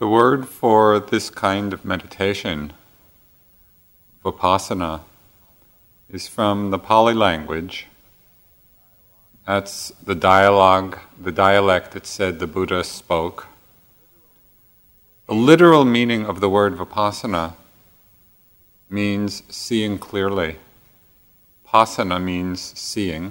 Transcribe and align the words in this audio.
The 0.00 0.08
word 0.08 0.48
for 0.48 0.98
this 0.98 1.30
kind 1.30 1.72
of 1.72 1.84
meditation, 1.84 2.72
vipassana, 4.24 5.02
is 6.10 6.26
from 6.26 6.72
the 6.72 6.80
Pali 6.80 7.14
language. 7.14 7.86
That's 9.46 9.90
the 10.02 10.16
dialogue, 10.16 10.98
the 11.16 11.30
dialect 11.30 11.92
that 11.92 12.06
said 12.06 12.40
the 12.40 12.48
Buddha 12.48 12.82
spoke. 12.82 13.46
The 15.28 15.34
literal 15.34 15.84
meaning 15.84 16.26
of 16.26 16.40
the 16.40 16.50
word 16.50 16.76
vipassana 16.76 17.52
means 18.90 19.44
seeing 19.48 20.00
clearly. 20.00 20.56
Passana 21.68 22.20
means 22.20 22.60
seeing, 22.60 23.30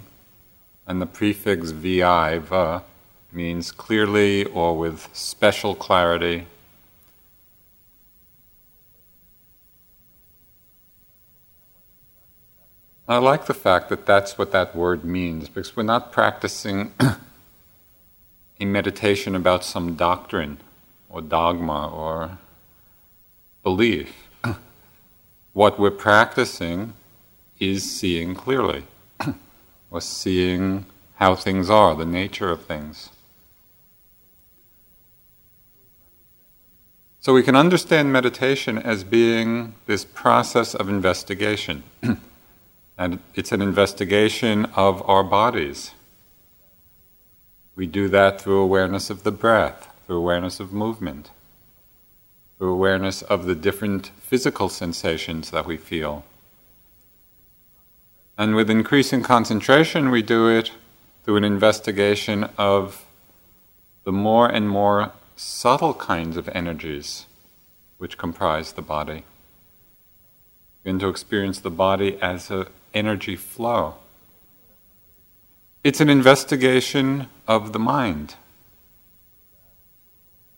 and 0.88 1.02
the 1.02 1.08
prefix 1.08 1.72
vi, 1.72 2.38
va, 2.38 2.86
means 3.34 3.70
clearly 3.74 4.46
or 4.46 4.78
with 4.78 5.10
special 5.12 5.76
clarity 5.76 6.48
I 13.14 13.18
like 13.18 13.46
the 13.46 13.54
fact 13.54 13.90
that 13.90 14.08
that's 14.08 14.40
what 14.40 14.52
that 14.54 14.76
word 14.76 15.06
means 15.06 15.48
because 15.48 15.76
we're 15.76 15.84
not 15.84 16.12
practicing 16.12 16.96
a 18.60 18.66
meditation 18.66 19.36
about 19.36 19.64
some 19.64 19.94
doctrine 19.94 20.58
or 21.10 21.22
dogma 21.22 21.92
or 21.94 22.40
belief. 23.62 24.12
what 25.54 25.80
we're 25.80 25.92
practicing 25.92 26.94
is 27.60 27.84
seeing 27.84 28.34
clearly, 28.34 28.86
or 29.92 30.02
seeing 30.02 30.88
how 31.18 31.36
things 31.36 31.70
are, 31.70 31.94
the 31.94 32.08
nature 32.08 32.50
of 32.50 32.66
things. 32.66 33.12
So 37.20 37.32
we 37.32 37.44
can 37.44 37.56
understand 37.56 38.12
meditation 38.12 38.80
as 38.80 39.04
being 39.04 39.76
this 39.86 40.04
process 40.04 40.74
of 40.74 40.90
investigation. 40.90 41.84
And 42.98 43.20
it's 43.34 43.52
an 43.52 43.62
investigation 43.62 44.66
of 44.76 45.08
our 45.10 45.24
bodies. 45.24 45.92
We 47.76 47.88
do 47.88 48.08
that 48.10 48.40
through 48.40 48.62
awareness 48.62 49.10
of 49.10 49.24
the 49.24 49.32
breath, 49.32 49.90
through 50.06 50.18
awareness 50.18 50.60
of 50.60 50.72
movement, 50.72 51.32
through 52.58 52.72
awareness 52.72 53.24
of 53.24 53.46
the 53.46 53.56
different 53.56 54.12
physical 54.20 54.70
sensations 54.70 55.50
that 55.52 55.66
we 55.66 55.78
feel. 55.78 56.24
And 58.38 58.56
with 58.56 58.70
increasing 58.70 59.24
concentration, 59.24 60.12
we 60.12 60.22
do 60.22 60.48
it 60.48 60.72
through 61.24 61.38
an 61.38 61.44
investigation 61.44 62.50
of 62.58 63.06
the 64.04 64.12
more 64.12 64.48
and 64.48 64.70
more 64.70 65.12
subtle 65.36 65.94
kinds 65.94 66.38
of 66.38 66.50
energies 66.50 67.26
which 67.98 68.18
comprise 68.18 68.74
the 68.74 68.82
body. 68.82 69.24
Begin 70.84 71.00
to 71.00 71.08
experience 71.08 71.60
the 71.60 71.70
body 71.70 72.22
as 72.22 72.52
a 72.52 72.68
energy 72.94 73.36
flow. 73.36 73.96
It's 75.84 76.00
an 76.00 76.10
investigation 76.10 77.28
of 77.48 77.74
the 77.74 77.80
mind. 77.80 78.36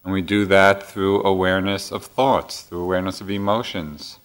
And 0.04 0.14
we 0.14 0.22
do 0.22 0.46
that 0.46 0.84
through 0.84 1.24
awareness 1.24 1.92
of 1.92 2.06
thoughts, 2.06 2.62
through 2.62 2.84
awareness 2.84 3.22
of 3.22 3.32
emotions, 3.32 4.20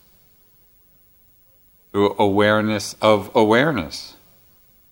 through 1.90 2.14
awareness 2.18 2.94
of 3.00 3.30
awareness, 3.34 4.16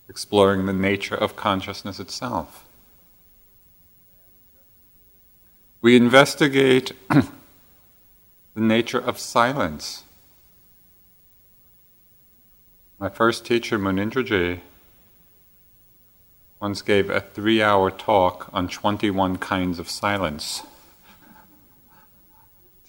exploring 0.09 0.65
the 0.65 0.73
nature 0.73 1.15
of 1.15 1.35
consciousness 1.35 1.99
itself. 1.99 2.65
We 5.81 5.95
investigate 5.95 6.91
the 7.09 7.23
nature 8.55 8.99
of 8.99 9.19
silence 9.19 10.03
my 12.99 13.07
first 13.07 13.45
teacher, 13.45 13.79
Munindraji, 13.79 14.59
once 16.59 16.81
gave 16.81 17.09
a 17.09 17.21
three 17.21 17.63
hour 17.63 17.89
talk 17.89 18.49
on 18.51 18.67
21 18.67 19.37
kinds 19.37 19.79
of 19.79 19.89
silence. 19.89 20.63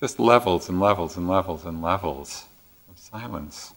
Just 0.00 0.19
levels 0.19 0.69
and 0.69 0.81
levels 0.81 1.16
and 1.16 1.28
levels 1.28 1.65
and 1.65 1.81
levels 1.81 2.47
of 2.91 2.99
silence. 2.99 3.72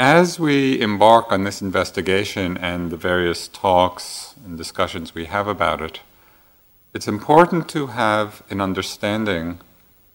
As 0.00 0.40
we 0.40 0.80
embark 0.80 1.30
on 1.30 1.44
this 1.44 1.62
investigation 1.62 2.58
and 2.58 2.90
the 2.90 2.96
various 2.96 3.46
talks 3.46 4.34
and 4.44 4.58
discussions 4.58 5.14
we 5.14 5.26
have 5.26 5.46
about 5.46 5.80
it, 5.80 6.00
it's 6.92 7.06
important 7.06 7.68
to 7.68 7.88
have 7.88 8.42
an 8.50 8.60
understanding 8.60 9.60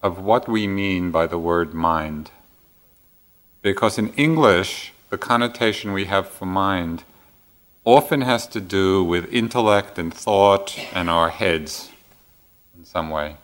of 0.02 0.18
what 0.18 0.46
we 0.46 0.66
mean 0.66 1.10
by 1.10 1.26
the 1.26 1.38
word 1.38 1.72
mind. 1.72 2.30
Because 3.62 3.96
in 3.96 4.12
English, 4.14 4.92
the 5.08 5.18
connotation 5.18 5.92
we 5.92 6.06
have 6.06 6.28
for 6.28 6.46
mind 6.46 7.04
often 7.84 8.22
has 8.22 8.46
to 8.48 8.60
do 8.60 9.02
with 9.04 9.32
intellect 9.32 9.98
and 9.98 10.12
thought 10.12 10.76
and 10.92 11.08
our 11.08 11.30
heads 11.30 11.90
in 12.76 12.84
some 12.84 13.08
way. 13.08 13.36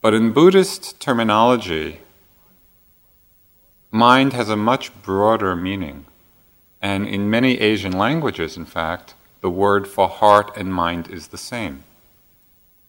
But 0.00 0.14
in 0.14 0.32
Buddhist 0.32 0.98
terminology, 1.00 2.00
mind 3.90 4.32
has 4.32 4.48
a 4.48 4.56
much 4.56 4.90
broader 5.02 5.54
meaning. 5.54 6.06
And 6.82 7.06
in 7.06 7.30
many 7.30 7.60
Asian 7.60 7.92
languages, 7.92 8.56
in 8.56 8.64
fact, 8.64 9.14
the 9.42 9.50
word 9.50 9.86
for 9.86 10.08
heart 10.08 10.56
and 10.56 10.72
mind 10.72 11.08
is 11.08 11.28
the 11.28 11.38
same. 11.38 11.84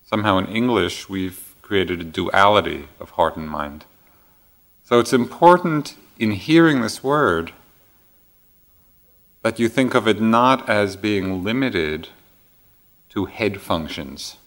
Somehow 0.05 0.37
in 0.37 0.47
English, 0.47 1.09
we've 1.09 1.53
created 1.61 2.01
a 2.01 2.05
duality 2.05 2.87
of 2.99 3.11
heart 3.11 3.35
and 3.35 3.49
mind. 3.49 3.85
So 4.83 4.99
it's 4.99 5.13
important 5.13 5.95
in 6.21 6.31
hearing 6.31 6.81
this 6.81 7.03
word, 7.03 7.51
that 9.41 9.57
you 9.57 9.67
think 9.67 9.95
of 9.95 10.07
it 10.07 10.21
not 10.21 10.69
as 10.69 10.95
being 10.95 11.43
limited 11.43 12.09
to 13.09 13.25
head 13.25 13.59
functions, 13.59 14.37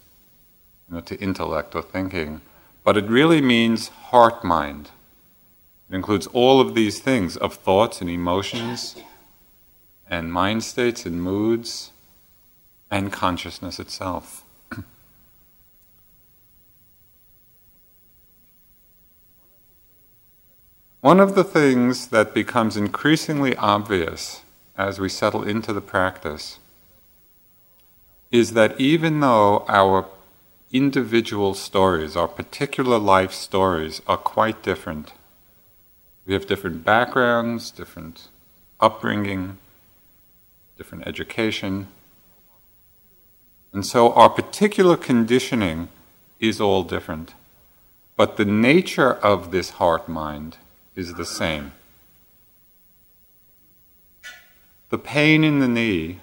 you 0.88 0.94
know, 0.94 1.00
to 1.00 1.18
intellect 1.20 1.74
or 1.74 1.82
thinking, 1.82 2.40
but 2.84 2.96
it 2.96 3.06
really 3.06 3.40
means 3.40 3.88
heart 3.88 4.44
mind. 4.44 4.92
It 5.90 5.96
includes 5.96 6.28
all 6.28 6.60
of 6.60 6.76
these 6.76 7.00
things 7.00 7.36
of 7.36 7.54
thoughts 7.54 8.00
and 8.00 8.08
emotions 8.08 8.94
and 10.08 10.32
mind 10.32 10.62
states 10.62 11.04
and 11.04 11.20
moods 11.20 11.90
and 12.88 13.12
consciousness 13.12 13.80
itself. 13.80 14.43
One 21.04 21.20
of 21.20 21.34
the 21.34 21.44
things 21.44 22.06
that 22.06 22.32
becomes 22.32 22.78
increasingly 22.78 23.54
obvious 23.56 24.40
as 24.74 24.98
we 24.98 25.10
settle 25.10 25.42
into 25.42 25.70
the 25.74 25.82
practice 25.82 26.58
is 28.30 28.54
that 28.54 28.80
even 28.80 29.20
though 29.20 29.66
our 29.68 30.06
individual 30.72 31.52
stories, 31.52 32.16
our 32.16 32.26
particular 32.26 32.98
life 32.98 33.32
stories, 33.32 34.00
are 34.06 34.16
quite 34.16 34.62
different, 34.62 35.12
we 36.24 36.32
have 36.32 36.46
different 36.46 36.86
backgrounds, 36.86 37.70
different 37.70 38.28
upbringing, 38.80 39.58
different 40.78 41.06
education, 41.06 41.88
and 43.74 43.84
so 43.84 44.10
our 44.14 44.30
particular 44.30 44.96
conditioning 44.96 45.88
is 46.40 46.62
all 46.62 46.82
different. 46.82 47.34
But 48.16 48.38
the 48.38 48.46
nature 48.46 49.12
of 49.12 49.50
this 49.50 49.68
heart 49.72 50.08
mind 50.08 50.56
is 50.96 51.14
the 51.14 51.24
same. 51.24 51.72
The 54.90 54.98
pain 54.98 55.42
in 55.42 55.58
the 55.58 55.68
knee 55.68 56.20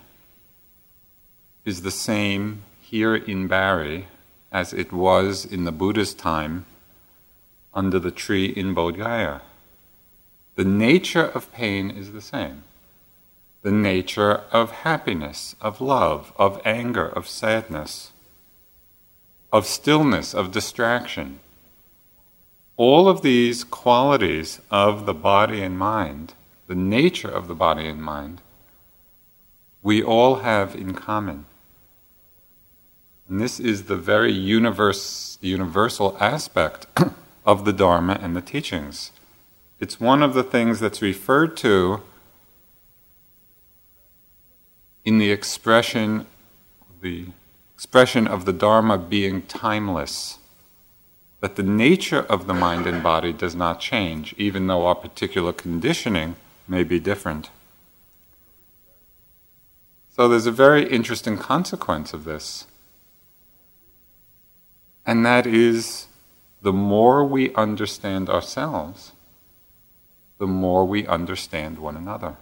is 1.66 1.82
the 1.82 1.92
same 1.92 2.64
here 2.82 3.16
in 3.16 3.48
Barre 3.48 4.06
as 4.52 4.74
it 4.74 4.92
was 4.92 5.46
in 5.46 5.64
the 5.64 5.72
Buddha's 5.72 6.14
time 6.14 6.66
under 7.74 8.00
the 8.00 8.12
tree 8.12 8.46
in 8.46 8.76
Bodh 8.76 8.98
Gaya. 8.98 9.42
The 10.56 10.66
nature 10.66 11.26
of 11.26 11.52
pain 11.54 11.90
is 11.90 12.12
the 12.12 12.22
same. 12.22 12.64
The 13.62 13.72
nature 13.72 14.44
of 14.52 14.72
happiness, 14.72 15.56
of 15.62 15.80
love, 15.80 16.34
of 16.36 16.60
anger, 16.66 17.08
of 17.08 17.28
sadness, 17.28 18.12
of 19.52 19.66
stillness, 19.66 20.34
of 20.34 20.52
distraction 20.52 21.40
all 22.82 23.08
of 23.08 23.22
these 23.22 23.64
qualities 23.64 24.60
of 24.72 25.06
the 25.06 25.14
body 25.14 25.62
and 25.62 25.78
mind, 25.78 26.34
the 26.66 26.74
nature 26.74 27.30
of 27.30 27.48
the 27.48 27.54
body 27.54 27.88
and 27.88 28.02
mind, 28.02 28.42
we 29.84 30.02
all 30.02 30.38
have 30.38 30.74
in 30.74 30.96
common. 30.96 31.46
And 33.30 33.40
this 33.40 33.60
is 33.60 33.84
the 33.84 33.96
very 33.96 34.32
universe, 34.32 35.38
universal 35.42 36.18
aspect 36.20 36.88
of 37.46 37.66
the 37.66 37.72
Dharma 37.72 38.18
and 38.20 38.36
the 38.36 38.42
teachings. 38.42 39.12
It's 39.80 40.00
one 40.00 40.24
of 40.24 40.34
the 40.34 40.42
things 40.42 40.80
that's 40.80 41.04
referred 41.04 41.56
to 41.58 42.02
in 45.06 45.20
the 45.20 45.30
expression, 45.30 46.26
the 47.00 47.28
expression 47.76 48.26
of 48.26 48.46
the 48.46 48.54
Dharma 48.54 48.98
being 48.98 49.44
timeless. 49.44 50.40
That 51.42 51.56
the 51.56 51.64
nature 51.64 52.22
of 52.22 52.48
the 52.48 52.54
mind 52.54 52.88
and 52.88 53.04
body 53.04 53.34
does 53.34 53.56
not 53.56 53.80
change, 53.80 54.34
even 54.38 54.68
though 54.68 54.86
our 54.86 54.96
particular 54.96 55.52
conditioning 55.52 56.36
may 56.68 56.84
be 56.84 57.00
different. 57.00 57.50
So 60.10 60.28
there's 60.28 60.46
a 60.46 60.52
very 60.52 60.88
interesting 60.88 61.38
consequence 61.38 62.14
of 62.14 62.26
this. 62.26 62.68
And 65.06 65.26
that 65.26 65.48
is 65.48 66.08
the 66.62 66.74
more 66.74 67.26
we 67.26 67.54
understand 67.56 68.30
ourselves, 68.30 69.14
the 70.38 70.48
more 70.48 70.86
we 70.86 71.08
understand 71.08 71.80
one 71.80 71.98
another. 71.98 72.36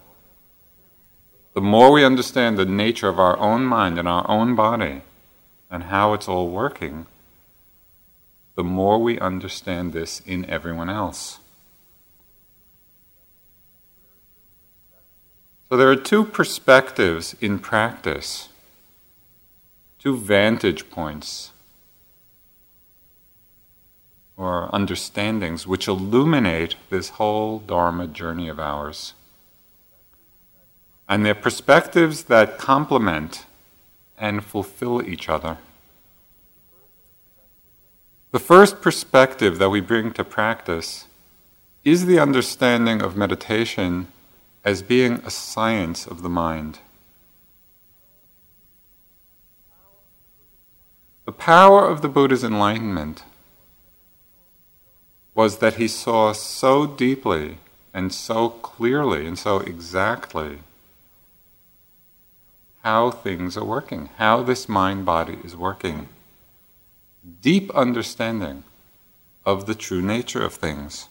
The 1.54 1.62
more 1.62 1.92
we 1.92 2.04
understand 2.04 2.58
the 2.58 2.66
nature 2.66 3.08
of 3.08 3.20
our 3.20 3.38
own 3.38 3.64
mind 3.64 3.98
and 3.98 4.08
our 4.08 4.30
own 4.30 4.56
body 4.56 5.02
and 5.72 5.84
how 5.84 6.14
it's 6.14 6.28
all 6.28 6.50
working, 6.50 7.06
the 8.60 8.64
more 8.66 9.00
we 9.00 9.18
understand 9.20 9.94
this 9.94 10.22
in 10.26 10.44
everyone 10.50 10.90
else. 10.90 11.40
So 15.70 15.78
there 15.78 15.90
are 15.90 15.96
two 15.96 16.26
perspectives 16.26 17.38
in 17.40 17.60
practice, 17.60 18.50
two 19.98 20.18
vantage 20.18 20.90
points 20.90 21.52
or 24.36 24.70
understandings 24.76 25.66
which 25.66 25.88
illuminate 25.88 26.76
this 26.90 27.12
whole 27.12 27.60
Dharma 27.60 28.08
journey 28.08 28.50
of 28.50 28.60
ours. 28.60 29.14
And 31.08 31.26
they're 31.26 31.34
perspectives 31.34 32.26
that 32.26 32.58
complement 32.58 33.46
and 34.18 34.44
fulfill 34.44 35.02
each 35.02 35.30
other. 35.30 35.60
The 38.32 38.40
first 38.40 38.82
perspective 38.82 39.58
that 39.58 39.70
we 39.70 39.82
bring 39.82 40.12
to 40.14 40.24
practice 40.24 41.06
is 41.84 42.06
the 42.06 42.20
understanding 42.20 43.02
of 43.02 43.18
meditation 43.18 44.08
as 44.64 44.84
being 44.84 45.14
a 45.26 45.32
science 45.32 46.06
of 46.06 46.22
the 46.22 46.30
mind. 46.30 46.78
The 51.26 51.32
power 51.32 51.88
of 51.88 52.02
the 52.02 52.10
Buddha's 52.10 52.44
enlightenment 52.44 53.24
was 55.34 55.58
that 55.58 55.76
he 55.76 55.88
saw 55.88 56.32
so 56.34 56.86
deeply 56.86 57.58
and 57.96 58.14
so 58.14 58.50
clearly 58.50 59.26
and 59.26 59.40
so 59.40 59.60
exactly 59.60 60.60
how 62.84 63.10
things 63.10 63.58
are 63.58 63.66
working, 63.66 64.10
how 64.18 64.44
this 64.44 64.70
mind 64.70 65.06
body 65.06 65.40
is 65.44 65.56
working. 65.56 66.08
Deep 67.42 67.70
understanding 67.72 68.64
of 69.46 69.66
the 69.66 69.76
true 69.76 70.02
nature 70.02 70.44
of 70.44 70.54
things. 70.54 71.08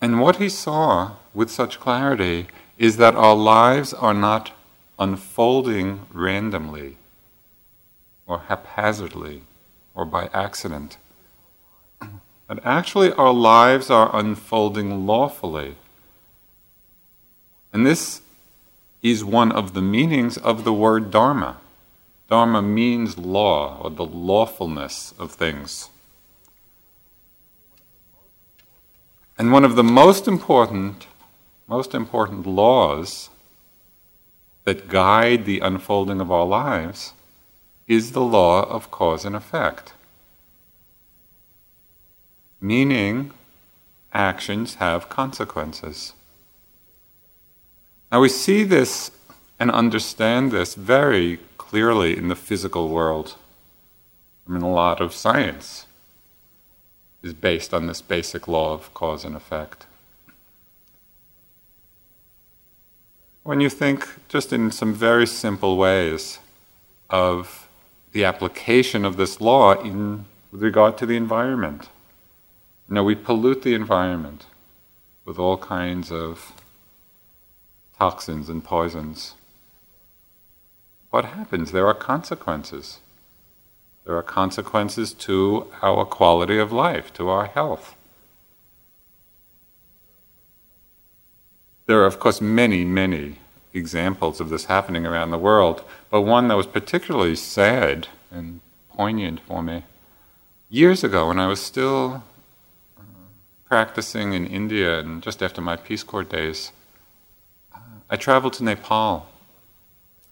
And 0.00 0.20
what 0.20 0.36
he 0.36 0.48
saw 0.48 1.16
with 1.34 1.50
such 1.50 1.80
clarity 1.80 2.48
is 2.78 2.96
that 2.96 3.14
our 3.14 3.34
lives 3.34 3.94
are 3.94 4.14
not 4.14 4.52
unfolding 4.98 6.06
randomly 6.12 6.96
or 8.26 8.40
haphazardly 8.40 9.42
or 9.94 10.04
by 10.04 10.28
accident. 10.32 10.98
But 12.46 12.64
actually, 12.64 13.12
our 13.12 13.32
lives 13.32 13.90
are 13.90 14.14
unfolding 14.14 15.06
lawfully. 15.06 15.76
And 17.72 17.84
this 17.84 18.20
is 19.02 19.24
one 19.24 19.50
of 19.50 19.74
the 19.74 19.82
meanings 19.82 20.36
of 20.36 20.64
the 20.64 20.72
word 20.72 21.10
Dharma. 21.10 21.58
Dharma 22.28 22.60
means 22.60 23.16
law, 23.16 23.80
or 23.80 23.90
the 23.90 24.04
lawfulness 24.04 25.14
of 25.18 25.30
things. 25.32 25.90
And 29.38 29.52
one 29.52 29.64
of 29.64 29.76
the 29.76 29.84
most 29.84 30.26
important, 30.26 31.06
most 31.68 31.94
important 31.94 32.46
laws 32.46 33.28
that 34.64 34.88
guide 34.88 35.44
the 35.44 35.60
unfolding 35.60 36.20
of 36.20 36.32
our 36.32 36.46
lives 36.46 37.12
is 37.86 38.12
the 38.12 38.22
law 38.22 38.68
of 38.68 38.90
cause 38.90 39.24
and 39.24 39.36
effect. 39.36 39.92
Meaning, 42.60 43.30
actions 44.12 44.76
have 44.76 45.08
consequences. 45.08 46.14
Now 48.10 48.20
we 48.20 48.28
see 48.28 48.64
this 48.64 49.10
and 49.60 49.70
understand 49.70 50.50
this 50.50 50.74
very 50.74 51.38
clearly 51.68 52.16
in 52.16 52.28
the 52.28 52.36
physical 52.36 52.88
world. 52.88 53.36
I 54.48 54.52
mean, 54.52 54.62
a 54.62 54.70
lot 54.70 55.00
of 55.00 55.12
science 55.12 55.86
is 57.22 57.32
based 57.32 57.74
on 57.74 57.86
this 57.86 58.00
basic 58.00 58.46
law 58.46 58.72
of 58.72 58.92
cause 58.94 59.24
and 59.24 59.34
effect. 59.34 59.86
When 63.42 63.60
you 63.60 63.68
think 63.68 64.08
just 64.28 64.52
in 64.52 64.70
some 64.70 64.94
very 64.94 65.26
simple 65.26 65.76
ways 65.76 66.38
of 67.10 67.68
the 68.12 68.24
application 68.24 69.04
of 69.04 69.16
this 69.16 69.40
law 69.40 69.74
in 69.80 70.24
with 70.56 70.62
regard 70.62 70.96
to 70.96 71.04
the 71.04 71.16
environment. 71.16 71.90
You 72.88 72.94
know, 72.94 73.04
we 73.04 73.14
pollute 73.14 73.60
the 73.60 73.74
environment 73.74 74.46
with 75.26 75.38
all 75.38 75.58
kinds 75.58 76.10
of 76.10 76.52
toxins 77.98 78.48
and 78.48 78.64
poisons. 78.64 79.34
What 81.16 81.24
happens? 81.24 81.72
There 81.72 81.86
are 81.86 81.94
consequences. 81.94 82.98
There 84.04 84.18
are 84.18 84.22
consequences 84.22 85.14
to 85.14 85.66
our 85.80 86.04
quality 86.04 86.58
of 86.58 86.72
life, 86.72 87.10
to 87.14 87.30
our 87.30 87.46
health. 87.46 87.94
There 91.86 92.02
are, 92.02 92.04
of 92.04 92.20
course, 92.20 92.42
many, 92.42 92.84
many 92.84 93.38
examples 93.72 94.40
of 94.42 94.50
this 94.50 94.66
happening 94.66 95.06
around 95.06 95.30
the 95.30 95.38
world, 95.38 95.82
but 96.10 96.20
one 96.20 96.48
that 96.48 96.56
was 96.58 96.66
particularly 96.66 97.36
sad 97.36 98.08
and 98.30 98.60
poignant 98.90 99.40
for 99.40 99.62
me. 99.62 99.84
Years 100.68 101.02
ago, 101.02 101.28
when 101.28 101.40
I 101.40 101.46
was 101.46 101.62
still 101.62 102.24
uh, 102.98 103.02
practicing 103.64 104.34
in 104.34 104.44
India 104.44 105.00
and 105.00 105.22
just 105.22 105.42
after 105.42 105.62
my 105.62 105.76
Peace 105.76 106.02
Corps 106.02 106.24
days, 106.24 106.72
uh, 107.74 107.78
I 108.10 108.16
traveled 108.16 108.52
to 108.58 108.64
Nepal. 108.64 109.30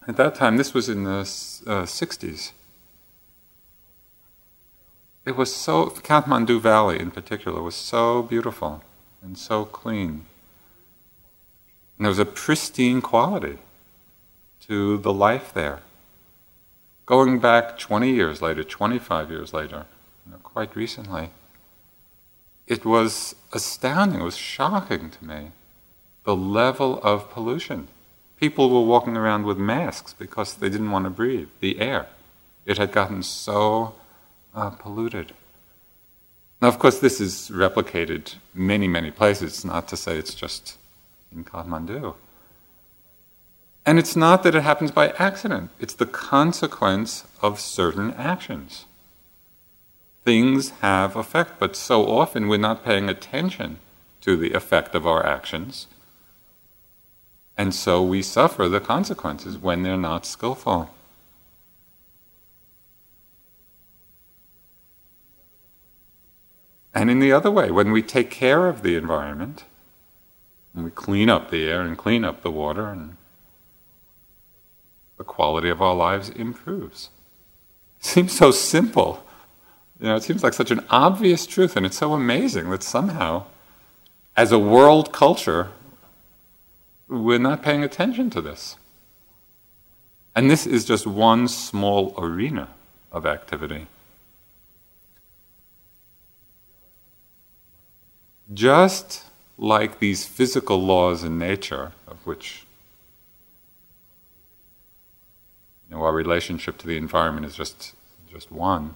At 0.07 0.17
that 0.17 0.35
time, 0.35 0.57
this 0.57 0.73
was 0.73 0.87
in 0.87 1.03
the 1.03 1.19
uh, 1.19 1.85
60s. 1.85 2.51
It 5.25 5.35
was 5.35 5.53
so, 5.53 5.87
Kathmandu 5.87 6.61
Valley 6.61 6.99
in 6.99 7.09
particular 7.09 7.61
was 7.61 7.73
so 7.73 8.21
beautiful 8.21 8.83
and 9.23 9.35
so 9.37 9.65
clean. 9.65 10.25
And 11.97 12.05
there 12.05 12.09
was 12.09 12.19
a 12.19 12.25
pristine 12.25 13.01
quality 13.01 13.57
to 14.67 14.99
the 14.99 15.13
life 15.13 15.51
there. 15.53 15.79
Going 17.07 17.39
back 17.39 17.79
20 17.79 18.11
years 18.11 18.41
later, 18.41 18.63
25 18.63 19.31
years 19.31 19.53
later, 19.53 19.85
you 20.25 20.33
know, 20.33 20.39
quite 20.43 20.75
recently, 20.75 21.31
it 22.67 22.85
was 22.85 23.35
astounding, 23.53 24.21
it 24.21 24.23
was 24.23 24.37
shocking 24.37 25.09
to 25.09 25.25
me, 25.25 25.51
the 26.23 26.35
level 26.35 26.99
of 27.03 27.31
pollution. 27.31 27.87
People 28.45 28.69
were 28.69 28.87
walking 28.95 29.17
around 29.17 29.43
with 29.47 29.57
masks 29.57 30.13
because 30.13 30.53
they 30.53 30.69
didn't 30.69 30.91
want 30.91 31.05
to 31.05 31.09
breathe 31.09 31.49
the 31.61 31.79
air. 31.79 32.05
It 32.67 32.77
had 32.77 32.91
gotten 32.91 33.23
so 33.23 33.95
uh, 34.53 34.69
polluted. 34.69 35.33
Now, 36.61 36.67
of 36.67 36.77
course, 36.77 36.99
this 36.99 37.19
is 37.19 37.49
replicated 37.51 38.35
many, 38.53 38.87
many 38.87 39.09
places, 39.09 39.65
not 39.65 39.87
to 39.87 39.97
say 39.97 40.19
it's 40.19 40.35
just 40.35 40.77
in 41.31 41.43
Kathmandu. 41.43 42.13
And 43.83 43.97
it's 43.97 44.15
not 44.15 44.43
that 44.43 44.53
it 44.53 44.61
happens 44.61 44.91
by 44.91 45.07
accident, 45.29 45.71
it's 45.79 45.95
the 45.95 46.05
consequence 46.05 47.25
of 47.41 47.59
certain 47.59 48.13
actions. 48.13 48.85
Things 50.23 50.69
have 50.81 51.15
effect, 51.15 51.53
but 51.57 51.75
so 51.75 52.07
often 52.07 52.47
we're 52.47 52.67
not 52.69 52.85
paying 52.85 53.09
attention 53.09 53.79
to 54.21 54.37
the 54.37 54.53
effect 54.53 54.93
of 54.93 55.07
our 55.07 55.25
actions. 55.25 55.87
And 57.57 57.73
so 57.73 58.03
we 58.03 58.21
suffer 58.21 58.67
the 58.67 58.81
consequences 58.81 59.57
when 59.57 59.83
they're 59.83 59.97
not 59.97 60.25
skillful. 60.25 60.89
And 66.93 67.09
in 67.09 67.19
the 67.19 67.33
other 67.33 67.51
way, 67.51 67.71
when 67.71 67.91
we 67.91 68.01
take 68.01 68.31
care 68.31 68.67
of 68.67 68.81
the 68.81 68.95
environment, 68.95 69.65
and 70.73 70.83
we 70.83 70.91
clean 70.91 71.29
up 71.29 71.51
the 71.51 71.67
air 71.67 71.81
and 71.81 71.97
clean 71.97 72.23
up 72.23 72.41
the 72.41 72.51
water, 72.51 72.87
and 72.87 73.17
the 75.17 75.23
quality 75.23 75.69
of 75.69 75.81
our 75.81 75.95
lives 75.95 76.29
improves. 76.29 77.09
It 77.99 78.05
seems 78.05 78.35
so 78.35 78.51
simple. 78.51 79.25
You 79.99 80.07
know, 80.07 80.15
it 80.15 80.23
seems 80.23 80.43
like 80.43 80.53
such 80.53 80.71
an 80.71 80.85
obvious 80.89 81.45
truth, 81.45 81.77
and 81.77 81.85
it's 81.85 81.97
so 81.97 82.13
amazing 82.13 82.69
that 82.69 82.83
somehow, 82.83 83.45
as 84.35 84.51
a 84.51 84.59
world 84.59 85.13
culture, 85.13 85.71
we're 87.07 87.39
not 87.39 87.61
paying 87.61 87.83
attention 87.83 88.29
to 88.31 88.41
this. 88.41 88.75
And 90.35 90.49
this 90.49 90.65
is 90.67 90.85
just 90.85 91.07
one 91.07 91.47
small 91.47 92.13
arena 92.17 92.69
of 93.11 93.25
activity. 93.25 93.87
Just 98.53 99.23
like 99.57 99.99
these 99.99 100.25
physical 100.25 100.81
laws 100.81 101.23
in 101.23 101.39
nature, 101.39 101.93
of 102.07 102.17
which 102.27 102.65
you 105.89 105.95
know, 105.95 106.03
our 106.03 106.13
relationship 106.13 106.77
to 106.79 106.87
the 106.87 106.97
environment 106.97 107.45
is 107.45 107.55
just, 107.55 107.93
just 108.29 108.51
one, 108.51 108.95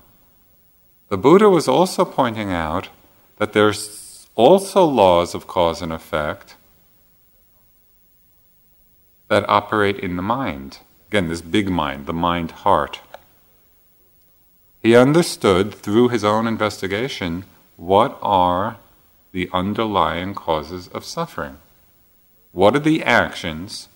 the 1.08 1.18
Buddha 1.18 1.50
was 1.50 1.68
also 1.68 2.04
pointing 2.06 2.52
out 2.52 2.90
that 3.38 3.54
there's 3.54 4.28
also 4.36 4.84
laws 4.84 5.34
of 5.34 5.48
cause 5.48 5.82
and 5.82 5.94
effect 5.94 6.56
that 9.30 9.48
operate 9.48 9.98
in 9.98 10.16
the 10.16 10.22
mind. 10.22 10.80
Again, 11.08 11.30
this 11.30 11.42
big 11.42 11.70
mind, 11.70 12.06
the 12.06 12.14
mind 12.14 12.52
heart. 12.52 13.00
He 14.82 14.96
understood 14.96 15.74
through 15.74 16.10
his 16.10 16.24
own 16.24 16.48
investigation 16.48 17.46
what 17.78 18.18
are 18.22 18.78
the 19.32 19.50
underlying 19.54 20.34
causes 20.34 20.88
of 20.90 21.06
suffering. 21.06 21.58
What 22.52 22.76
are 22.76 22.80
the 22.80 23.04
actions 23.04 23.88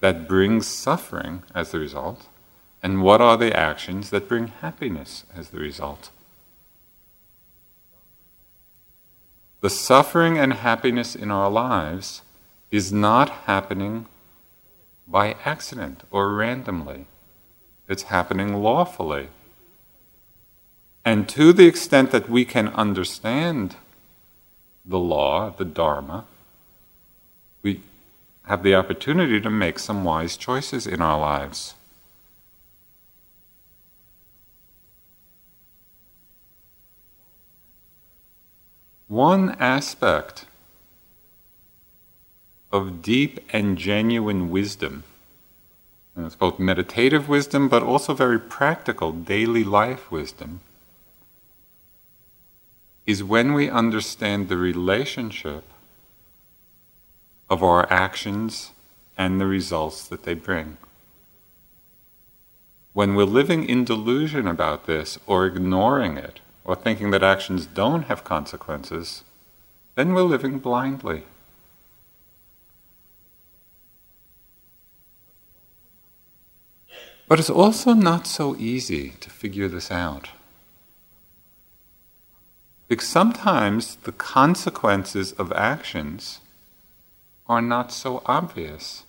that 0.00 0.28
bring 0.28 0.62
suffering 0.62 1.42
as 1.54 1.70
the 1.70 1.78
result? 1.78 2.26
And 2.82 3.02
what 3.02 3.20
are 3.20 3.36
the 3.36 3.56
actions 3.56 4.10
that 4.10 4.28
bring 4.28 4.48
happiness 4.48 5.24
as 5.34 5.48
the 5.48 5.58
result? 5.58 6.10
The 9.60 9.70
suffering 9.70 10.38
and 10.38 10.52
happiness 10.52 11.16
in 11.16 11.30
our 11.30 11.50
lives 11.50 12.22
is 12.70 12.92
not 12.92 13.30
happening 13.46 14.06
by 15.08 15.36
accident 15.44 16.02
or 16.10 16.34
randomly. 16.34 17.06
It's 17.88 18.04
happening 18.04 18.62
lawfully. 18.62 19.28
And 21.04 21.28
to 21.30 21.52
the 21.54 21.66
extent 21.66 22.10
that 22.10 22.28
we 22.28 22.44
can 22.44 22.68
understand 22.68 23.76
the 24.84 24.98
law, 24.98 25.50
the 25.50 25.64
Dharma, 25.64 26.26
we 27.62 27.80
have 28.44 28.62
the 28.62 28.74
opportunity 28.74 29.40
to 29.40 29.50
make 29.50 29.78
some 29.78 30.04
wise 30.04 30.36
choices 30.36 30.86
in 30.86 31.00
our 31.00 31.18
lives. 31.18 31.74
One 39.06 39.56
aspect 39.58 40.44
of 42.70 43.02
deep 43.02 43.40
and 43.52 43.78
genuine 43.78 44.50
wisdom, 44.50 45.04
and 46.14 46.26
it's 46.26 46.34
both 46.34 46.58
meditative 46.58 47.28
wisdom 47.28 47.68
but 47.68 47.82
also 47.82 48.14
very 48.14 48.38
practical 48.38 49.12
daily 49.12 49.64
life 49.64 50.10
wisdom, 50.10 50.60
is 53.06 53.24
when 53.24 53.54
we 53.54 53.70
understand 53.70 54.48
the 54.48 54.56
relationship 54.56 55.64
of 57.48 57.62
our 57.62 57.90
actions 57.90 58.72
and 59.16 59.40
the 59.40 59.46
results 59.46 60.06
that 60.08 60.24
they 60.24 60.34
bring. 60.34 60.76
When 62.92 63.14
we're 63.14 63.24
living 63.24 63.64
in 63.64 63.84
delusion 63.84 64.46
about 64.46 64.86
this 64.86 65.18
or 65.26 65.46
ignoring 65.46 66.16
it, 66.16 66.40
or 66.64 66.76
thinking 66.76 67.10
that 67.12 67.22
actions 67.22 67.64
don't 67.64 68.02
have 68.02 68.24
consequences, 68.24 69.24
then 69.94 70.12
we're 70.12 70.20
living 70.20 70.58
blindly. 70.58 71.22
But 77.28 77.38
it's 77.38 77.50
also 77.50 77.92
not 77.92 78.26
so 78.26 78.56
easy 78.56 79.10
to 79.20 79.28
figure 79.28 79.68
this 79.68 79.90
out. 79.90 80.30
Because 82.88 83.06
sometimes 83.06 83.96
the 83.96 84.12
consequences 84.12 85.32
of 85.32 85.52
actions 85.52 86.40
are 87.46 87.60
not 87.60 87.92
so 87.92 88.22
obvious. 88.24 89.04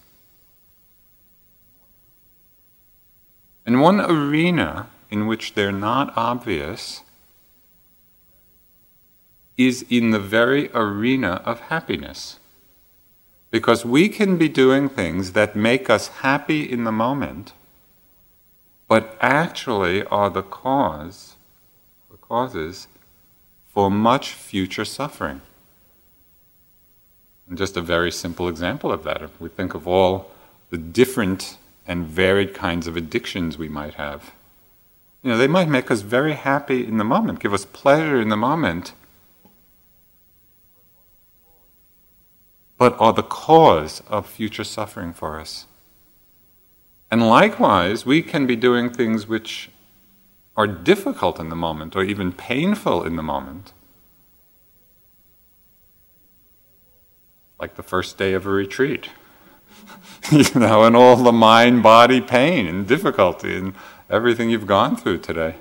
And 3.65 3.79
one 3.79 4.01
arena 4.01 4.89
in 5.09 5.25
which 5.25 5.53
they're 5.53 5.71
not 5.71 6.11
obvious 6.17 7.01
is 9.57 9.85
in 9.89 10.11
the 10.11 10.19
very 10.19 10.69
arena 10.73 11.41
of 11.45 11.61
happiness. 11.61 12.37
Because 13.49 13.85
we 13.85 14.09
can 14.09 14.37
be 14.37 14.49
doing 14.49 14.89
things 14.89 15.31
that 15.33 15.55
make 15.55 15.89
us 15.89 16.07
happy 16.07 16.69
in 16.69 16.83
the 16.83 16.91
moment, 16.91 17.53
but 18.89 19.15
actually 19.21 20.03
are 20.05 20.31
the 20.31 20.41
cause, 20.41 21.35
the 22.11 22.17
causes 22.17 22.87
for 23.67 23.89
much 23.89 24.33
future 24.33 24.83
suffering. 24.83 25.41
And 27.47 27.57
just 27.57 27.77
a 27.77 27.81
very 27.81 28.11
simple 28.11 28.49
example 28.49 28.91
of 28.91 29.03
that, 29.03 29.21
if 29.21 29.39
we 29.39 29.47
think 29.47 29.75
of 29.75 29.87
all 29.87 30.31
the 30.71 30.77
different 30.77 31.57
and 31.87 32.05
varied 32.05 32.53
kinds 32.53 32.87
of 32.87 32.97
addictions 32.97 33.57
we 33.57 33.69
might 33.69 33.93
have. 33.93 34.31
You 35.21 35.31
know, 35.31 35.37
they 35.37 35.47
might 35.47 35.69
make 35.69 35.91
us 35.91 36.01
very 36.01 36.33
happy 36.33 36.85
in 36.85 36.97
the 36.97 37.03
moment, 37.03 37.39
give 37.39 37.53
us 37.53 37.65
pleasure 37.65 38.19
in 38.19 38.29
the 38.29 38.37
moment, 38.37 38.93
but 42.77 42.99
are 42.99 43.13
the 43.13 43.23
cause 43.23 44.01
of 44.07 44.27
future 44.27 44.63
suffering 44.63 45.13
for 45.13 45.39
us. 45.39 45.65
And 47.11 47.27
likewise, 47.27 48.05
we 48.05 48.21
can 48.21 48.45
be 48.45 48.55
doing 48.55 48.89
things 48.91 49.27
which 49.27 49.69
are 50.55 50.67
difficult 50.67 51.39
in 51.39 51.49
the 51.49 51.55
moment 51.55 51.95
or 51.95 52.03
even 52.03 52.31
painful 52.31 53.03
in 53.03 53.15
the 53.15 53.23
moment. 53.23 53.73
Like 57.59 57.75
the 57.75 57.83
first 57.83 58.17
day 58.17 58.33
of 58.33 58.45
a 58.45 58.49
retreat, 58.49 59.09
you 60.31 60.45
know, 60.55 60.83
and 60.83 60.95
all 60.95 61.15
the 61.15 61.31
mind 61.31 61.81
body 61.81 62.21
pain 62.21 62.67
and 62.67 62.87
difficulty 62.87 63.55
and 63.55 63.73
everything 64.09 64.49
you've 64.49 64.67
gone 64.67 64.95
through 64.95 65.19
today. 65.19 65.55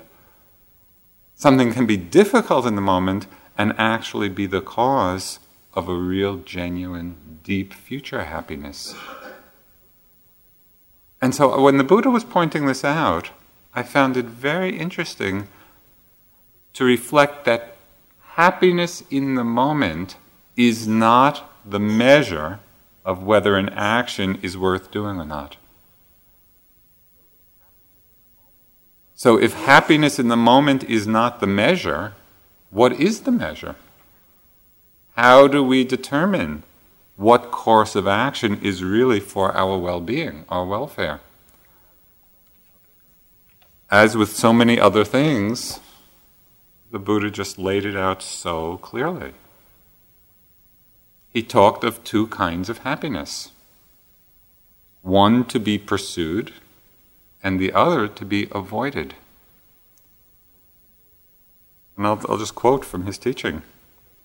Something 1.35 1.71
can 1.73 1.85
be 1.85 1.97
difficult 1.97 2.65
in 2.65 2.75
the 2.75 2.81
moment 2.81 3.25
and 3.57 3.73
actually 3.77 4.29
be 4.29 4.45
the 4.45 4.61
cause 4.61 5.39
of 5.73 5.87
a 5.87 5.95
real, 5.95 6.37
genuine, 6.37 7.39
deep 7.43 7.73
future 7.73 8.25
happiness. 8.25 8.95
And 11.21 11.35
so 11.35 11.61
when 11.61 11.77
the 11.77 11.83
Buddha 11.83 12.09
was 12.09 12.23
pointing 12.23 12.65
this 12.65 12.83
out, 12.83 13.31
I 13.73 13.83
found 13.83 14.17
it 14.17 14.25
very 14.25 14.77
interesting 14.77 15.47
to 16.73 16.85
reflect 16.85 17.45
that 17.45 17.75
happiness 18.35 19.03
in 19.09 19.35
the 19.35 19.43
moment 19.43 20.15
is 20.55 20.87
not 20.87 21.49
the 21.65 21.79
measure 21.79 22.59
of 23.03 23.23
whether 23.23 23.55
an 23.55 23.69
action 23.69 24.39
is 24.41 24.57
worth 24.57 24.91
doing 24.91 25.19
or 25.19 25.25
not. 25.25 25.57
So, 29.15 29.37
if 29.37 29.53
happiness 29.53 30.17
in 30.17 30.29
the 30.29 30.37
moment 30.37 30.85
is 30.85 31.05
not 31.05 31.41
the 31.41 31.47
measure, 31.47 32.13
what 32.69 32.93
is 32.93 33.21
the 33.21 33.31
measure? 33.31 33.75
How 35.17 35.47
do 35.47 35.61
we 35.61 35.83
determine 35.83 36.63
what 37.19 37.51
course 37.51 37.97
of 37.97 38.07
action 38.07 38.57
is 38.63 38.81
really 38.81 39.19
for 39.19 39.51
our 39.53 39.77
well 39.77 39.99
being, 39.99 40.45
our 40.47 40.65
welfare? 40.65 41.19
As 43.91 44.15
with 44.15 44.33
so 44.33 44.53
many 44.53 44.79
other 44.79 45.03
things, 45.03 45.81
the 46.91 46.97
Buddha 46.97 47.29
just 47.29 47.59
laid 47.59 47.85
it 47.85 47.97
out 47.97 48.23
so 48.23 48.77
clearly. 48.77 49.33
He 51.29 51.43
talked 51.43 51.83
of 51.83 52.01
two 52.05 52.27
kinds 52.27 52.69
of 52.69 52.79
happiness 52.79 53.51
one 55.01 55.43
to 55.45 55.59
be 55.59 55.77
pursued, 55.77 56.53
and 57.43 57.59
the 57.59 57.73
other 57.73 58.07
to 58.07 58.23
be 58.23 58.47
avoided. 58.53 59.15
And 61.97 62.07
I'll, 62.07 62.21
I'll 62.29 62.37
just 62.37 62.55
quote 62.55 62.85
from 62.85 63.05
his 63.05 63.17
teaching. 63.17 63.63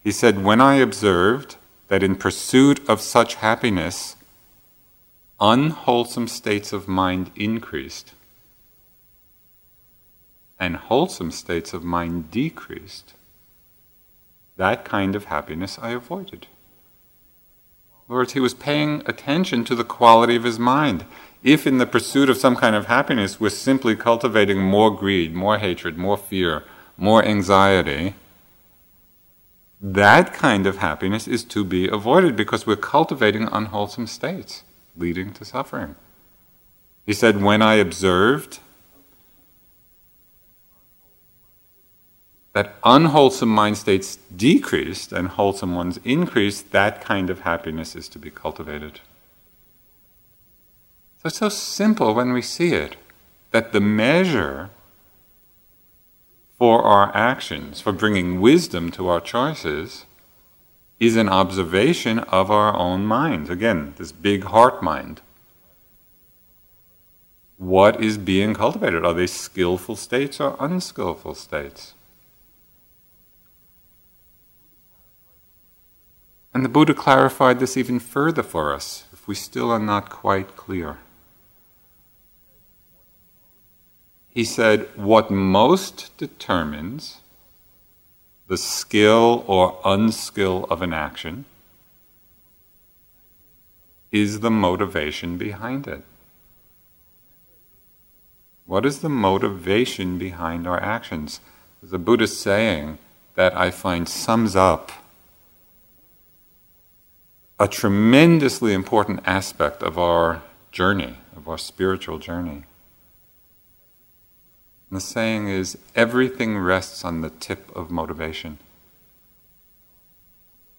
He 0.01 0.13
said, 0.13 0.45
When 0.45 0.61
I 0.61 0.77
observed 0.77 1.57
that 1.89 2.03
in 2.03 2.17
pursuit 2.17 2.87
of 2.89 3.01
such 3.01 3.37
happiness, 3.37 4.17
unwholesome 5.41 6.29
states 6.29 6.73
of 6.73 6.89
mind 6.89 7.31
increased, 7.37 8.13
and 10.59 10.77
wholesome 10.77 11.31
states 11.31 11.75
of 11.75 11.85
mind 11.85 12.31
decreased, 12.31 13.13
that 14.57 14.85
kind 14.85 15.17
of 15.17 15.25
happiness 15.25 15.79
I 15.81 15.91
avoided. 15.91 16.47
In 18.09 18.15
words, 18.15 18.33
he 18.35 18.41
was 18.41 18.55
paying 18.55 19.03
attention 19.07 19.65
to 19.65 19.75
the 19.75 19.85
quality 19.85 20.37
of 20.37 20.45
his 20.45 20.59
mind. 20.59 21.05
If 21.43 21.67
in 21.67 21.79
the 21.79 21.87
pursuit 21.87 22.31
of 22.31 22.37
some 22.37 22.57
kind 22.57 22.77
of 22.77 22.87
happiness 22.87 23.41
we're 23.41 23.51
simply 23.51 23.97
cultivating 23.97 24.59
more 24.59 24.91
greed, 24.95 25.35
more 25.35 25.59
hatred, 25.59 25.99
more 25.99 26.17
fear, 26.17 26.65
more 26.97 27.25
anxiety, 27.25 28.15
that 29.87 30.33
kind 30.33 30.67
of 30.67 30.79
happiness 30.79 31.29
is 31.29 31.45
to 31.45 31.63
be 31.63 31.89
avoided 31.89 32.35
because 32.37 32.67
we're 32.67 32.75
cultivating 32.75 33.49
unwholesome 33.53 34.07
states 34.07 34.63
leading 34.97 35.31
to 35.35 35.45
suffering. 35.45 35.95
He 37.05 37.13
said, 37.13 37.43
When 37.43 37.61
I 37.61 37.75
observed 37.75 38.61
that 42.55 42.77
unwholesome 42.83 43.51
mind 43.51 43.77
states 43.77 44.17
decreased 44.35 45.13
and 45.13 45.29
wholesome 45.29 45.75
ones 45.75 46.01
increased, 46.03 46.73
that 46.73 47.03
kind 47.03 47.29
of 47.29 47.41
happiness 47.41 47.95
is 47.95 48.09
to 48.09 48.19
be 48.19 48.31
cultivated. 48.31 49.01
So 51.19 51.27
it's 51.27 51.39
so 51.39 51.51
simple 51.51 52.15
when 52.15 52.33
we 52.33 52.41
see 52.41 52.73
it 52.73 52.97
that 53.51 53.73
the 53.73 53.83
measure 53.83 54.71
for 56.65 56.83
our 56.83 57.15
actions, 57.15 57.83
for 57.83 57.93
bringing 57.93 58.41
wisdom 58.41 58.91
to 58.91 59.07
our 59.07 59.21
choices, 59.21 60.07
is 60.99 61.15
an 61.15 61.29
observation 61.29 62.21
of 62.21 62.51
our 62.51 62.75
own 62.75 63.05
minds. 63.05 63.51
Again, 63.51 63.93
this 63.99 64.13
big 64.13 64.45
heart 64.45 64.83
mind. 64.83 65.21
What 67.59 68.03
is 68.03 68.17
being 68.17 68.55
cultivated? 68.55 69.05
Are 69.05 69.13
they 69.13 69.27
skillful 69.27 69.95
states 69.95 70.41
or 70.41 70.57
unskillful 70.59 71.35
states? 71.35 71.93
And 76.55 76.65
the 76.65 76.71
Buddha 76.71 76.95
clarified 76.95 77.61
this 77.61 77.77
even 77.77 77.99
further 77.99 78.43
for 78.43 78.73
us, 78.73 79.05
if 79.13 79.29
we 79.29 79.35
still 79.35 79.71
are 79.71 79.79
not 79.79 80.09
quite 80.09 80.57
clear. 80.57 80.97
He 84.35 84.45
said, 84.45 84.89
What 84.97 85.31
most 85.31 86.11
determines 86.19 87.21
the 88.49 88.59
skill 88.59 89.45
or 89.47 89.81
unskill 89.85 90.69
of 90.69 90.83
an 90.83 90.93
action 90.93 91.45
is 94.11 94.41
the 94.41 94.51
motivation 94.51 95.39
behind 95.39 95.87
it. 95.87 96.03
What 98.67 98.85
is 98.85 99.01
the 99.01 99.09
motivation 99.09 100.19
behind 100.19 100.67
our 100.67 100.81
actions? 100.81 101.41
The 101.83 101.99
Buddhist 101.99 102.41
saying 102.41 102.99
that 103.35 103.57
I 103.57 103.71
find 103.71 104.09
sums 104.09 104.57
up 104.57 104.91
a 107.59 107.69
tremendously 107.69 108.73
important 108.73 109.21
aspect 109.27 109.83
of 109.83 109.99
our 109.99 110.43
journey, 110.73 111.17
of 111.37 111.49
our 111.49 111.59
spiritual 111.59 112.19
journey. 112.19 112.65
And 114.95 115.01
the 115.01 115.07
saying 115.07 115.49
is 115.49 115.77
everything 115.97 116.57
rests 116.57 117.05
on 117.05 117.21
the 117.21 117.31
tip 117.31 117.69
of 117.75 117.91
motivation. 117.91 118.59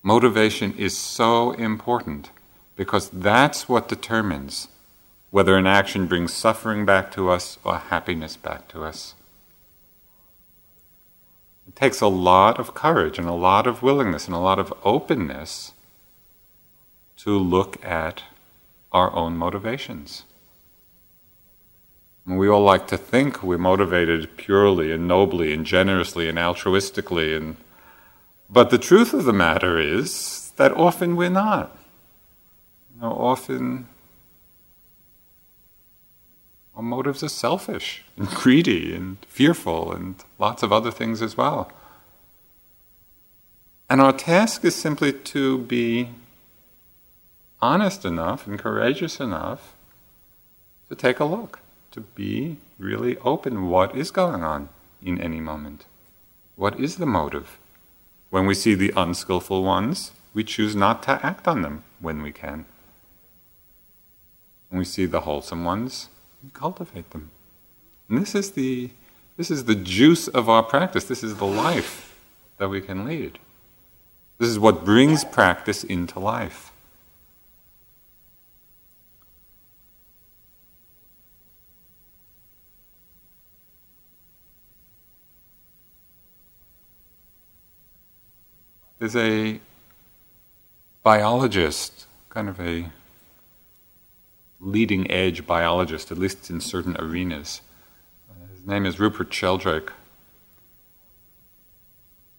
Motivation 0.03 0.73
is 0.77 0.97
so 0.97 1.51
important 1.51 2.29
because 2.77 3.09
that's 3.09 3.67
what 3.67 3.89
determines 3.89 4.69
whether 5.31 5.57
an 5.57 5.67
action 5.67 6.07
brings 6.07 6.31
suffering 6.31 6.85
back 6.85 7.11
to 7.11 7.29
us 7.29 7.59
or 7.65 7.77
happiness 7.77 8.37
back 8.37 8.69
to 8.69 8.85
us. 8.85 9.15
It 11.67 11.75
takes 11.75 11.99
a 11.99 12.07
lot 12.07 12.57
of 12.57 12.73
courage 12.73 13.19
and 13.19 13.27
a 13.27 13.33
lot 13.33 13.67
of 13.67 13.83
willingness 13.83 14.27
and 14.27 14.33
a 14.33 14.39
lot 14.39 14.59
of 14.59 14.73
openness 14.85 15.73
to 17.17 17.37
look 17.37 17.83
at 17.83 18.23
our 18.93 19.13
own 19.13 19.35
motivations. 19.35 20.23
We 22.27 22.49
all 22.49 22.63
like 22.63 22.87
to 22.87 22.97
think 22.97 23.43
we're 23.43 23.59
motivated 23.59 24.35
purely 24.35 24.91
and 24.91 25.07
nobly 25.07 25.53
and 25.53 25.65
generously 25.65 26.27
and 26.27 26.39
altruistically, 26.39 27.37
and, 27.37 27.55
but 28.49 28.71
the 28.71 28.79
truth 28.79 29.13
of 29.13 29.25
the 29.25 29.33
matter 29.33 29.77
is 29.77 30.51
that 30.55 30.71
often 30.71 31.15
we're 31.15 31.29
not. 31.29 31.77
You 32.95 33.01
know, 33.01 33.11
often 33.11 33.87
our 36.75 36.81
motives 36.81 37.23
are 37.23 37.29
selfish 37.29 38.03
and 38.17 38.27
greedy 38.27 38.93
and 38.93 39.17
fearful 39.27 39.91
and 39.91 40.15
lots 40.39 40.63
of 40.63 40.73
other 40.73 40.91
things 40.91 41.21
as 41.21 41.37
well. 41.37 41.71
And 43.89 44.01
our 44.01 44.13
task 44.13 44.65
is 44.65 44.75
simply 44.75 45.13
to 45.13 45.59
be 45.59 46.09
honest 47.61 48.03
enough 48.03 48.47
and 48.47 48.59
courageous 48.59 49.19
enough 49.19 49.75
to 50.89 50.95
take 50.95 51.19
a 51.19 51.25
look, 51.25 51.59
to 51.95 52.01
be 52.01 52.57
really 52.77 53.17
open 53.19 53.69
what 53.69 53.95
is 53.95 54.11
going 54.11 54.43
on 54.43 54.67
in 55.01 55.19
any 55.21 55.39
moment. 55.39 55.85
What 56.57 56.77
is 56.77 56.97
the 56.97 57.05
motive? 57.05 57.57
When 58.29 58.45
we 58.45 58.53
see 58.53 58.75
the 58.75 58.91
unskillful 58.97 59.63
ones, 59.63 60.11
we 60.33 60.43
choose 60.43 60.75
not 60.75 61.03
to 61.03 61.25
act 61.25 61.47
on 61.47 61.61
them 61.61 61.85
when 62.01 62.21
we 62.21 62.33
can. 62.33 62.65
When 64.67 64.79
we 64.79 64.83
see 64.83 65.05
the 65.05 65.21
wholesome 65.21 65.63
ones, 65.63 66.09
we 66.43 66.49
cultivate 66.49 67.11
them. 67.11 67.31
And 68.09 68.21
this 68.21 68.35
is 68.35 68.51
the 68.51 68.89
this 69.37 69.49
is 69.49 69.63
the 69.63 69.75
juice 69.75 70.27
of 70.27 70.49
our 70.49 70.63
practice. 70.63 71.05
This 71.05 71.23
is 71.23 71.37
the 71.37 71.45
life 71.45 72.19
that 72.57 72.67
we 72.67 72.81
can 72.81 73.05
lead. 73.05 73.39
This 74.37 74.49
is 74.49 74.59
what 74.59 74.83
brings 74.83 75.23
practice 75.23 75.85
into 75.85 76.19
life. 76.19 76.73
There's 88.97 89.15
a 89.17 89.59
biologist, 91.03 92.05
kind 92.29 92.47
of 92.47 92.61
a 92.61 92.91
leading 94.61 95.11
edge 95.11 95.45
biologist, 95.45 96.13
at 96.13 96.17
least 96.17 96.49
in 96.49 96.61
certain 96.61 96.95
arenas. 96.97 97.59
Uh, 98.29 98.47
his 98.55 98.65
name 98.65 98.85
is 98.85 98.97
Rupert 98.97 99.33
Sheldrake. 99.33 99.91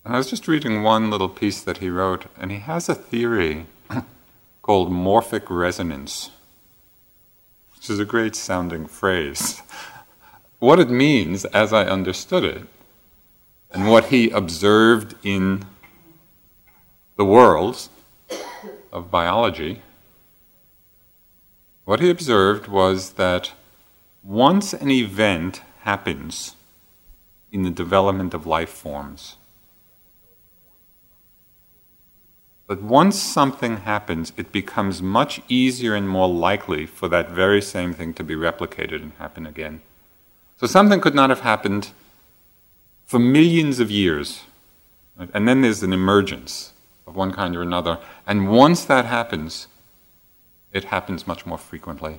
And 0.03 0.15
I 0.15 0.17
was 0.17 0.31
just 0.31 0.49
reading 0.49 0.83
one 0.83 1.11
little 1.11 1.29
piece 1.29 1.61
that 1.61 1.79
he 1.79 1.91
wrote, 1.91 2.25
and 2.39 2.51
he 2.51 2.59
has 2.61 2.89
a 2.89 2.95
theory 2.95 3.67
called 4.63 4.91
morphic 4.91 5.51
resonance, 5.51 6.31
which 7.75 7.91
is 7.91 7.99
a 7.99 8.07
great 8.07 8.35
sounding 8.35 8.87
phrase. 8.87 9.61
what 10.59 10.81
it 10.81 10.89
means, 10.89 11.45
as 11.47 11.75
I 11.75 11.85
understood 11.85 12.45
it, 12.45 12.63
and 13.71 13.91
what 13.91 14.07
he 14.07 14.31
observed 14.31 15.17
in 15.23 15.67
the 17.17 17.25
worlds 17.25 17.89
of 18.93 19.11
biology, 19.11 19.83
what 21.85 22.01
he 22.01 22.11
observed 22.11 22.69
was 22.69 23.13
that 23.13 23.53
once 24.23 24.75
an 24.75 24.91
event 24.91 25.63
happens 25.83 26.55
in 27.51 27.63
the 27.63 27.71
development 27.71 28.35
of 28.35 28.47
life 28.47 28.69
forms, 28.69 29.37
but 32.67 32.83
once 32.83 33.17
something 33.17 33.79
happens, 33.79 34.33
it 34.37 34.51
becomes 34.51 35.01
much 35.01 35.41
easier 35.49 35.95
and 35.95 36.09
more 36.09 36.29
likely 36.29 36.85
for 36.85 37.09
that 37.09 37.31
very 37.31 37.63
same 37.63 37.95
thing 37.95 38.13
to 38.15 38.25
be 38.25 38.35
replicated 38.35 39.01
and 39.01 39.13
happen 39.19 39.47
again. 39.47 39.81
So 40.59 40.67
something 40.67 41.01
could 41.01 41.15
not 41.15 41.31
have 41.31 41.41
happened 41.41 41.91
for 43.05 43.21
millions 43.21 43.79
of 43.79 43.91
years, 43.91 44.43
and 45.17 45.47
then 45.47 45.61
there's 45.63 45.85
an 45.85 45.93
emergence 45.93 46.73
of 47.07 47.17
one 47.17 47.33
kind 47.33 47.57
or 47.57 47.63
another. 47.63 47.99
And 48.27 48.51
once 48.51 48.85
that 48.85 49.05
happens, 49.05 49.69
it 50.73 50.85
happens 50.85 51.27
much 51.27 51.47
more 51.47 51.59
frequently. 51.59 52.19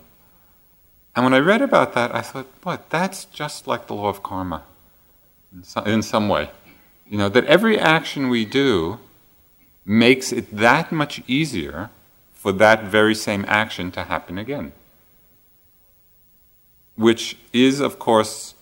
And 1.16 1.24
when 1.24 1.34
I 1.34 1.40
read 1.40 1.62
about 1.62 1.94
that, 1.94 2.14
I 2.14 2.22
thought, 2.22 2.62
boy, 2.62 2.78
that's 2.90 3.26
just 3.26 3.68
like 3.68 3.88
the 3.88 3.96
law 3.96 4.10
of 4.10 4.24
karma 4.24 4.64
in 5.54 5.64
some, 5.64 5.88
in 5.88 6.02
some 6.02 6.30
way. 6.30 6.52
You 7.10 7.18
know, 7.18 7.30
that 7.30 7.46
every 7.46 7.80
action 7.80 8.30
we 8.30 8.46
do 8.46 9.00
makes 9.86 10.32
it 10.32 10.56
that 10.56 10.92
much 10.92 11.22
easier 11.28 11.90
for 12.34 12.52
that 12.52 12.84
very 12.84 13.16
same 13.16 13.46
action 13.48 13.92
to 13.92 14.04
happen 14.04 14.38
again. 14.38 14.74
Which 16.96 17.38
is, 17.54 17.80
of 17.80 17.98
course, 17.98 18.54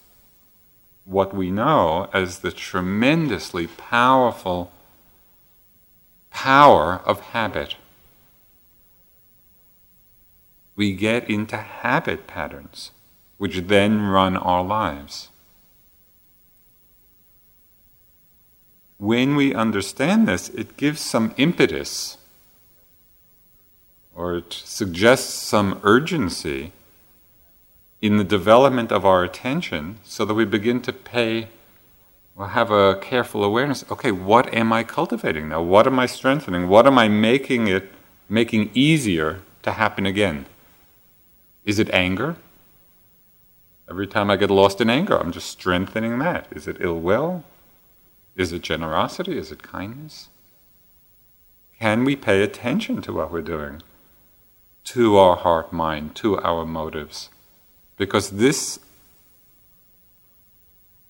what 1.03 1.35
we 1.35 1.51
know 1.51 2.09
as 2.13 2.39
the 2.39 2.51
tremendously 2.51 3.67
powerful 3.67 4.71
power 6.35 7.01
of 7.05 7.21
habit. 7.31 7.75
We 10.75 10.91
get 10.93 11.29
into 11.29 11.55
habit 11.55 12.27
patterns, 12.27 12.91
which 13.37 13.55
then 13.67 14.01
run 14.01 14.35
our 14.35 14.61
lives. 14.61 15.29
When 18.97 19.37
we 19.37 19.55
understand 19.55 20.27
this, 20.27 20.49
it 20.49 20.75
gives 20.75 20.99
some 20.99 21.33
impetus 21.37 22.17
or 24.13 24.35
it 24.35 24.51
suggests 24.51 25.33
some 25.33 25.79
urgency 25.83 26.73
in 28.01 28.17
the 28.17 28.23
development 28.25 28.91
of 28.91 29.05
our 29.05 29.23
attention 29.23 29.99
so 30.03 30.25
that 30.25 30.33
we 30.33 30.43
begin 30.43 30.81
to 30.81 30.91
pay 30.91 31.47
well, 32.35 32.49
have 32.49 32.69
a 32.69 32.97
careful 33.01 33.43
awareness. 33.43 33.85
Okay, 33.89 34.11
what 34.11 34.53
am 34.53 34.73
I 34.73 34.83
cultivating 34.83 35.49
now? 35.49 35.61
What 35.61 35.87
am 35.87 35.97
I 35.99 36.05
strengthening? 36.05 36.67
What 36.67 36.85
am 36.85 36.97
I 36.97 37.07
making 37.07 37.67
it 37.67 37.91
making 38.27 38.71
easier 38.73 39.41
to 39.63 39.71
happen 39.71 40.05
again? 40.05 40.45
Is 41.63 41.79
it 41.79 41.89
anger? 41.91 42.35
Every 43.89 44.07
time 44.07 44.29
I 44.29 44.35
get 44.35 44.49
lost 44.49 44.81
in 44.81 44.89
anger, 44.89 45.17
I'm 45.17 45.31
just 45.31 45.49
strengthening 45.49 46.19
that. 46.19 46.47
Is 46.51 46.67
it 46.67 46.77
ill 46.79 46.99
will? 46.99 47.43
Is 48.35 48.51
it 48.51 48.63
generosity? 48.63 49.37
Is 49.37 49.51
it 49.51 49.63
kindness? 49.63 50.29
Can 51.79 52.03
we 52.03 52.15
pay 52.15 52.41
attention 52.41 53.01
to 53.03 53.13
what 53.13 53.31
we're 53.31 53.41
doing? 53.41 53.81
To 54.85 55.17
our 55.17 55.37
heart 55.37 55.71
mind, 55.71 56.15
to 56.15 56.39
our 56.41 56.65
motives? 56.65 57.29
Because 57.97 58.31
this 58.31 58.79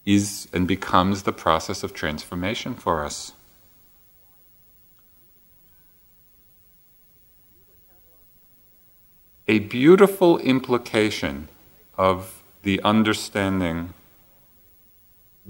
is 0.06 0.48
and 0.54 0.68
becomes 0.68 1.24
the 1.24 1.34
process 1.34 1.84
of 1.84 1.94
transformation 1.94 2.76
for 2.76 3.04
us. 3.04 3.34
A 9.48 9.60
beautiful 9.60 10.38
implication 10.40 11.48
of 11.98 12.42
the 12.64 12.82
understanding 12.82 13.94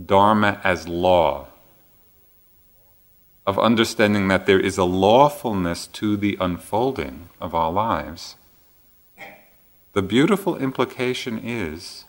Dharma 0.04 0.60
as 0.64 0.88
law, 0.88 1.48
of 3.48 3.58
understanding 3.58 4.28
that 4.28 4.46
there 4.46 4.60
is 4.60 4.78
a 4.78 4.84
lawfulness 4.84 5.88
to 5.88 6.18
the 6.18 6.38
unfolding 6.42 7.30
of 7.40 7.56
our 7.56 7.72
lives, 7.72 8.36
the 9.94 10.02
beautiful 10.02 10.58
implication 10.58 11.40
is 11.42 12.05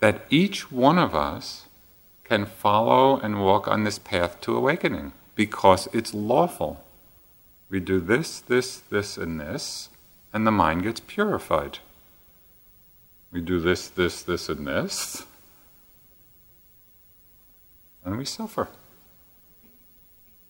that 0.00 0.24
each 0.30 0.72
one 0.72 0.98
of 0.98 1.14
us 1.14 1.66
can 2.24 2.46
follow 2.46 3.18
and 3.18 3.44
walk 3.44 3.68
on 3.68 3.84
this 3.84 3.98
path 3.98 4.40
to 4.40 4.56
awakening 4.56 5.12
because 5.34 5.88
it's 5.92 6.14
lawful. 6.14 6.82
We 7.68 7.80
do 7.80 8.00
this, 8.00 8.40
this, 8.40 8.78
this, 8.78 9.16
and 9.16 9.40
this, 9.40 9.90
and 10.32 10.46
the 10.46 10.50
mind 10.50 10.82
gets 10.82 11.00
purified. 11.00 11.78
We 13.32 13.40
do 13.40 13.60
this, 13.60 13.88
this, 13.88 14.22
this, 14.22 14.48
and 14.48 14.66
this, 14.66 15.24
and 18.04 18.18
we 18.18 18.24
suffer. 18.24 18.68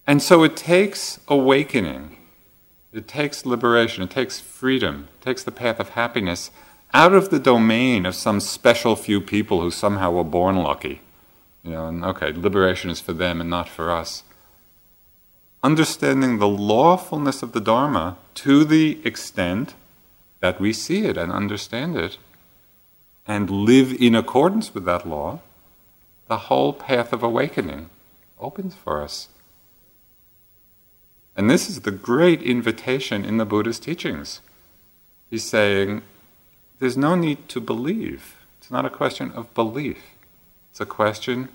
And 0.07 0.23
so 0.23 0.43
it 0.45 0.57
takes 0.57 1.21
awakening, 1.29 2.17
it 2.93 3.07
takes 3.07 3.45
liberation, 3.45 4.03
it 4.03 4.11
takes 4.11 4.41
freedom, 4.41 5.09
it 5.21 5.25
takes 5.25 5.43
the 5.43 5.53
path 5.53 5.79
of 5.79 5.91
happiness 5.91 6.51
out 6.93 7.13
of 7.13 7.31
the 7.31 7.39
domain 7.39 8.07
of 8.07 8.15
some 8.15 8.41
special 8.41 8.97
few 8.97 9.21
people 9.21 9.61
who 9.61 9.71
somehow 9.71 10.11
were 10.11 10.25
born 10.25 10.57
lucky. 10.57 11.01
You 11.63 11.73
know, 11.73 11.87
and 11.87 12.05
okay, 12.05 12.33
liberation 12.33 12.91
is 12.91 13.01
for 13.01 13.13
them 13.13 13.41
and 13.41 13.51
not 13.51 13.69
for 13.69 13.91
us. 13.91 14.23
Understanding 15.63 16.39
the 16.39 16.49
lawfulness 16.49 17.43
of 17.43 17.53
the 17.53 17.61
Dharma 17.61 18.17
to 18.37 18.65
the 18.65 18.99
extent 19.05 19.75
that 20.41 20.59
we 20.59 20.73
see 20.73 21.05
it 21.05 21.19
and 21.19 21.31
understand 21.31 21.97
it 21.97 22.17
and 23.27 23.51
live 23.51 23.93
in 24.01 24.15
accordance 24.15 24.75
with 24.75 24.85
that 24.87 25.07
law, 25.07 25.41
the 26.29 26.39
whole 26.39 26.73
path 26.73 27.13
of 27.13 27.23
awakening 27.23 27.91
opens 28.39 28.75
for 28.75 29.03
us. 29.03 29.29
And 31.37 31.49
this 31.49 31.69
is 31.69 31.83
the 31.83 31.91
great 31.91 32.43
invitation 32.43 33.25
in 33.25 33.37
the 33.37 33.45
Buddha's 33.45 33.79
teachings. 33.79 34.41
He's 35.29 35.45
saying, 35.45 36.03
there's 36.81 36.97
no 36.97 37.15
need 37.15 37.49
to 37.51 37.61
believe. 37.61 38.37
It's 38.59 38.71
not 38.71 38.85
a 38.85 38.91
question 38.91 39.31
of 39.33 39.55
belief, 39.55 39.99
it's 40.71 40.81
a 40.81 40.87
question 40.87 41.51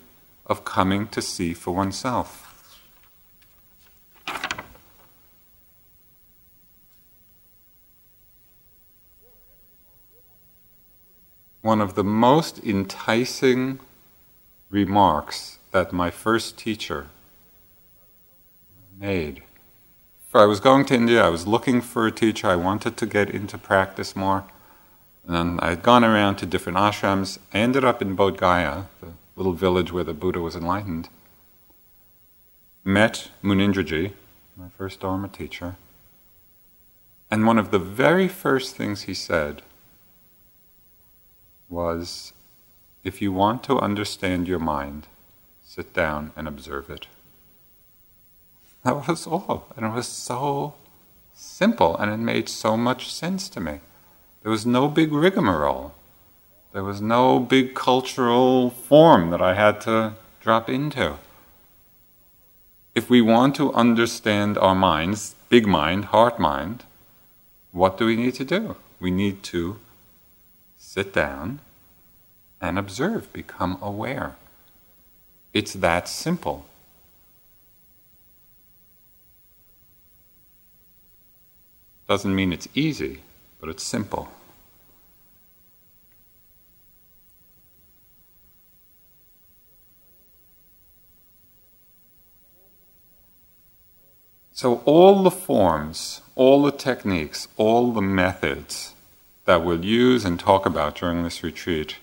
of 0.46 0.64
coming 0.64 1.08
to 1.08 1.20
see 1.20 1.52
for 1.52 1.74
oneself. 1.74 2.44
one 11.66 11.80
of 11.80 11.96
the 11.96 12.04
most 12.04 12.60
enticing 12.62 13.80
remarks 14.70 15.58
that 15.72 15.92
my 15.92 16.12
first 16.12 16.56
teacher 16.56 17.08
made. 18.96 19.42
For 20.28 20.40
I 20.40 20.44
was 20.44 20.60
going 20.60 20.84
to 20.84 20.94
India, 20.94 21.24
I 21.24 21.28
was 21.28 21.44
looking 21.44 21.80
for 21.80 22.06
a 22.06 22.12
teacher, 22.12 22.46
I 22.46 22.54
wanted 22.54 22.96
to 22.98 23.04
get 23.04 23.30
into 23.30 23.58
practice 23.58 24.14
more. 24.14 24.44
And 25.26 25.60
I 25.60 25.70
had 25.70 25.82
gone 25.82 26.04
around 26.04 26.36
to 26.36 26.46
different 26.46 26.78
ashrams. 26.78 27.38
I 27.52 27.58
ended 27.58 27.84
up 27.84 28.00
in 28.00 28.16
Bodh 28.16 28.36
Gaya, 28.36 28.84
the 29.00 29.12
little 29.34 29.52
village 29.52 29.92
where 29.92 30.04
the 30.04 30.14
Buddha 30.14 30.40
was 30.40 30.54
enlightened. 30.54 31.08
Met 32.84 33.30
Munindraji, 33.42 34.12
my 34.56 34.68
first 34.78 35.00
Dharma 35.00 35.28
teacher. 35.28 35.74
And 37.30 37.44
one 37.44 37.58
of 37.58 37.72
the 37.72 37.80
very 37.80 38.28
first 38.28 38.76
things 38.76 39.02
he 39.02 39.14
said 39.14 39.62
was 41.68 42.32
if 43.02 43.20
you 43.20 43.32
want 43.32 43.64
to 43.64 43.78
understand 43.78 44.46
your 44.46 44.60
mind, 44.60 45.08
sit 45.64 45.92
down 45.92 46.32
and 46.36 46.46
observe 46.46 46.88
it. 46.88 47.06
That 48.84 49.08
was 49.08 49.26
all. 49.26 49.72
And 49.76 49.84
it 49.84 49.92
was 49.92 50.06
so 50.06 50.74
simple 51.34 51.96
and 51.96 52.12
it 52.12 52.18
made 52.18 52.48
so 52.48 52.76
much 52.76 53.12
sense 53.12 53.48
to 53.48 53.60
me. 53.60 53.80
There 54.46 54.52
was 54.52 54.64
no 54.64 54.86
big 54.86 55.10
rigmarole. 55.10 55.92
There 56.72 56.84
was 56.84 57.00
no 57.00 57.40
big 57.40 57.74
cultural 57.74 58.70
form 58.70 59.30
that 59.30 59.42
I 59.42 59.54
had 59.54 59.80
to 59.80 60.12
drop 60.40 60.70
into. 60.70 61.16
If 62.94 63.10
we 63.10 63.20
want 63.20 63.56
to 63.56 63.72
understand 63.72 64.56
our 64.56 64.76
minds, 64.76 65.34
big 65.48 65.66
mind, 65.66 66.04
heart 66.14 66.38
mind, 66.38 66.84
what 67.72 67.98
do 67.98 68.06
we 68.06 68.14
need 68.14 68.34
to 68.34 68.44
do? 68.44 68.76
We 69.00 69.10
need 69.10 69.42
to 69.50 69.80
sit 70.76 71.12
down 71.12 71.58
and 72.60 72.78
observe, 72.78 73.32
become 73.32 73.78
aware. 73.82 74.36
It's 75.52 75.72
that 75.72 76.06
simple. 76.06 76.66
Doesn't 82.08 82.32
mean 82.32 82.52
it's 82.52 82.68
easy, 82.76 83.22
but 83.58 83.68
it's 83.68 83.82
simple. 83.82 84.30
So, 94.56 94.80
all 94.86 95.22
the 95.22 95.30
forms, 95.30 96.22
all 96.34 96.62
the 96.62 96.72
techniques, 96.72 97.46
all 97.58 97.92
the 97.92 98.00
methods 98.00 98.94
that 99.44 99.62
we'll 99.62 99.84
use 99.84 100.24
and 100.24 100.40
talk 100.40 100.64
about 100.64 100.94
during 100.94 101.22
this 101.22 101.42
retreat, 101.42 101.96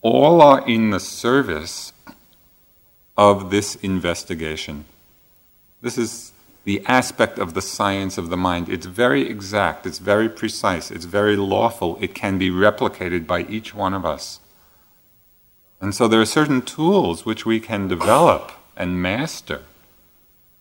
all 0.00 0.40
are 0.40 0.64
in 0.68 0.90
the 0.90 1.00
service 1.00 1.92
of 3.16 3.50
this 3.50 3.74
investigation. 3.74 4.84
This 5.82 5.98
is 5.98 6.30
the 6.62 6.80
aspect 6.86 7.40
of 7.40 7.54
the 7.54 7.62
science 7.62 8.18
of 8.18 8.30
the 8.30 8.36
mind. 8.36 8.68
It's 8.68 8.86
very 8.86 9.28
exact, 9.28 9.84
it's 9.84 9.98
very 9.98 10.28
precise, 10.28 10.92
it's 10.92 11.06
very 11.06 11.34
lawful, 11.34 11.98
it 12.00 12.14
can 12.14 12.38
be 12.38 12.50
replicated 12.50 13.26
by 13.26 13.40
each 13.40 13.74
one 13.74 13.94
of 13.94 14.06
us. 14.06 14.38
And 15.80 15.92
so 15.92 16.06
there 16.06 16.20
are 16.20 16.36
certain 16.38 16.62
tools 16.62 17.26
which 17.26 17.44
we 17.44 17.58
can 17.58 17.88
develop 17.88 18.52
and 18.76 19.02
master 19.02 19.62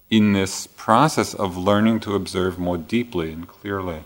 in 0.09 0.33
this 0.33 0.67
process 0.67 1.33
of 1.33 1.57
learning 1.57 1.99
to 2.01 2.15
observe 2.15 2.57
more 2.57 2.77
deeply 2.77 3.31
and 3.31 3.47
clearly 3.47 4.03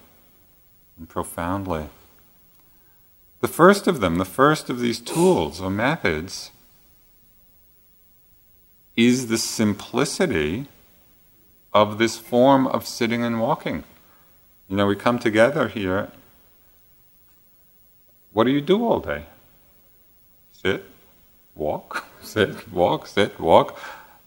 and 0.98 1.08
profoundly. 1.08 1.90
The 3.40 3.48
first 3.48 3.88
of 3.88 4.00
them, 4.00 4.18
the 4.18 4.26
first 4.26 4.70
of 4.70 4.80
these 4.80 5.00
tools 5.00 5.60
or 5.62 5.70
methods, 5.70 6.52
is 8.96 9.28
the 9.28 9.38
simplicity 9.38 10.68
of 11.74 11.98
this 11.98 12.18
form 12.18 12.68
of 12.68 12.86
sitting 12.88 13.24
and 13.24 13.40
walking. 13.40 13.84
You 14.70 14.78
know, 14.78 14.86
we 14.86 14.96
come 14.96 15.20
together 15.20 15.68
here. 15.68 16.12
What 18.34 18.46
do 18.46 18.52
you 18.52 18.62
do 18.62 18.86
all 18.86 19.00
day? 19.00 19.26
Sit, 20.52 20.86
walk, 21.56 22.06
sit, 22.22 22.72
walk, 22.72 23.08
sit, 23.08 23.40
walk. 23.40 23.80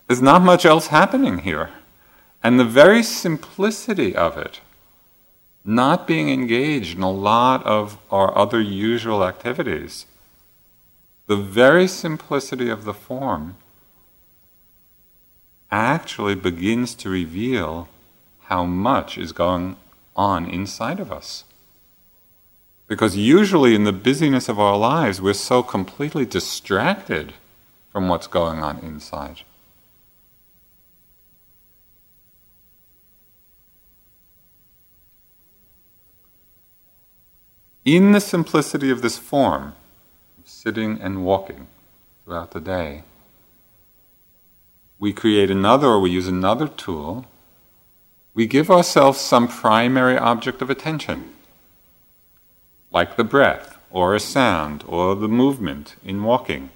There's 0.06 0.22
not 0.22 0.42
much 0.42 0.64
else 0.64 0.88
happening 0.88 1.38
here. 1.38 1.70
And 2.42 2.60
the 2.60 2.64
very 2.64 3.02
simplicity 3.02 4.14
of 4.14 4.36
it 4.36 4.60
not 5.64 6.06
being 6.06 6.28
engaged 6.28 6.96
in 6.96 7.02
a 7.02 7.10
lot 7.10 7.64
of 7.64 7.96
our 8.10 8.36
other 8.36 8.60
usual 8.60 9.24
activities, 9.24 10.04
the 11.26 11.36
very 11.36 11.88
simplicity 11.88 12.68
of 12.68 12.84
the 12.84 12.92
form 12.92 13.56
actually 15.70 16.34
begins 16.34 16.94
to 16.94 17.08
reveal 17.08 17.88
how 18.44 18.64
much 18.64 19.16
is 19.16 19.32
going 19.32 19.76
on 20.14 20.46
inside 20.46 21.00
of 21.00 21.10
us. 21.10 21.44
Because 22.86 23.16
usually 23.16 23.74
in 23.74 23.84
the 23.84 23.92
busyness 23.92 24.50
of 24.50 24.60
our 24.60 24.76
lives, 24.76 25.20
we're 25.20 25.32
so 25.32 25.62
completely 25.62 26.26
distracted 26.26 27.32
from 27.90 28.08
what's 28.08 28.26
going 28.26 28.62
on 28.62 28.78
inside. 28.80 29.40
In 37.84 38.12
the 38.12 38.20
simplicity 38.20 38.90
of 38.90 39.02
this 39.02 39.18
form, 39.18 39.74
of 40.38 40.48
sitting 40.48 41.00
and 41.00 41.24
walking 41.24 41.66
throughout 42.24 42.52
the 42.52 42.60
day, 42.60 43.02
we 44.98 45.12
create 45.12 45.50
another 45.50 45.88
or 45.88 46.00
we 46.00 46.10
use 46.10 46.28
another 46.28 46.66
tool, 46.66 47.26
we 48.32 48.46
give 48.46 48.70
ourselves 48.70 49.20
some 49.20 49.46
primary 49.46 50.16
object 50.16 50.62
of 50.62 50.70
attention, 50.70 51.34
like 52.90 53.16
the 53.16 53.24
breath, 53.24 53.78
or 53.90 54.14
a 54.14 54.20
sound, 54.20 54.82
or 54.88 55.14
the 55.14 55.28
movement 55.28 55.94
in 56.04 56.24
walking. 56.24 56.70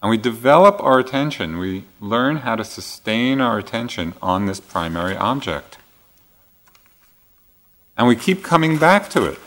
And 0.00 0.10
we 0.10 0.16
develop 0.16 0.82
our 0.82 0.98
attention, 0.98 1.58
we 1.58 1.84
learn 2.00 2.38
how 2.38 2.56
to 2.56 2.64
sustain 2.64 3.40
our 3.40 3.58
attention 3.58 4.14
on 4.20 4.46
this 4.46 4.58
primary 4.58 5.16
object. 5.16 5.78
And 7.96 8.08
we 8.08 8.16
keep 8.16 8.42
coming 8.42 8.78
back 8.78 9.10
to 9.10 9.24
it. 9.26 9.38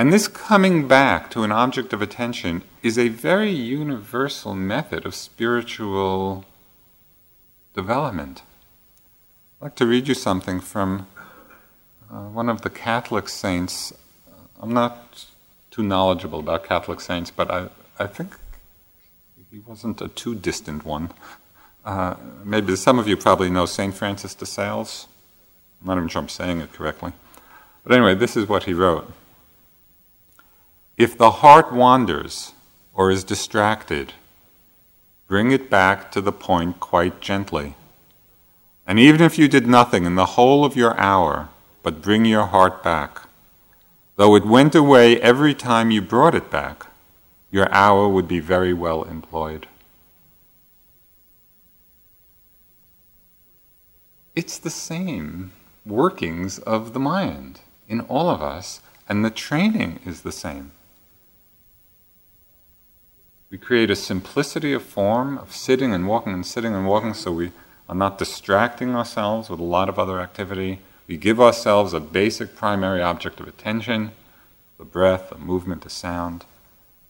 And 0.00 0.10
this 0.10 0.28
coming 0.28 0.88
back 0.88 1.30
to 1.32 1.42
an 1.42 1.52
object 1.52 1.92
of 1.92 2.00
attention 2.00 2.62
is 2.82 2.98
a 2.98 3.08
very 3.08 3.50
universal 3.50 4.54
method 4.54 5.04
of 5.04 5.14
spiritual 5.14 6.46
development. 7.74 8.40
I'd 9.60 9.64
like 9.66 9.74
to 9.74 9.84
read 9.84 10.08
you 10.08 10.14
something 10.14 10.58
from 10.58 11.06
uh, 12.10 12.28
one 12.28 12.48
of 12.48 12.62
the 12.62 12.70
Catholic 12.70 13.28
saints. 13.28 13.92
I'm 14.58 14.72
not 14.72 15.26
too 15.70 15.82
knowledgeable 15.82 16.38
about 16.38 16.64
Catholic 16.64 17.02
saints, 17.02 17.30
but 17.30 17.50
I, 17.50 17.68
I 17.98 18.06
think 18.06 18.38
he 19.50 19.58
wasn't 19.58 20.00
a 20.00 20.08
too 20.08 20.34
distant 20.34 20.82
one. 20.82 21.10
Uh, 21.84 22.14
maybe 22.42 22.74
some 22.74 22.98
of 22.98 23.06
you 23.06 23.18
probably 23.18 23.50
know 23.50 23.66
St. 23.66 23.92
Francis 23.92 24.34
de 24.34 24.46
Sales. 24.46 25.08
I'm 25.82 25.88
not 25.88 25.98
even 25.98 26.08
sure 26.08 26.22
I'm 26.22 26.30
saying 26.30 26.62
it 26.62 26.72
correctly. 26.72 27.12
But 27.84 27.92
anyway, 27.92 28.14
this 28.14 28.34
is 28.34 28.48
what 28.48 28.64
he 28.64 28.72
wrote. 28.72 29.12
If 31.00 31.16
the 31.16 31.30
heart 31.30 31.72
wanders 31.72 32.52
or 32.92 33.10
is 33.10 33.24
distracted, 33.24 34.12
bring 35.28 35.50
it 35.50 35.70
back 35.70 36.12
to 36.12 36.20
the 36.20 36.30
point 36.30 36.78
quite 36.78 37.22
gently. 37.22 37.74
And 38.86 38.98
even 38.98 39.22
if 39.22 39.38
you 39.38 39.48
did 39.48 39.66
nothing 39.66 40.04
in 40.04 40.16
the 40.16 40.36
whole 40.36 40.62
of 40.62 40.76
your 40.76 40.94
hour, 41.00 41.48
but 41.82 42.02
bring 42.02 42.26
your 42.26 42.44
heart 42.44 42.82
back, 42.82 43.22
though 44.16 44.34
it 44.36 44.44
went 44.44 44.74
away 44.74 45.18
every 45.22 45.54
time 45.54 45.90
you 45.90 46.02
brought 46.02 46.34
it 46.34 46.50
back, 46.50 46.84
your 47.50 47.72
hour 47.72 48.06
would 48.06 48.28
be 48.28 48.38
very 48.38 48.74
well 48.74 49.04
employed. 49.04 49.68
It's 54.36 54.58
the 54.58 54.68
same 54.68 55.52
workings 55.86 56.58
of 56.58 56.92
the 56.92 57.00
mind 57.00 57.62
in 57.88 58.02
all 58.02 58.28
of 58.28 58.42
us, 58.42 58.82
and 59.08 59.24
the 59.24 59.30
training 59.30 60.00
is 60.04 60.20
the 60.20 60.30
same. 60.30 60.72
We 63.50 63.58
create 63.58 63.90
a 63.90 63.96
simplicity 63.96 64.72
of 64.72 64.84
form 64.84 65.36
of 65.38 65.52
sitting 65.52 65.92
and 65.92 66.06
walking 66.06 66.32
and 66.32 66.46
sitting 66.46 66.72
and 66.72 66.86
walking 66.86 67.14
so 67.14 67.32
we 67.32 67.50
are 67.88 67.96
not 67.96 68.16
distracting 68.16 68.94
ourselves 68.94 69.50
with 69.50 69.58
a 69.58 69.64
lot 69.64 69.88
of 69.88 69.98
other 69.98 70.20
activity. 70.20 70.78
We 71.08 71.16
give 71.16 71.40
ourselves 71.40 71.92
a 71.92 71.98
basic 71.98 72.54
primary 72.54 73.02
object 73.02 73.40
of 73.40 73.48
attention 73.48 74.12
the 74.78 74.84
breath, 74.86 75.28
the 75.28 75.36
movement, 75.36 75.82
the 75.82 75.90
sound. 75.90 76.46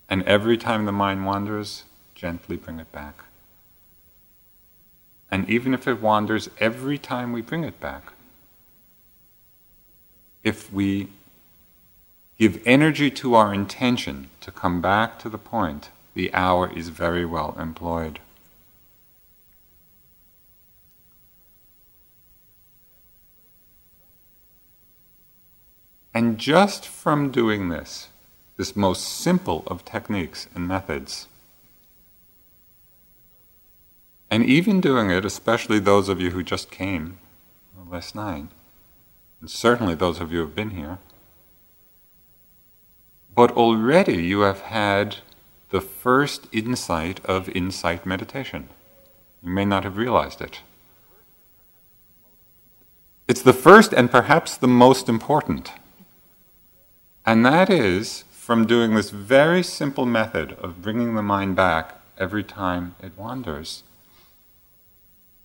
And 0.09 0.24
every 0.24 0.57
time 0.59 0.87
the 0.87 0.92
mind 0.92 1.24
wanders, 1.24 1.85
gently 2.16 2.57
bring 2.57 2.81
it 2.81 2.90
back. 2.90 3.22
And 5.31 5.48
even 5.48 5.72
if 5.72 5.87
it 5.87 6.03
wanders 6.03 6.50
every 6.59 6.98
time 6.98 7.33
we 7.33 7.42
bring 7.42 7.62
it 7.62 7.79
back, 7.79 8.12
if 10.42 10.72
we 10.72 11.11
give 12.38 12.61
energy 12.66 13.09
to 13.12 13.35
our 13.37 13.55
intention 13.55 14.31
to 14.40 14.50
come 14.50 14.81
back 14.81 15.20
to 15.20 15.29
the 15.29 15.38
point 15.38 15.90
the 16.14 16.33
hour 16.35 16.73
is 16.73 16.88
very 16.88 17.25
well 17.25 17.57
employed. 17.59 18.18
And 26.12 26.38
just 26.38 26.87
from 26.87 27.31
doing 27.31 27.68
this, 27.68 28.09
this 28.57 28.75
most 28.75 29.05
simple 29.05 29.62
of 29.68 29.85
techniques 29.85 30.49
and 30.55 30.66
methods, 30.66 31.29
and 34.31 34.44
even 34.44 34.81
doing 34.81 35.11
it, 35.11 35.25
especially 35.25 35.79
those 35.79 36.09
of 36.09 36.20
you 36.20 36.31
who 36.31 36.42
just 36.42 36.70
came 36.70 37.18
last 37.90 38.14
night, 38.14 38.46
and 39.40 39.51
certainly 39.51 39.94
those 39.94 40.20
of 40.20 40.31
you 40.31 40.38
who 40.38 40.46
have 40.46 40.55
been 40.55 40.70
here, 40.70 40.99
but 43.35 43.51
already 43.53 44.23
you 44.23 44.40
have 44.40 44.61
had 44.61 45.16
the 45.71 45.81
first 45.81 46.49
insight 46.53 47.25
of 47.25 47.49
insight 47.51 48.05
meditation. 48.05 48.69
You 49.43 49.51
may 49.51 49.65
not 49.65 49.85
have 49.85 49.97
realized 49.97 50.41
it. 50.41 50.61
It's 53.29 53.43
the 53.43 53.53
first 53.53 53.93
and 53.93 54.11
perhaps 54.11 54.57
the 54.57 54.67
most 54.67 55.09
important. 55.09 55.73
And 57.25 57.47
that 57.47 57.71
is 57.71 58.25
from 58.33 58.67
doing 58.67 58.95
this 58.95 59.11
very 59.11 59.63
simple 59.63 60.05
method 60.05 60.55
of 60.55 60.83
bringing 60.83 61.15
the 61.15 61.23
mind 61.23 61.55
back 61.55 62.01
every 62.19 62.43
time 62.43 62.97
it 63.01 63.13
wanders. 63.17 63.85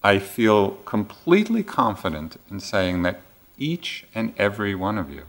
I 0.01 0.17
feel 0.17 0.71
completely 0.85 1.61
confident 1.61 2.37
in 2.49 2.59
saying 2.59 3.03
that 3.03 3.21
each 3.57 4.05
and 4.15 4.33
every 4.37 4.73
one 4.73 4.97
of 4.97 5.11
you 5.11 5.25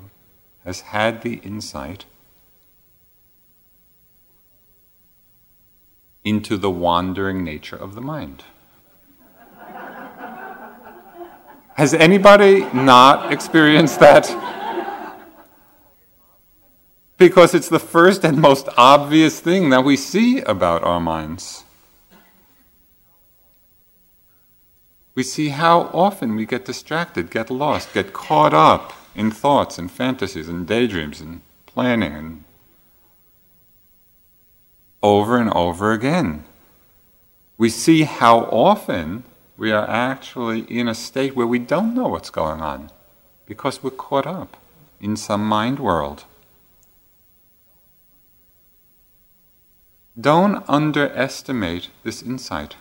has 0.65 0.81
had 0.81 1.21
the 1.21 1.37
insight 1.45 2.07
into 6.27 6.57
the 6.57 6.71
wandering 6.71 7.45
nature 7.45 7.77
of 7.77 7.95
the 7.95 8.01
mind. 8.01 8.43
Has 11.75 11.95
anybody 11.95 12.65
not 12.75 13.33
experienced 13.33 14.01
that? 14.01 14.27
Because 17.17 17.55
it's 17.55 17.69
the 17.69 17.79
first 17.79 18.25
and 18.25 18.39
most 18.39 18.69
obvious 18.77 19.39
thing 19.39 19.71
that 19.71 19.85
we 19.85 19.97
see 19.97 20.41
about 20.41 20.83
our 20.83 20.99
minds. 20.99 21.63
We 25.15 25.23
see 25.23 25.51
how 25.51 25.91
often 25.95 26.35
we 26.35 26.45
get 26.45 26.65
distracted, 26.65 27.31
get 27.31 27.51
lost, 27.51 27.95
get 27.95 28.13
caught 28.13 28.53
up 28.53 28.93
in 29.15 29.31
thoughts 29.31 29.79
and 29.79 29.91
fantasies 29.91 30.49
and 30.49 30.67
daydreams 30.67 31.21
and 31.21 31.41
planning 31.67 32.13
and 32.13 32.45
over 35.07 35.39
and 35.39 35.51
over 35.53 35.93
again. 35.93 36.43
We 37.57 37.71
see 37.71 38.03
how 38.03 38.41
often 38.69 39.23
we 39.57 39.71
are 39.71 39.89
actually 39.89 40.61
in 40.63 40.89
a 40.89 40.95
state 40.95 41.37
where 41.37 41.47
we 41.47 41.61
don't 41.61 41.95
know 41.95 42.09
what's 42.09 42.39
going 42.43 42.61
on 42.61 42.91
because 43.47 43.83
we're 43.83 44.03
caught 44.07 44.27
up 44.27 44.57
in 45.01 45.17
some 45.17 45.45
mind 45.47 45.79
world. 45.79 46.25
Don't 50.21 50.65
underestimate 50.69 51.89
this 52.03 52.21
insight 52.23 52.75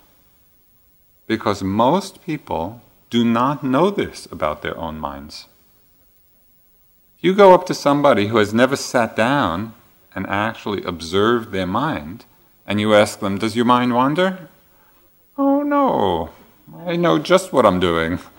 because 1.28 1.62
most 1.62 2.24
people 2.26 2.82
do 3.12 3.24
not 3.24 3.64
know 3.64 3.92
this 3.92 4.26
about 4.32 4.64
their 4.64 4.78
own 4.78 4.98
minds. 5.00 5.48
If 7.18 7.24
you 7.24 7.36
go 7.36 7.54
up 7.54 7.68
to 7.68 7.76
somebody 7.76 8.28
who 8.28 8.38
has 8.38 8.52
never 8.52 8.76
sat 8.76 9.16
down 9.16 9.74
and 10.16 10.26
actually 10.28 10.82
observe 10.84 11.52
their 11.52 11.68
mind, 11.68 12.26
and 12.66 12.80
you 12.80 12.96
ask 12.96 13.20
them, 13.20 13.38
Does 13.38 13.56
your 13.56 13.66
mind 13.66 13.94
wander? 13.94 14.48
Oh 15.38 15.62
no, 15.62 16.32
I 16.88 16.96
know 16.96 17.20
just 17.20 17.54
what 17.54 17.66
I'm 17.66 17.80
doing. 17.80 18.20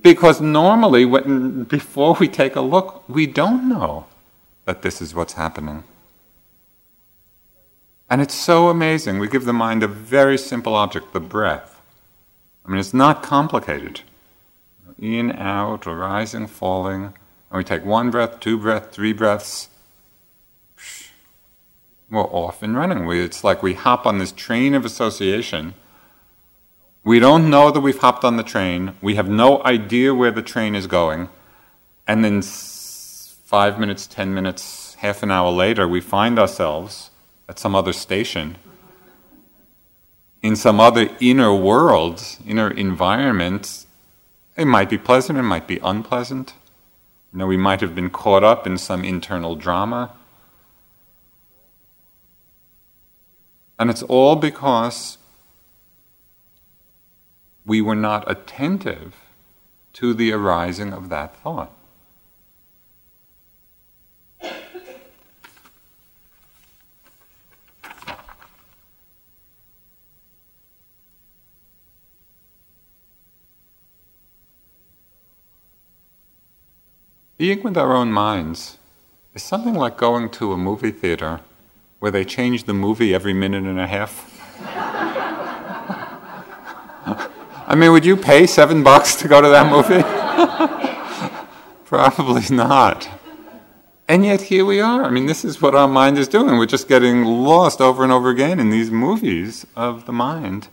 Because 0.00 0.40
normally, 0.40 1.04
when, 1.04 1.64
before 1.64 2.14
we 2.14 2.28
take 2.28 2.54
a 2.54 2.60
look, 2.60 3.02
we 3.08 3.26
don't 3.26 3.68
know 3.68 4.06
that 4.64 4.82
this 4.82 5.02
is 5.02 5.12
what's 5.12 5.32
happening. 5.32 5.82
And 8.08 8.22
it's 8.22 8.34
so 8.34 8.68
amazing. 8.68 9.18
We 9.18 9.28
give 9.28 9.44
the 9.44 9.52
mind 9.52 9.82
a 9.82 9.88
very 9.88 10.38
simple 10.38 10.74
object, 10.76 11.12
the 11.12 11.20
breath. 11.20 11.80
I 12.64 12.70
mean, 12.70 12.78
it's 12.78 12.94
not 12.94 13.22
complicated. 13.22 14.02
In, 14.98 15.32
out, 15.32 15.86
or 15.86 15.96
rising, 15.96 16.46
falling. 16.46 17.12
And 17.50 17.58
we 17.58 17.64
take 17.64 17.84
one 17.84 18.10
breath, 18.10 18.40
two 18.40 18.56
breaths, 18.56 18.94
three 18.94 19.12
breaths, 19.12 19.68
we're 22.10 22.22
off 22.22 22.62
and 22.62 22.76
running. 22.76 23.06
We, 23.06 23.20
it's 23.20 23.44
like 23.44 23.62
we 23.62 23.74
hop 23.74 24.06
on 24.06 24.18
this 24.18 24.32
train 24.32 24.74
of 24.74 24.84
association. 24.84 25.74
We 27.04 27.18
don't 27.18 27.48
know 27.50 27.70
that 27.70 27.80
we've 27.80 27.98
hopped 27.98 28.24
on 28.24 28.36
the 28.36 28.42
train. 28.42 28.94
We 29.00 29.14
have 29.14 29.28
no 29.28 29.62
idea 29.64 30.14
where 30.14 30.30
the 30.30 30.42
train 30.42 30.74
is 30.74 30.86
going. 30.86 31.28
And 32.06 32.24
then 32.24 32.42
five 32.42 33.78
minutes, 33.78 34.06
ten 34.06 34.34
minutes, 34.34 34.94
half 34.96 35.22
an 35.22 35.30
hour 35.30 35.50
later, 35.50 35.86
we 35.86 36.00
find 36.00 36.38
ourselves 36.38 37.10
at 37.48 37.58
some 37.58 37.74
other 37.74 37.92
station, 37.92 38.56
in 40.42 40.54
some 40.54 40.78
other 40.80 41.08
inner 41.20 41.54
world, 41.54 42.22
inner 42.46 42.70
environment, 42.70 43.86
It 44.58 44.66
might 44.66 44.90
be 44.90 44.98
pleasant, 44.98 45.38
it 45.38 45.42
might 45.42 45.68
be 45.68 45.78
unpleasant. 45.84 46.54
You 47.32 47.38
know, 47.38 47.46
we 47.46 47.56
might 47.56 47.80
have 47.80 47.94
been 47.94 48.10
caught 48.10 48.42
up 48.42 48.66
in 48.66 48.76
some 48.76 49.04
internal 49.04 49.54
drama. 49.54 50.10
And 53.78 53.90
it's 53.90 54.02
all 54.02 54.34
because 54.34 55.18
we 57.64 57.80
were 57.80 57.94
not 57.94 58.28
attentive 58.28 59.14
to 59.92 60.14
the 60.14 60.32
arising 60.32 60.92
of 60.92 61.08
that 61.10 61.36
thought. 61.36 61.72
Being 77.36 77.62
with 77.62 77.76
our 77.76 77.94
own 77.94 78.10
minds 78.10 78.78
is 79.32 79.44
something 79.44 79.74
like 79.74 79.96
going 79.96 80.28
to 80.30 80.52
a 80.52 80.56
movie 80.56 80.90
theater 80.90 81.40
where 81.98 82.10
they 82.10 82.24
change 82.24 82.64
the 82.64 82.74
movie 82.74 83.14
every 83.14 83.32
minute 83.32 83.64
and 83.64 83.78
a 83.80 83.86
half. 83.86 84.24
I 87.70 87.74
mean, 87.74 87.92
would 87.92 88.04
you 88.04 88.16
pay 88.16 88.46
seven 88.46 88.82
bucks 88.82 89.16
to 89.16 89.28
go 89.28 89.40
to 89.40 89.48
that 89.48 89.70
movie? 89.70 90.02
Probably 91.84 92.54
not. 92.54 93.08
And 94.08 94.24
yet 94.24 94.40
here 94.40 94.64
we 94.64 94.80
are. 94.80 95.04
I 95.04 95.10
mean, 95.10 95.26
this 95.26 95.44
is 95.44 95.60
what 95.60 95.74
our 95.74 95.86
mind 95.86 96.16
is 96.16 96.28
doing. 96.28 96.56
We're 96.56 96.64
just 96.64 96.88
getting 96.88 97.24
lost 97.24 97.82
over 97.82 98.02
and 98.02 98.10
over 98.10 98.30
again 98.30 98.58
in 98.58 98.70
these 98.70 98.90
movies 98.90 99.66
of 99.76 100.06
the 100.06 100.12
mind. 100.12 100.68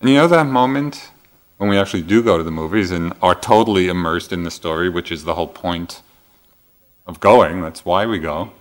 And 0.00 0.08
you 0.08 0.16
know 0.16 0.28
that 0.28 0.46
moment 0.46 1.10
when 1.56 1.68
we 1.68 1.76
actually 1.76 2.02
do 2.02 2.22
go 2.22 2.38
to 2.38 2.44
the 2.44 2.50
movies 2.52 2.92
and 2.92 3.12
are 3.20 3.34
totally 3.34 3.88
immersed 3.88 4.32
in 4.32 4.44
the 4.44 4.50
story, 4.50 4.88
which 4.88 5.10
is 5.10 5.24
the 5.24 5.34
whole 5.34 5.48
point 5.48 6.02
of 7.06 7.18
going. 7.18 7.60
That's 7.60 7.84
why 7.84 8.06
we 8.06 8.18
go. 8.18 8.52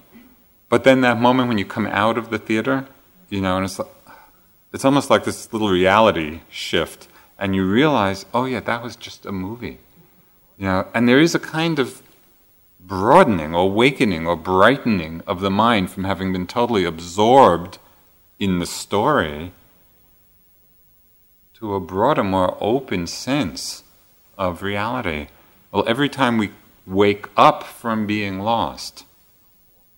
But 0.73 0.85
then 0.85 1.01
that 1.01 1.21
moment 1.21 1.49
when 1.49 1.59
you 1.59 1.65
come 1.65 1.85
out 1.85 2.17
of 2.17 2.31
the 2.31 2.39
theater, 2.39 2.87
you 3.29 3.41
know, 3.41 3.57
and 3.57 3.65
it's 3.65 3.77
like, 3.77 3.89
it's 4.73 4.83
almost 4.83 5.07
like 5.07 5.23
this 5.23 5.53
little 5.53 5.69
reality 5.69 6.41
shift, 6.49 7.07
and 7.37 7.53
you 7.53 7.63
realize, 7.63 8.25
oh 8.33 8.45
yeah, 8.45 8.59
that 8.61 8.81
was 8.81 8.95
just 8.95 9.23
a 9.27 9.31
movie, 9.31 9.77
you 10.57 10.65
know. 10.65 10.87
And 10.95 11.07
there 11.07 11.19
is 11.19 11.35
a 11.35 11.39
kind 11.39 11.77
of 11.77 12.01
broadening, 12.79 13.53
or 13.53 13.65
awakening, 13.65 14.25
or 14.25 14.35
brightening 14.35 15.21
of 15.27 15.41
the 15.41 15.51
mind 15.51 15.91
from 15.91 16.05
having 16.05 16.33
been 16.33 16.47
totally 16.47 16.85
absorbed 16.85 17.77
in 18.39 18.57
the 18.57 18.65
story 18.65 19.51
to 21.53 21.75
a 21.75 21.79
broader, 21.79 22.23
more 22.23 22.57
open 22.59 23.05
sense 23.05 23.83
of 24.39 24.63
reality. 24.63 25.27
Well, 25.71 25.83
every 25.87 26.09
time 26.09 26.39
we 26.39 26.49
wake 26.87 27.27
up 27.37 27.61
from 27.61 28.07
being 28.07 28.39
lost, 28.39 29.05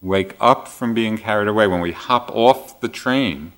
wake 0.02 0.36
up 0.40 0.68
from 0.68 0.94
being 0.94 1.18
carried 1.18 1.48
away, 1.48 1.68
when 1.68 1.82
we 1.82 1.92
hop 1.92 2.30
off 2.34 2.80
the 2.82 2.90
train 2.90 3.52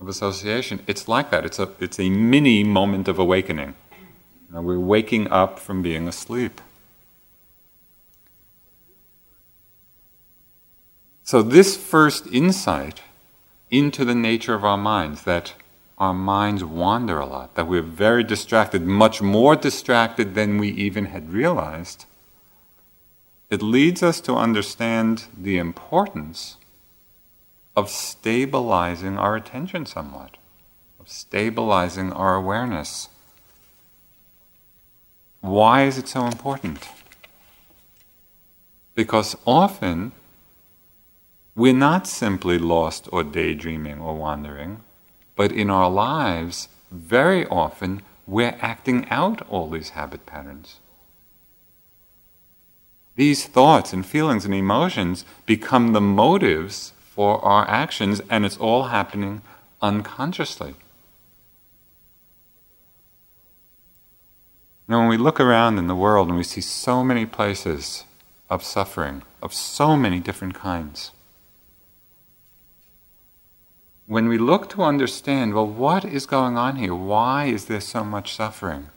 of 0.00 0.08
association, 0.08 0.80
it's 0.86 1.08
like 1.08 1.30
that. 1.30 1.44
It's 1.44 1.58
a, 1.58 1.70
it's 1.80 1.98
a 1.98 2.10
mini 2.10 2.62
moment 2.64 3.08
of 3.08 3.18
awakening. 3.18 3.74
You 4.48 4.54
know, 4.54 4.62
we're 4.62 4.78
waking 4.78 5.28
up 5.28 5.58
from 5.58 5.82
being 5.82 6.06
asleep. 6.06 6.60
So, 11.22 11.42
this 11.42 11.76
first 11.76 12.28
insight 12.28 13.02
into 13.70 14.04
the 14.04 14.14
nature 14.14 14.54
of 14.54 14.64
our 14.64 14.76
minds, 14.76 15.22
that 15.22 15.54
our 15.98 16.14
minds 16.14 16.62
wander 16.62 17.18
a 17.18 17.26
lot, 17.26 17.54
that 17.56 17.66
we're 17.66 17.82
very 17.82 18.22
distracted, 18.22 18.82
much 18.82 19.20
more 19.20 19.56
distracted 19.56 20.34
than 20.34 20.58
we 20.58 20.68
even 20.68 21.06
had 21.06 21.32
realized, 21.32 22.04
it 23.50 23.62
leads 23.62 24.02
us 24.02 24.20
to 24.22 24.34
understand 24.34 25.24
the 25.36 25.58
importance 25.58 26.56
of 27.76 27.90
stabilizing 27.90 29.18
our 29.18 29.36
attention 29.36 29.86
somewhat, 29.86 30.36
of 30.98 31.08
stabilizing 31.08 32.12
our 32.12 32.34
awareness. 32.34 33.08
Why 35.40 35.84
is 35.84 35.98
it 35.98 36.08
so 36.08 36.26
important? 36.26 36.88
Because 38.94 39.36
often 39.46 40.12
we're 41.54 41.74
not 41.74 42.06
simply 42.06 42.58
lost 42.58 43.08
or 43.12 43.22
daydreaming 43.22 44.00
or 44.00 44.16
wandering 44.16 44.82
but 45.36 45.52
in 45.52 45.68
our 45.68 45.90
lives, 45.90 46.68
very 46.90 47.46
often, 47.46 48.02
we're 48.26 48.56
acting 48.60 49.06
out 49.10 49.46
all 49.48 49.68
these 49.68 49.90
habit 49.90 50.24
patterns. 50.24 50.78
These 53.16 53.46
thoughts 53.46 53.92
and 53.92 54.04
feelings 54.04 54.44
and 54.44 54.54
emotions 54.54 55.24
become 55.46 55.92
the 55.92 56.00
motives 56.00 56.92
for 57.00 57.42
our 57.44 57.68
actions, 57.68 58.20
and 58.28 58.44
it's 58.44 58.58
all 58.58 58.84
happening 58.84 59.40
unconsciously. 59.80 60.74
Now, 64.86 65.00
when 65.00 65.08
we 65.08 65.16
look 65.16 65.40
around 65.40 65.78
in 65.78 65.88
the 65.88 65.96
world 65.96 66.28
and 66.28 66.36
we 66.36 66.44
see 66.44 66.60
so 66.60 67.02
many 67.02 67.26
places 67.26 68.04
of 68.48 68.62
suffering, 68.62 69.22
of 69.42 69.52
so 69.52 69.96
many 69.96 70.20
different 70.20 70.54
kinds, 70.54 71.10
when 74.06 74.28
we 74.28 74.38
look 74.38 74.68
to 74.70 74.82
understand, 74.82 75.54
well, 75.54 75.66
what 75.66 76.04
is 76.04 76.26
going 76.26 76.56
on 76.56 76.76
here? 76.76 76.94
Why 76.94 77.46
is 77.46 77.64
there 77.64 77.80
so 77.80 78.04
much 78.04 78.34
suffering? 78.34 78.90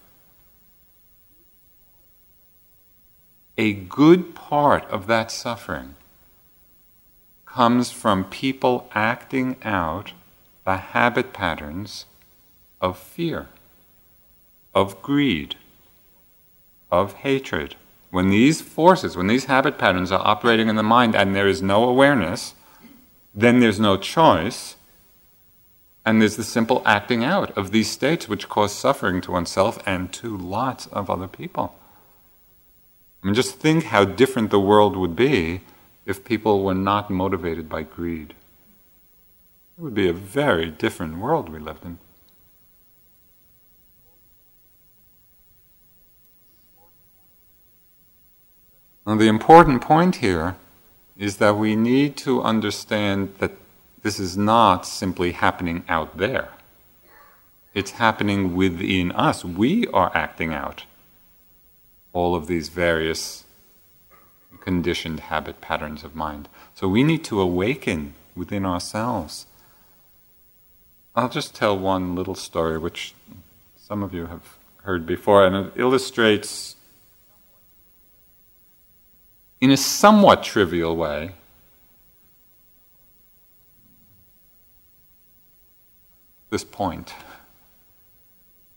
A 3.60 3.74
good 3.74 4.36
part 4.36 4.86
of 4.86 5.08
that 5.08 5.30
suffering 5.30 5.96
comes 7.46 7.92
from 7.92 8.24
people 8.24 8.90
acting 8.94 9.58
out 9.66 10.14
the 10.64 10.78
habit 10.78 11.34
patterns 11.34 12.06
of 12.80 12.98
fear, 12.98 13.50
of 14.74 15.02
greed, 15.02 15.58
of 16.90 17.12
hatred. 17.16 17.76
When 18.12 18.30
these 18.30 18.62
forces, 18.62 19.18
when 19.18 19.28
these 19.28 19.46
habit 19.46 19.78
patterns 19.78 20.10
are 20.14 20.26
operating 20.26 20.70
in 20.70 20.78
the 20.78 20.82
mind 20.82 21.14
and 21.14 21.36
there 21.36 21.50
is 21.50 21.62
no 21.62 21.84
awareness, 21.84 22.54
then 23.36 23.60
there's 23.60 23.78
no 23.78 23.98
choice 23.98 24.78
and 26.06 26.22
there's 26.22 26.38
the 26.38 26.46
simple 26.46 26.82
acting 26.86 27.26
out 27.26 27.52
of 27.58 27.72
these 27.72 27.92
states 27.92 28.30
which 28.30 28.48
cause 28.48 28.74
suffering 28.74 29.20
to 29.20 29.34
oneself 29.34 29.84
and 29.86 30.14
to 30.14 30.38
lots 30.38 30.88
of 30.88 31.10
other 31.10 31.28
people. 31.28 31.76
I 33.22 33.28
mean, 33.28 33.36
just 33.36 33.56
think 33.56 33.86
how 33.86 34.06
different 34.06 34.50
the 34.50 34.60
world 34.60 34.96
would 34.96 35.16
be 35.16 35.62
if 36.06 36.24
people 36.24 36.64
were 36.64 36.74
not 36.74 37.10
motivated 37.10 37.68
by 37.68 37.84
greed. 37.84 38.34
It 39.78 39.82
would 39.82 39.94
be 39.94 40.08
a 40.08 40.14
very 40.14 40.70
different 40.70 41.18
world 41.18 41.50
we 41.50 41.60
lived 41.60 41.86
in. 41.86 42.00
Now, 49.06 49.16
the 49.16 49.28
important 49.28 49.82
point 49.82 50.18
here 50.18 50.56
is 51.18 51.38
that 51.38 51.58
we 51.58 51.76
need 51.76 52.16
to 52.18 52.42
understand 52.44 53.34
that 53.40 53.52
this 54.04 54.20
is 54.20 54.38
not 54.38 54.86
simply 54.86 55.34
happening 55.34 55.84
out 55.90 56.18
there. 56.18 56.50
It's 57.74 57.92
happening 57.92 58.56
within 58.56 59.12
us. 59.12 59.44
We 59.44 59.88
are 59.88 60.12
acting 60.16 60.54
out 60.54 60.86
all 62.14 62.36
of 62.36 62.48
these 62.48 62.70
various 62.70 63.44
conditioned 64.62 65.20
habit 65.20 65.62
patterns 65.62 66.04
of 66.04 66.16
mind. 66.16 66.50
So 66.76 66.88
we 66.88 67.04
need 67.04 67.24
to 67.26 67.40
awaken 67.40 68.14
within 68.36 68.66
ourselves. 68.66 69.46
I'll 71.16 71.30
just 71.30 71.56
tell 71.56 71.78
one 71.78 72.16
little 72.16 72.36
story, 72.36 72.78
which 72.78 73.14
some 73.78 74.04
of 74.04 74.14
you 74.14 74.28
have 74.28 74.58
heard 74.84 75.06
before, 75.06 75.46
and 75.46 75.56
it 75.56 75.74
illustrates, 75.76 76.76
in 79.60 79.72
a 79.72 79.78
somewhat 79.78 80.44
trivial 80.44 80.96
way, 80.96 81.34
this 86.50 86.64
point. 86.64 87.14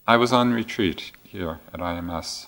I 0.06 0.16
was 0.16 0.32
on 0.32 0.52
retreat 0.52 1.12
here 1.24 1.60
at 1.72 1.80
IMS. 1.80 2.46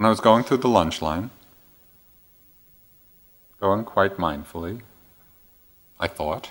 And 0.00 0.06
I 0.06 0.08
was 0.08 0.20
going 0.20 0.44
through 0.44 0.56
the 0.56 0.68
lunch 0.68 1.02
line, 1.02 1.28
going 3.60 3.84
quite 3.84 4.16
mindfully, 4.16 4.80
I 6.00 6.06
thought. 6.06 6.48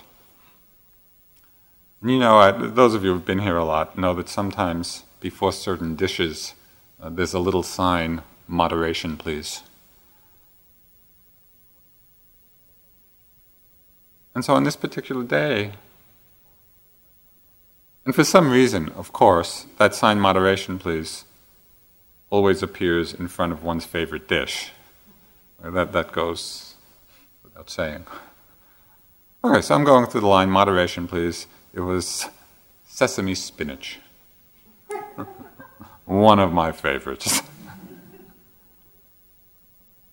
And 2.00 2.12
you 2.12 2.20
know, 2.20 2.38
I, 2.38 2.52
those 2.52 2.94
of 2.94 3.04
you 3.04 3.12
who've 3.12 3.26
been 3.26 3.40
here 3.40 3.58
a 3.58 3.66
lot 3.66 3.98
know 3.98 4.14
that 4.14 4.30
sometimes 4.30 5.02
before 5.20 5.52
certain 5.52 5.96
dishes, 5.96 6.54
uh, 7.02 7.10
there's 7.10 7.34
a 7.34 7.40
little 7.40 7.64
sign, 7.64 8.22
moderation, 8.48 9.18
please. 9.18 9.64
And 14.36 14.46
so 14.46 14.54
on 14.54 14.64
this 14.64 14.76
particular 14.76 15.24
day, 15.24 15.72
And 18.06 18.16
for 18.16 18.24
some 18.24 18.50
reason, 18.50 18.90
of 18.98 19.14
course, 19.14 19.68
that 19.78 19.94
sign 19.94 20.20
moderation, 20.20 20.80
please, 20.80 21.26
always 22.30 22.62
appears 22.62 23.14
in 23.14 23.28
front 23.28 23.52
of 23.52 23.64
one's 23.64 23.86
favorite 23.86 24.28
dish. 24.28 24.72
That, 25.62 25.92
that 25.92 26.12
goes 26.12 26.76
without 27.44 27.70
saying. 27.70 28.06
Okay, 29.44 29.62
so 29.62 29.76
I'm 29.76 29.84
going 29.84 30.06
through 30.06 30.22
the 30.22 30.28
line 30.28 30.50
moderation, 30.50 31.08
please. 31.08 31.48
It 31.74 31.82
was 31.82 32.28
sesame 32.86 33.36
spinach. 33.36 34.00
One 36.06 36.40
of 36.40 36.52
my 36.52 36.72
favorites. 36.72 37.42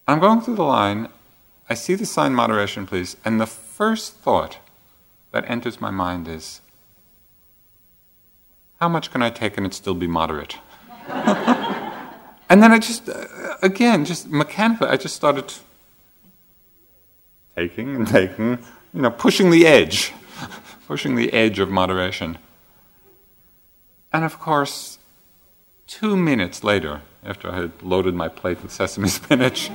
I'm 0.08 0.20
going 0.20 0.40
through 0.40 0.56
the 0.56 0.62
line. 0.62 1.08
I 1.68 1.74
see 1.74 1.96
the 1.96 2.06
sign 2.06 2.34
moderation, 2.34 2.86
please, 2.86 3.16
and 3.24 3.40
the 3.40 3.46
first 3.46 4.14
thought 4.14 4.58
that 5.32 5.48
enters 5.50 5.80
my 5.80 5.90
mind 5.90 6.28
is 6.28 6.60
how 8.78 8.88
much 8.88 9.10
can 9.10 9.22
I 9.22 9.30
take 9.30 9.56
and 9.56 9.66
it 9.66 9.74
still 9.74 9.94
be 9.94 10.06
moderate? 10.06 10.58
and 12.48 12.62
then 12.62 12.72
I 12.72 12.78
just, 12.78 13.08
uh, 13.08 13.26
again, 13.62 14.04
just 14.04 14.28
mechanically, 14.28 14.88
I 14.88 14.96
just 14.96 15.16
started 15.16 15.52
taking 17.56 17.96
and 17.96 18.06
taking, 18.06 18.58
you 18.92 19.02
know, 19.02 19.10
pushing 19.10 19.50
the 19.50 19.66
edge, 19.66 20.12
pushing 20.86 21.16
the 21.16 21.32
edge 21.32 21.58
of 21.58 21.70
moderation. 21.70 22.38
And 24.12 24.24
of 24.24 24.38
course, 24.38 24.98
two 25.86 26.16
minutes 26.16 26.62
later, 26.62 27.02
after 27.24 27.50
I 27.50 27.56
had 27.56 27.72
loaded 27.82 28.14
my 28.14 28.28
plate 28.28 28.62
with 28.62 28.72
sesame 28.72 29.08
spinach, 29.20 29.70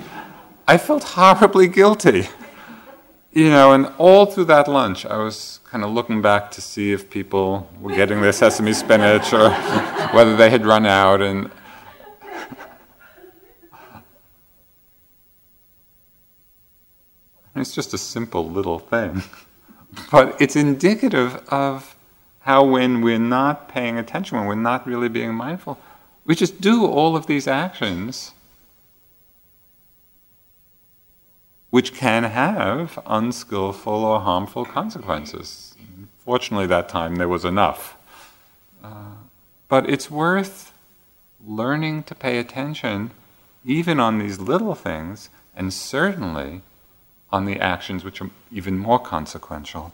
I 0.67 0.77
felt 0.77 1.03
horribly 1.03 1.67
guilty. 1.67 2.29
You 3.33 3.49
know, 3.49 3.71
and 3.71 3.87
all 3.97 4.25
through 4.25 4.45
that 4.45 4.67
lunch, 4.67 5.05
I 5.05 5.17
was 5.17 5.61
kind 5.65 5.85
of 5.85 5.91
looking 5.91 6.21
back 6.21 6.51
to 6.51 6.61
see 6.61 6.91
if 6.91 7.09
people 7.09 7.69
were 7.79 7.95
getting 7.95 8.21
their 8.21 8.33
sesame 8.33 8.73
spinach 8.73 9.31
or 9.31 9.49
whether 10.11 10.35
they 10.35 10.49
had 10.49 10.65
run 10.65 10.85
out. 10.85 11.21
And 11.21 11.49
it's 17.55 17.73
just 17.73 17.93
a 17.93 17.97
simple 17.97 18.47
little 18.49 18.79
thing, 18.79 19.23
but 20.11 20.39
it's 20.41 20.55
indicative 20.55 21.35
of 21.49 21.95
how, 22.39 22.63
when 22.63 23.01
we're 23.01 23.19
not 23.19 23.67
paying 23.67 23.97
attention, 23.97 24.37
when 24.37 24.47
we're 24.47 24.55
not 24.55 24.87
really 24.87 25.09
being 25.09 25.33
mindful, 25.33 25.77
we 26.25 26.35
just 26.35 26.61
do 26.61 26.85
all 26.85 27.15
of 27.15 27.27
these 27.27 27.47
actions 27.47 28.31
which 31.71 31.93
can 31.93 32.23
have 32.23 32.99
unskillful 33.05 34.03
or 34.05 34.19
harmful 34.19 34.65
consequences. 34.65 35.73
Fortunately, 36.19 36.67
that 36.67 36.89
time 36.89 37.15
there 37.15 37.29
was 37.29 37.45
enough. 37.45 37.97
Uh, 38.83 39.15
but 39.69 39.89
it's 39.89 40.11
worth 40.11 40.73
learning 41.43 42.03
to 42.03 42.13
pay 42.13 42.37
attention 42.37 43.11
even 43.65 43.99
on 43.99 44.19
these 44.19 44.39
little 44.39 44.75
things, 44.75 45.29
and 45.55 45.73
certainly 45.73 46.61
on 47.31 47.45
the 47.45 47.59
actions 47.59 48.03
which 48.03 48.21
are 48.21 48.29
even 48.51 48.77
more 48.77 48.99
consequential. 48.99 49.93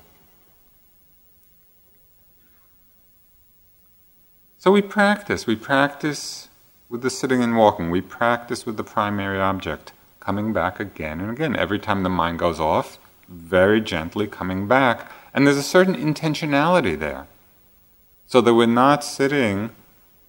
So 4.58 4.72
we 4.72 4.82
practice. 4.82 5.46
We 5.46 5.56
practice 5.56 6.50
with 6.90 7.02
the 7.02 7.10
sitting 7.10 7.44
and 7.44 7.56
walking. 7.56 7.92
We 7.92 8.02
practice 8.02 8.66
with 8.66 8.78
the 8.78 8.84
primary 8.84 9.40
object 9.40 9.92
coming 10.20 10.52
back 10.52 10.80
again 10.80 11.20
and 11.20 11.30
again. 11.30 11.56
Every 11.56 11.80
time 11.80 12.04
the 12.04 12.10
mind 12.10 12.40
goes 12.40 12.60
off, 12.60 12.98
very 13.30 13.80
gently 13.80 14.28
coming 14.28 14.68
back. 14.68 15.12
And 15.34 15.46
there's 15.46 15.58
a 15.58 15.64
certain 15.64 15.96
intentionality 15.96 16.98
there. 16.98 17.28
So 18.26 18.42
that 18.42 18.54
we're 18.54 18.66
not 18.66 19.04
sitting 19.04 19.70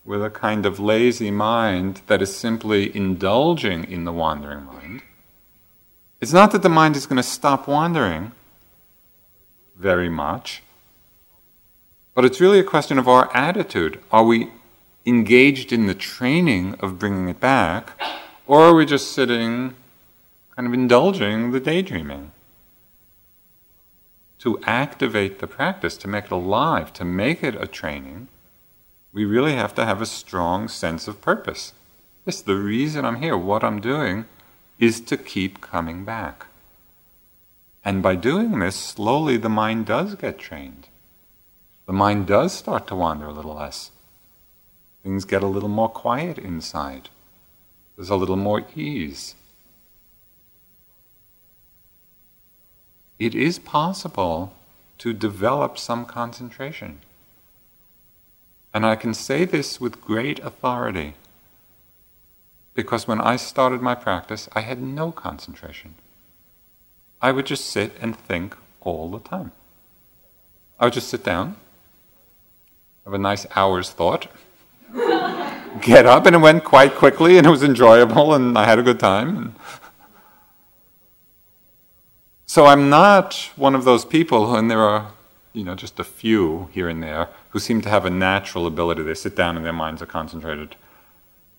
with 0.05 0.25
a 0.25 0.31
kind 0.31 0.65
of 0.65 0.79
lazy 0.79 1.31
mind 1.31 2.03
that 2.07 2.23
is 2.23 2.37
simply 2.37 2.95
indulging 2.95 3.85
in 3.85 4.05
the 4.05 4.13
wandering 4.13 4.65
mind. 4.67 5.03
It's 6.21 6.33
not 6.33 6.51
that 6.53 6.63
the 6.63 6.69
mind 6.69 6.97
is 6.97 7.07
going 7.07 7.17
to 7.17 7.23
stop 7.23 7.69
wandering 7.69 8.33
very 9.77 10.09
much, 10.09 10.63
but 12.15 12.25
it's 12.25 12.41
really 12.41 12.59
a 12.59 12.65
question 12.65 12.99
of 12.99 13.09
our 13.09 13.35
attitude. 13.37 14.01
Are 14.11 14.25
we 14.25 14.51
engaged 15.07 15.73
in 15.73 15.87
the 15.87 15.95
training 15.95 16.75
of 16.81 16.99
bringing 16.99 17.29
it 17.29 17.41
back, 17.41 17.99
or 18.47 18.63
are 18.63 18.75
we 18.75 18.85
just 18.85 19.13
sitting 19.13 19.75
kind 20.59 20.67
of 20.67 20.75
indulging 20.75 21.53
the 21.53 21.61
daydreaming. 21.61 22.33
To 24.41 24.59
activate 24.65 25.39
the 25.39 25.47
practice, 25.47 25.97
to 25.99 26.09
make 26.09 26.25
it 26.25 26.33
alive, 26.33 26.93
to 26.95 27.05
make 27.05 27.45
it 27.45 27.55
a 27.55 27.69
training, 27.69 28.27
we 29.13 29.25
really 29.25 29.55
have 29.55 29.73
to 29.77 29.85
have 29.85 30.03
a 30.03 30.07
strong 30.07 30.67
sense 30.67 31.07
of 31.07 31.21
purpose. 31.21 31.75
It's 32.27 32.43
the 32.43 32.57
reason 32.57 33.05
I'm 33.05 33.23
here, 33.23 33.37
what 33.37 33.63
I'm 33.63 33.81
doing, 33.81 34.25
is 34.79 35.01
to 35.03 35.17
keep 35.17 35.61
coming 35.61 36.05
back. 36.05 36.47
And 37.85 38.03
by 38.03 38.15
doing 38.15 38.59
this, 38.59 38.77
slowly 38.77 39.37
the 39.37 39.49
mind 39.49 39.87
does 39.87 40.15
get 40.15 40.39
trained. 40.39 40.89
The 41.87 41.93
mind 41.93 42.27
does 42.27 42.53
start 42.53 42.87
to 42.89 42.95
wander 42.95 43.27
a 43.27 43.33
little 43.33 43.55
less. 43.55 43.91
Things 45.03 45.25
get 45.25 45.43
a 45.43 45.47
little 45.47 45.69
more 45.69 45.89
quiet 45.89 46.39
inside. 46.39 47.09
There's 47.97 48.11
a 48.11 48.17
little 48.17 48.37
more 48.37 48.65
ease. 48.77 49.35
it 53.19 53.35
is 53.35 53.59
possible 53.59 54.53
to 54.99 55.13
develop 55.13 55.77
some 55.79 56.05
concentration. 56.07 57.01
And 58.73 58.87
I 58.87 58.97
can 58.97 59.15
say 59.15 59.45
this 59.45 59.81
with 59.81 60.01
great 60.01 60.39
authority 60.41 61.15
because 62.79 63.09
when 63.09 63.21
I 63.21 63.35
started 63.35 63.83
my 63.83 63.97
practice, 63.97 64.49
I 64.53 64.61
had 64.61 64.81
no 64.81 65.11
concentration. 65.11 65.97
I 67.21 67.33
would 67.33 67.45
just 67.45 67.67
sit 67.67 67.91
and 68.01 68.17
think 68.17 68.57
all 68.81 69.11
the 69.11 69.19
time. 69.19 69.51
I 70.79 70.85
would 70.85 70.95
just 70.95 71.09
sit 71.09 71.25
down, 71.25 71.57
have 73.05 73.15
a 73.15 73.19
nice 73.19 73.47
hour's 73.57 73.91
thought, 73.91 74.29
get 75.83 76.07
up, 76.07 76.25
and 76.25 76.37
it 76.37 76.39
went 76.39 76.63
quite 76.63 76.95
quickly, 76.95 77.37
and 77.37 77.49
it 77.49 77.51
was 77.51 77.65
enjoyable, 77.65 78.33
and 78.33 78.57
I 78.57 78.65
had 78.65 78.79
a 78.79 78.85
good 78.85 79.01
time. 79.01 79.57
So 82.47 82.67
I'm 82.67 82.89
not 82.89 83.51
one 83.57 83.75
of 83.75 83.83
those 83.83 84.05
people, 84.05 84.55
and 84.55 84.71
there 84.71 84.83
are, 84.83 85.11
you 85.53 85.65
know, 85.65 85.75
just 85.75 85.99
a 85.99 86.05
few 86.05 86.69
here 86.71 86.89
and 86.89 87.03
there 87.03 87.29
who 87.51 87.59
seem 87.59 87.81
to 87.81 87.89
have 87.89 88.05
a 88.05 88.11
natural 88.11 88.69
ability. 88.69 89.03
They 89.03 89.15
sit 89.15 89.35
down 89.35 89.57
and 89.57 89.67
their 89.67 89.73
minds 89.73 90.01
are 90.01 90.07
concentrated. 90.07 90.77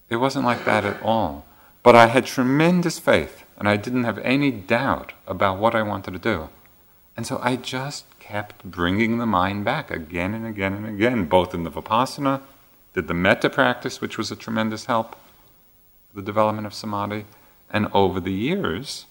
It 0.09 0.17
wasn't 0.17 0.45
like 0.45 0.65
that 0.65 0.85
at 0.85 1.01
all. 1.01 1.45
But 1.83 1.95
I 1.95 2.07
had 2.07 2.25
tremendous 2.25 2.99
faith, 2.99 3.43
and 3.57 3.69
I 3.69 3.77
didn't 3.77 4.03
have 4.03 4.17
any 4.19 4.51
doubt 4.51 5.13
about 5.27 5.59
what 5.59 5.75
I 5.75 5.81
wanted 5.81 6.11
to 6.11 6.19
do. 6.19 6.49
And 7.15 7.25
so 7.25 7.39
I 7.41 7.55
just 7.55 8.05
kept 8.19 8.63
bringing 8.63 9.17
the 9.17 9.25
mind 9.25 9.65
back 9.65 9.91
again 9.91 10.33
and 10.33 10.45
again 10.45 10.73
and 10.73 10.85
again, 10.85 11.25
both 11.25 11.53
in 11.53 11.63
the 11.63 11.71
Vipassana, 11.71 12.41
did 12.93 13.07
the 13.07 13.13
metta 13.13 13.49
practice, 13.49 14.01
which 14.01 14.17
was 14.17 14.31
a 14.31 14.35
tremendous 14.35 14.85
help 14.85 15.15
for 16.09 16.15
the 16.15 16.25
development 16.25 16.65
of 16.65 16.73
samadhi, 16.73 17.25
and 17.71 17.87
over 17.93 18.19
the 18.19 18.33
years, 18.33 19.05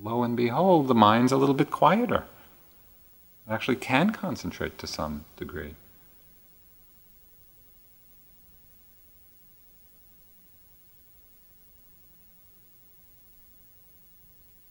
lo 0.00 0.22
and 0.22 0.36
behold, 0.36 0.88
the 0.88 0.94
mind's 0.94 1.32
a 1.32 1.36
little 1.36 1.54
bit 1.54 1.70
quieter. 1.70 2.24
It 3.46 3.52
actually 3.52 3.76
can 3.76 4.10
concentrate 4.10 4.78
to 4.78 4.86
some 4.86 5.24
degree. 5.36 5.74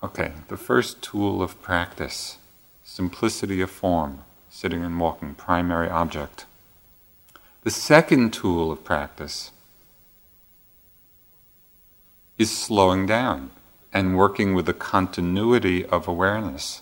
Okay, 0.04 0.34
the 0.50 0.58
first 0.58 1.02
tool 1.02 1.42
of 1.42 1.62
practice 1.62 2.38
simplicity 2.84 3.62
of 3.62 3.72
form, 3.72 4.24
sitting 4.50 4.84
and 4.84 5.00
walking, 5.00 5.34
primary 5.34 5.90
object. 5.90 6.46
The 7.64 7.72
second 7.72 8.34
tool 8.34 8.72
of 8.72 8.84
practice 8.84 9.52
is 12.38 12.56
slowing 12.56 13.06
down 13.06 13.52
and 13.94 14.18
working 14.18 14.54
with 14.54 14.66
the 14.66 14.74
continuity 14.74 15.86
of 15.86 16.08
awareness. 16.08 16.82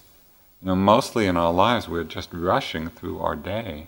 You 0.61 0.69
know, 0.69 0.75
mostly 0.75 1.27
in 1.27 1.37
our 1.37 1.53
lives, 1.53 1.87
we're 1.87 2.03
just 2.03 2.33
rushing 2.33 2.89
through 2.89 3.19
our 3.19 3.35
day. 3.35 3.87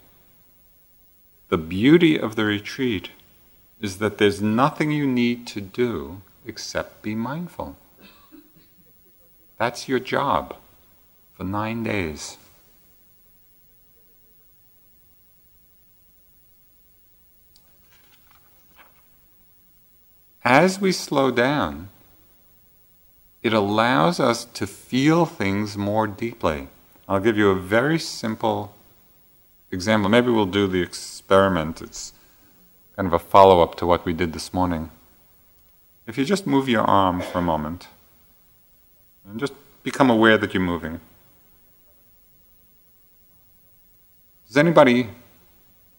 The 1.50 1.58
beauty 1.58 2.20
of 2.20 2.36
the 2.36 2.46
retreat 2.46 3.10
is 3.82 3.98
that 3.98 4.20
there's 4.20 4.42
nothing 4.42 4.92
you 4.92 5.08
need 5.08 5.48
to 5.48 5.62
do 5.62 6.22
except 6.46 7.02
be 7.02 7.16
mindful. 7.16 7.76
That's 9.64 9.88
your 9.88 9.99
job 9.99 10.57
for 11.32 11.45
nine 11.45 11.84
days. 11.84 12.38
As 20.43 20.82
we 20.82 20.91
slow 20.91 21.32
down, 21.32 21.88
it 23.41 23.53
allows 23.53 24.20
us 24.20 24.43
to 24.43 24.68
feel 24.68 25.26
things 25.26 25.78
more 25.78 26.07
deeply. 26.07 26.68
I'll 27.07 27.22
give 27.22 27.38
you 27.38 27.49
a 27.49 27.55
very 27.55 27.99
simple 27.99 28.76
example. 29.72 30.09
Maybe 30.09 30.30
we'll 30.30 30.45
do 30.45 30.68
the 30.68 30.82
experiment. 30.82 31.82
It's 31.82 32.11
kind 32.97 33.07
of 33.07 33.14
a 33.14 33.18
follow 33.18 33.61
up 33.61 33.76
to 33.76 33.86
what 33.86 34.03
we 34.03 34.11
did 34.11 34.34
this 34.34 34.53
morning. 34.53 34.91
If 36.05 36.18
you 36.18 36.26
just 36.26 36.45
move 36.45 36.68
your 36.68 36.84
arm 36.84 37.22
for 37.22 37.38
a 37.38 37.41
moment 37.41 37.88
and 39.26 39.39
just 39.39 39.53
become 39.84 40.09
aware 40.09 40.38
that 40.38 40.53
you're 40.53 40.63
moving. 40.63 40.99
Does 44.47 44.57
anybody 44.57 45.09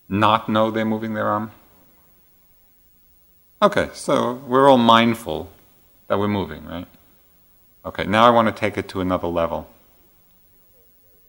not 0.09 0.49
know 0.49 0.71
they're 0.71 0.85
moving 0.85 1.15
their 1.15 1.27
arm? 1.27 1.51
Okay, 3.61 3.89
so 3.93 4.35
we're 4.47 4.69
all 4.69 4.79
mindful 4.79 5.51
that 6.09 6.19
we're 6.19 6.29
moving, 6.29 6.65
right? 6.67 6.87
Okay, 7.85 8.05
now 8.05 8.27
I 8.27 8.31
want 8.31 8.49
to 8.49 8.53
take 8.53 8.79
it 8.79 8.89
to 8.91 9.01
another 9.01 9.29
level. 9.29 9.69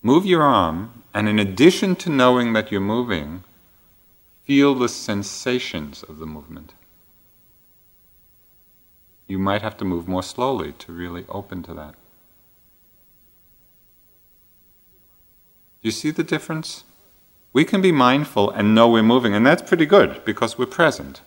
Move 0.01 0.25
your 0.25 0.43
arm, 0.43 1.03
and 1.13 1.27
in 1.27 1.39
addition 1.39 1.95
to 1.95 2.09
knowing 2.09 2.53
that 2.53 2.71
you're 2.71 2.81
moving, 2.81 3.43
feel 4.43 4.75
the 4.75 4.89
sensations 4.89 6.03
of 6.03 6.19
the 6.19 6.25
movement. 6.25 6.73
You 9.27 9.39
might 9.39 9.61
have 9.61 9.77
to 9.77 9.85
move 9.85 10.07
more 10.07 10.23
slowly 10.23 10.73
to 10.79 10.91
really 10.91 11.25
open 11.29 11.63
to 11.63 11.73
that. 11.73 11.95
Do 15.81 15.87
you 15.87 15.91
see 15.91 16.11
the 16.11 16.23
difference? 16.23 16.83
We 17.53 17.63
can 17.63 17.81
be 17.81 17.91
mindful 17.91 18.49
and 18.51 18.75
know 18.75 18.89
we're 18.89 19.03
moving, 19.03 19.33
and 19.33 19.45
that's 19.45 19.61
pretty 19.61 19.85
good 19.85 20.23
because 20.25 20.57
we're 20.57 20.65
present. 20.65 21.21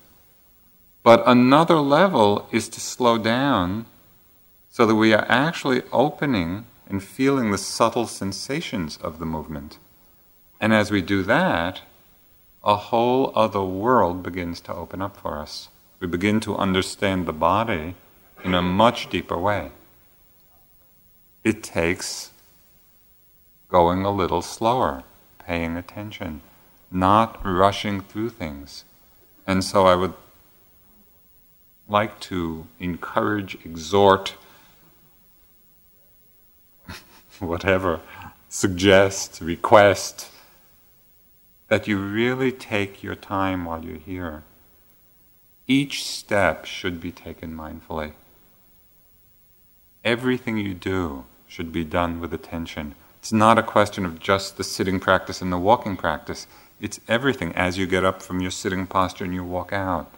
But 1.02 1.22
another 1.26 1.76
level 1.76 2.48
is 2.52 2.68
to 2.70 2.80
slow 2.80 3.18
down 3.18 3.86
so 4.68 4.84
that 4.84 4.94
we 4.94 5.14
are 5.14 5.24
actually 5.28 5.82
opening 5.92 6.66
and 6.88 7.02
feeling 7.02 7.50
the 7.50 7.58
subtle 7.58 8.06
sensations 8.06 8.96
of 8.98 9.18
the 9.18 9.26
movement. 9.26 9.78
And 10.60 10.74
as 10.74 10.90
we 10.90 11.02
do 11.02 11.22
that, 11.22 11.80
a 12.64 12.76
whole 12.76 13.32
other 13.34 13.62
world 13.62 14.22
begins 14.22 14.60
to 14.60 14.74
open 14.74 15.00
up 15.00 15.16
for 15.16 15.38
us. 15.38 15.68
We 16.00 16.06
begin 16.06 16.40
to 16.40 16.56
understand 16.56 17.26
the 17.26 17.32
body 17.32 17.94
in 18.44 18.54
a 18.54 18.62
much 18.62 19.10
deeper 19.10 19.36
way. 19.36 19.72
It 21.42 21.62
takes 21.62 22.30
going 23.68 24.04
a 24.04 24.10
little 24.10 24.42
slower, 24.42 25.02
paying 25.44 25.76
attention, 25.76 26.40
not 26.90 27.44
rushing 27.44 28.00
through 28.00 28.30
things. 28.30 28.84
And 29.46 29.64
so 29.64 29.86
I 29.86 29.94
would 29.94 30.14
like 31.88 32.20
to 32.20 32.66
encourage, 32.78 33.56
exhort, 33.64 34.34
whatever, 37.38 38.00
suggest, 38.48 39.40
request 39.40 40.28
that 41.68 41.86
you 41.88 41.98
really 41.98 42.52
take 42.52 43.02
your 43.02 43.14
time 43.14 43.64
while 43.64 43.84
you're 43.84 43.96
here. 43.96 44.42
Each 45.70 46.02
step 46.02 46.64
should 46.64 46.98
be 46.98 47.12
taken 47.12 47.54
mindfully. 47.54 48.12
Everything 50.02 50.56
you 50.56 50.72
do 50.72 51.26
should 51.46 51.70
be 51.70 51.84
done 51.84 52.20
with 52.20 52.32
attention. 52.32 52.94
It's 53.18 53.32
not 53.32 53.58
a 53.58 53.62
question 53.62 54.06
of 54.06 54.18
just 54.18 54.56
the 54.56 54.64
sitting 54.64 54.98
practice 54.98 55.42
and 55.42 55.52
the 55.52 55.58
walking 55.58 55.94
practice. 55.94 56.46
It's 56.80 57.00
everything 57.06 57.54
as 57.54 57.76
you 57.76 57.86
get 57.86 58.02
up 58.02 58.22
from 58.22 58.40
your 58.40 58.50
sitting 58.50 58.86
posture 58.86 59.24
and 59.24 59.34
you 59.34 59.44
walk 59.44 59.70
out. 59.72 60.10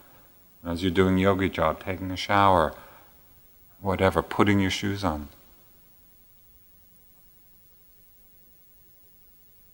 As 0.65 0.83
you're 0.83 0.93
doing 0.93 1.19
yogi 1.19 1.49
job, 1.49 1.83
taking 1.83 2.13
a 2.13 2.17
shower, 2.17 2.73
whatever, 3.81 4.23
putting 4.23 4.61
your 4.61 4.71
shoes 4.71 5.03
on. 5.03 5.31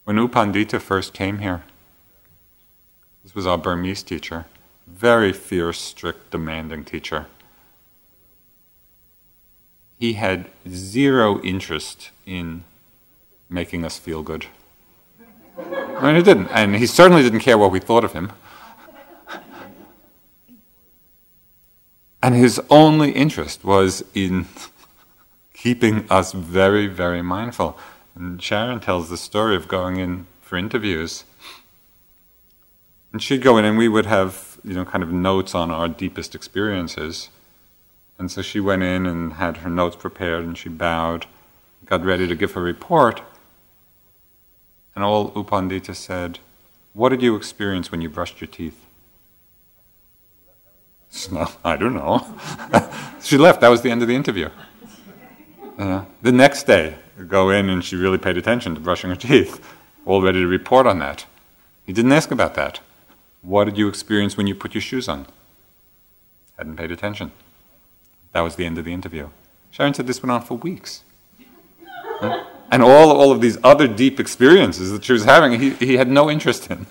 When 0.04 0.16
U 0.16 0.28
Pandita 0.28 0.80
first 0.80 1.12
came 1.12 1.38
here, 1.38 1.64
this 3.24 3.34
was 3.34 3.46
our 3.46 3.58
Burmese 3.58 4.04
teacher, 4.04 4.46
very 4.86 5.32
fierce, 5.32 5.80
strict, 5.80 6.30
demanding 6.30 6.84
teacher. 6.84 7.26
He 9.98 10.14
had 10.14 10.50
zero 10.68 11.40
interest 11.42 12.10
in 12.26 12.64
making 13.48 13.84
us 13.84 13.98
feel 13.98 14.22
good. 14.22 14.46
I 15.58 16.02
mean, 16.02 16.16
he 16.16 16.22
didn't. 16.22 16.48
And 16.48 16.76
he 16.76 16.86
certainly 16.86 17.22
didn't 17.22 17.40
care 17.40 17.56
what 17.56 17.70
we 17.70 17.80
thought 17.80 18.04
of 18.04 18.12
him. 18.12 18.32
And 22.22 22.34
his 22.34 22.60
only 22.70 23.12
interest 23.12 23.64
was 23.64 24.04
in 24.14 24.46
keeping 25.54 26.06
us 26.10 26.32
very, 26.32 26.86
very 26.86 27.22
mindful. 27.22 27.78
And 28.14 28.42
Sharon 28.42 28.80
tells 28.80 29.10
the 29.10 29.16
story 29.16 29.56
of 29.56 29.68
going 29.68 29.96
in 29.96 30.26
for 30.42 30.56
interviews. 30.56 31.24
And 33.12 33.22
she'd 33.22 33.42
go 33.42 33.56
in, 33.58 33.64
and 33.64 33.78
we 33.78 33.88
would 33.88 34.06
have, 34.06 34.45
you 34.66 34.74
know, 34.74 34.84
kind 34.84 35.04
of 35.04 35.12
notes 35.12 35.54
on 35.54 35.70
our 35.70 35.88
deepest 35.88 36.34
experiences. 36.34 37.30
And 38.18 38.30
so 38.30 38.42
she 38.42 38.58
went 38.58 38.82
in 38.82 39.06
and 39.06 39.34
had 39.34 39.58
her 39.58 39.70
notes 39.70 39.94
prepared, 39.94 40.44
and 40.44 40.58
she 40.58 40.68
bowed, 40.68 41.26
got 41.86 42.04
ready 42.04 42.26
to 42.26 42.34
give 42.34 42.52
her 42.52 42.62
report. 42.62 43.22
And 44.94 45.04
old 45.04 45.36
U 45.36 45.44
Pandita 45.44 45.94
said, 45.94 46.40
What 46.94 47.10
did 47.10 47.22
you 47.22 47.36
experience 47.36 47.92
when 47.92 48.00
you 48.00 48.08
brushed 48.08 48.40
your 48.40 48.48
teeth? 48.48 48.84
No, 51.30 51.48
I 51.64 51.76
don't 51.76 51.94
know. 51.94 52.26
she 53.22 53.38
left. 53.38 53.60
That 53.60 53.68
was 53.68 53.82
the 53.82 53.90
end 53.90 54.02
of 54.02 54.08
the 54.08 54.14
interview. 54.14 54.50
Uh, 55.78 56.04
the 56.22 56.32
next 56.32 56.64
day, 56.64 56.96
go 57.28 57.50
in 57.50 57.70
and 57.70 57.84
she 57.84 57.96
really 57.96 58.18
paid 58.18 58.36
attention 58.36 58.74
to 58.74 58.80
brushing 58.80 59.10
her 59.10 59.16
teeth, 59.16 59.64
all 60.04 60.20
ready 60.20 60.40
to 60.40 60.46
report 60.46 60.86
on 60.86 60.98
that. 60.98 61.24
He 61.84 61.92
didn't 61.92 62.12
ask 62.12 62.30
about 62.30 62.54
that. 62.54 62.80
What 63.46 63.66
did 63.66 63.78
you 63.78 63.86
experience 63.86 64.36
when 64.36 64.48
you 64.48 64.56
put 64.56 64.74
your 64.74 64.80
shoes 64.80 65.08
on? 65.08 65.24
Hadn't 66.58 66.74
paid 66.74 66.90
attention. 66.90 67.30
That 68.32 68.40
was 68.40 68.56
the 68.56 68.66
end 68.66 68.76
of 68.76 68.84
the 68.84 68.92
interview. 68.92 69.28
Sharon 69.70 69.94
said 69.94 70.08
this 70.08 70.20
went 70.20 70.32
on 70.32 70.42
for 70.42 70.58
weeks. 70.58 71.04
And 72.72 72.82
all, 72.82 73.12
all 73.12 73.30
of 73.30 73.40
these 73.40 73.56
other 73.62 73.86
deep 73.86 74.18
experiences 74.18 74.90
that 74.90 75.04
she 75.04 75.12
was 75.12 75.24
having, 75.24 75.60
he, 75.60 75.70
he 75.74 75.96
had 75.96 76.08
no 76.08 76.28
interest 76.28 76.68
in. 76.72 76.86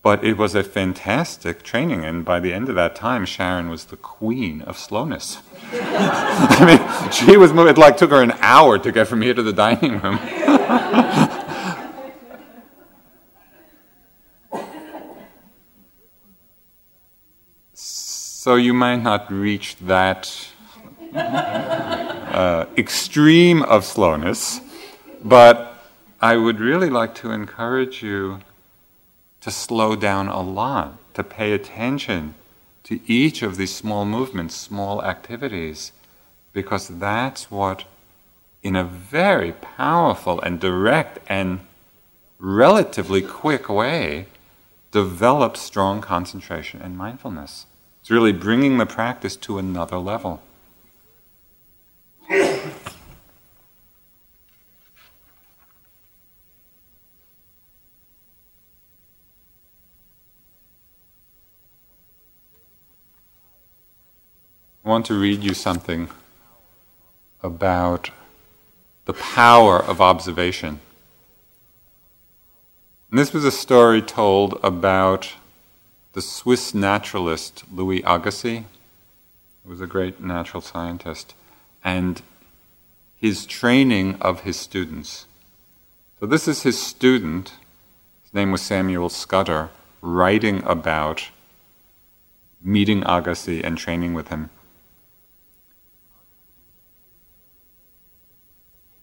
But 0.00 0.24
it 0.24 0.38
was 0.38 0.54
a 0.54 0.64
fantastic 0.64 1.62
training, 1.62 2.02
and 2.06 2.24
by 2.24 2.40
the 2.40 2.52
end 2.54 2.70
of 2.70 2.74
that 2.76 2.96
time, 2.96 3.26
Sharon 3.26 3.68
was 3.68 3.84
the 3.86 3.96
queen 3.98 4.62
of 4.62 4.78
slowness. 4.78 5.38
I 5.72 6.64
mean, 6.64 7.10
she 7.10 7.36
was 7.36 7.52
moving, 7.52 7.72
it 7.72 7.78
like 7.78 7.98
took 7.98 8.10
her 8.10 8.22
an 8.22 8.32
hour 8.40 8.78
to 8.78 8.90
get 8.90 9.06
from 9.06 9.20
here 9.20 9.34
to 9.34 9.42
the 9.42 9.52
dining 9.52 10.00
room. 10.00 10.18
so 18.44 18.56
you 18.56 18.74
might 18.74 19.02
not 19.02 19.32
reach 19.32 19.74
that 19.76 20.48
uh, 21.14 22.66
extreme 22.76 23.62
of 23.62 23.86
slowness, 23.86 24.60
but 25.24 25.82
I 26.20 26.36
would 26.36 26.60
really 26.60 26.90
like 26.90 27.14
to 27.22 27.30
encourage 27.30 28.02
you 28.02 28.40
to 29.40 29.50
slow 29.50 29.96
down 29.96 30.28
a 30.28 30.42
lot, 30.42 30.98
to 31.14 31.24
pay 31.24 31.52
attention 31.52 32.34
to 32.82 33.00
each 33.10 33.40
of 33.40 33.56
these 33.56 33.74
small 33.74 34.04
movements, 34.04 34.54
small 34.54 35.02
activities, 35.02 35.92
because 36.52 36.88
that's 36.88 37.50
what, 37.50 37.84
in 38.62 38.76
a 38.76 38.84
very 38.84 39.52
powerful 39.52 40.38
and 40.42 40.60
direct 40.60 41.18
and 41.30 41.60
relatively 42.38 43.22
quick 43.22 43.70
way, 43.70 44.26
develops 44.90 45.60
strong 45.62 46.02
concentration 46.02 46.82
and 46.82 46.98
mindfulness. 46.98 47.64
It's 48.04 48.10
really 48.10 48.32
bringing 48.32 48.76
the 48.76 48.84
practice 48.84 49.34
to 49.36 49.56
another 49.56 49.96
level. 49.96 50.42
I 52.28 52.70
want 64.84 65.06
to 65.06 65.18
read 65.18 65.42
you 65.42 65.54
something 65.54 66.10
about 67.42 68.10
the 69.06 69.14
power 69.14 69.82
of 69.82 70.02
observation. 70.02 70.78
And 73.10 73.18
this 73.18 73.32
was 73.32 73.46
a 73.46 73.50
story 73.50 74.02
told 74.02 74.60
about 74.62 75.32
the 76.14 76.22
Swiss 76.22 76.72
naturalist 76.72 77.64
Louis 77.72 78.00
Agassiz, 78.06 78.62
was 79.64 79.80
a 79.80 79.86
great 79.86 80.20
natural 80.20 80.60
scientist, 80.60 81.34
and 81.82 82.22
his 83.16 83.44
training 83.46 84.14
of 84.20 84.42
his 84.42 84.56
students. 84.56 85.26
So, 86.20 86.26
this 86.26 86.46
is 86.46 86.62
his 86.62 86.80
student, 86.80 87.54
his 88.22 88.32
name 88.32 88.52
was 88.52 88.62
Samuel 88.62 89.08
Scudder, 89.08 89.70
writing 90.00 90.62
about 90.64 91.30
meeting 92.62 93.02
Agassiz 93.04 93.62
and 93.64 93.76
training 93.76 94.14
with 94.14 94.28
him. 94.28 94.50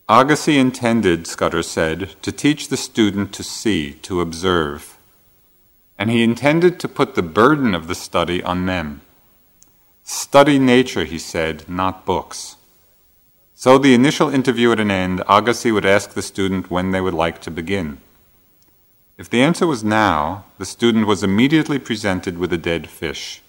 Agassiz 0.08 0.58
intended, 0.58 1.28
Scudder 1.28 1.64
said, 1.64 2.16
to 2.22 2.32
teach 2.32 2.70
the 2.70 2.78
student 2.78 3.34
to 3.34 3.44
see, 3.44 3.94
to 4.04 4.22
observe. 4.22 4.91
And 6.02 6.10
he 6.10 6.24
intended 6.24 6.80
to 6.80 6.88
put 6.88 7.14
the 7.14 7.22
burden 7.22 7.76
of 7.76 7.86
the 7.86 7.94
study 7.94 8.42
on 8.42 8.66
them. 8.66 9.02
Study 10.04 10.58
nature, 10.58 11.04
he 11.04 11.20
said, 11.20 11.70
not 11.70 12.08
books. 12.08 12.56
So, 13.54 13.78
the 13.78 13.94
initial 13.94 14.28
interview 14.28 14.72
at 14.72 14.80
an 14.80 14.90
end, 14.90 15.22
Agassiz 15.30 15.72
would 15.72 15.86
ask 15.86 16.10
the 16.10 16.24
student 16.24 16.72
when 16.72 16.90
they 16.90 17.02
would 17.02 17.14
like 17.14 17.40
to 17.42 17.52
begin. 17.52 18.00
If 19.20 19.30
the 19.30 19.44
answer 19.44 19.68
was 19.68 19.84
now, 19.84 20.46
the 20.58 20.66
student 20.66 21.06
was 21.06 21.22
immediately 21.22 21.78
presented 21.78 22.40
with 22.40 22.52
a 22.52 22.58
dead 22.58 22.90
fish. 22.90 23.44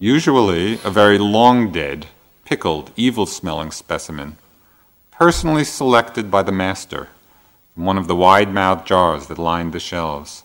Usually, 0.00 0.80
a 0.82 0.90
very 0.90 1.18
long 1.18 1.70
dead, 1.70 2.08
pickled, 2.44 2.90
evil 2.96 3.26
smelling 3.26 3.70
specimen, 3.70 4.38
personally 5.12 5.62
selected 5.62 6.32
by 6.32 6.42
the 6.42 6.50
master 6.50 7.10
from 7.74 7.84
one 7.84 7.96
of 7.96 8.08
the 8.08 8.16
wide 8.16 8.52
mouthed 8.52 8.88
jars 8.88 9.28
that 9.28 9.38
lined 9.38 9.72
the 9.72 9.78
shelves. 9.78 10.42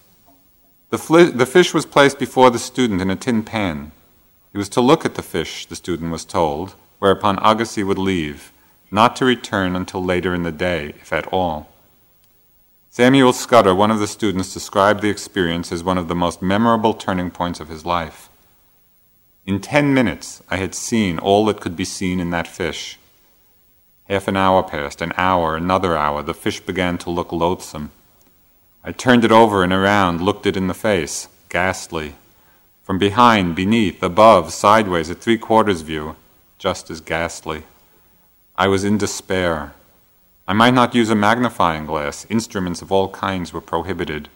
The, 0.89 0.97
fli- 0.97 1.37
the 1.37 1.45
fish 1.45 1.73
was 1.73 1.85
placed 1.85 2.17
before 2.17 2.49
the 2.49 2.59
student 2.59 3.01
in 3.01 3.09
a 3.09 3.15
tin 3.15 3.43
pan. 3.43 3.91
He 4.51 4.57
was 4.57 4.69
to 4.69 4.81
look 4.81 5.05
at 5.05 5.15
the 5.15 5.21
fish, 5.21 5.65
the 5.65 5.75
student 5.75 6.11
was 6.11 6.25
told, 6.25 6.75
whereupon 6.97 7.37
Agassiz 7.39 7.85
would 7.85 7.99
leave 7.99 8.51
not 8.91 9.15
to 9.17 9.25
return 9.25 9.75
until 9.75 10.03
later 10.03 10.33
in 10.33 10.43
the 10.43 10.51
day, 10.51 10.95
if 11.01 11.13
at 11.13 11.27
all. 11.27 11.69
Samuel 12.89 13.33
Scudder, 13.33 13.75
one 13.75 13.91
of 13.91 13.99
the 13.99 14.07
students, 14.07 14.53
described 14.53 15.01
the 15.01 15.09
experience 15.09 15.71
as 15.71 15.83
one 15.83 15.97
of 15.97 16.07
the 16.07 16.15
most 16.15 16.41
memorable 16.41 16.95
turning 16.95 17.29
points 17.29 17.59
of 17.59 17.69
his 17.69 17.85
life. 17.85 18.29
In 19.45 19.59
ten 19.59 19.93
minutes, 19.93 20.41
I 20.49 20.57
had 20.57 20.73
seen 20.73 21.19
all 21.19 21.45
that 21.45 21.61
could 21.61 21.75
be 21.75 21.85
seen 21.85 22.19
in 22.19 22.31
that 22.31 22.47
fish. 22.47 22.97
Half 24.05 24.27
an 24.27 24.35
hour 24.35 24.63
passed, 24.63 25.01
an 25.01 25.13
hour, 25.17 25.55
another 25.55 25.95
hour. 25.95 26.23
The 26.23 26.33
fish 26.33 26.59
began 26.59 26.97
to 26.99 27.11
look 27.11 27.31
loathsome. 27.31 27.91
I 28.83 28.91
turned 28.91 29.25
it 29.25 29.31
over 29.31 29.63
and 29.63 29.73
around, 29.73 30.21
looked 30.21 30.45
it 30.45 30.55
in 30.55 30.67
the 30.67 30.73
face, 30.73 31.27
ghastly. 31.49 32.15
From 32.83 32.97
behind, 32.97 33.55
beneath, 33.55 34.01
above, 34.01 34.53
sideways, 34.53 35.09
at 35.09 35.19
three 35.19 35.37
quarters 35.37 35.81
view, 35.81 36.15
just 36.57 36.89
as 36.89 37.01
ghastly. 37.01 37.63
I 38.55 38.67
was 38.67 38.83
in 38.83 38.97
despair. 38.97 39.73
I 40.47 40.53
might 40.53 40.73
not 40.73 40.95
use 40.95 41.09
a 41.09 41.15
magnifying 41.15 41.85
glass. 41.85 42.25
Instruments 42.29 42.81
of 42.81 42.91
all 42.91 43.09
kinds 43.09 43.53
were 43.53 43.61
prohibited. 43.61 44.29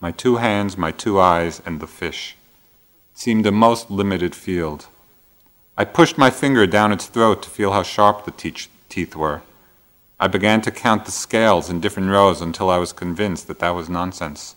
My 0.00 0.12
two 0.12 0.36
hands, 0.36 0.76
my 0.76 0.92
two 0.92 1.18
eyes, 1.18 1.62
and 1.64 1.80
the 1.80 1.86
fish. 1.86 2.36
It 3.14 3.18
seemed 3.18 3.46
a 3.46 3.52
most 3.52 3.90
limited 3.90 4.34
field. 4.34 4.86
I 5.76 5.84
pushed 5.84 6.16
my 6.16 6.30
finger 6.30 6.66
down 6.66 6.92
its 6.92 7.06
throat 7.06 7.42
to 7.42 7.50
feel 7.50 7.72
how 7.72 7.82
sharp 7.82 8.24
the 8.24 8.30
te- 8.30 8.68
teeth 8.88 9.16
were. 9.16 9.42
I 10.18 10.28
began 10.28 10.62
to 10.62 10.70
count 10.70 11.04
the 11.04 11.10
scales 11.10 11.68
in 11.68 11.80
different 11.80 12.08
rows 12.08 12.40
until 12.40 12.70
I 12.70 12.78
was 12.78 12.94
convinced 12.94 13.48
that 13.48 13.58
that 13.58 13.74
was 13.74 13.90
nonsense. 13.90 14.56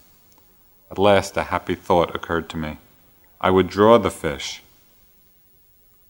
At 0.90 0.98
last, 0.98 1.36
a 1.36 1.44
happy 1.44 1.76
thought 1.76 2.16
occurred 2.16 2.48
to 2.50 2.58
me. 2.58 2.78
I 3.42 3.50
would 3.50 3.68
draw 3.68 3.98
the 3.98 4.10
fish. 4.10 4.62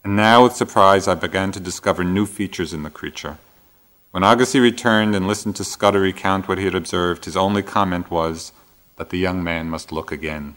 And 0.03 0.15
now, 0.15 0.43
with 0.43 0.55
surprise, 0.55 1.07
I 1.07 1.15
began 1.15 1.51
to 1.53 1.59
discover 1.59 2.03
new 2.03 2.27
features 2.27 2.73
in 2.73 2.83
the 2.83 2.91
creature. 2.91 3.37
When 4.11 4.23
Agassiz 4.23 4.61
returned 4.61 5.15
and 5.15 5.27
listened 5.27 5.55
to 5.57 5.63
Scudder 5.63 5.99
recount 5.99 6.47
what 6.47 6.59
he 6.59 6.65
had 6.65 6.75
observed, 6.75 7.25
his 7.25 7.35
only 7.35 7.63
comment 7.63 8.11
was 8.11 8.51
that 8.97 9.09
the 9.09 9.17
young 9.17 9.43
man 9.43 9.69
must 9.69 9.91
look 9.91 10.11
again. 10.11 10.55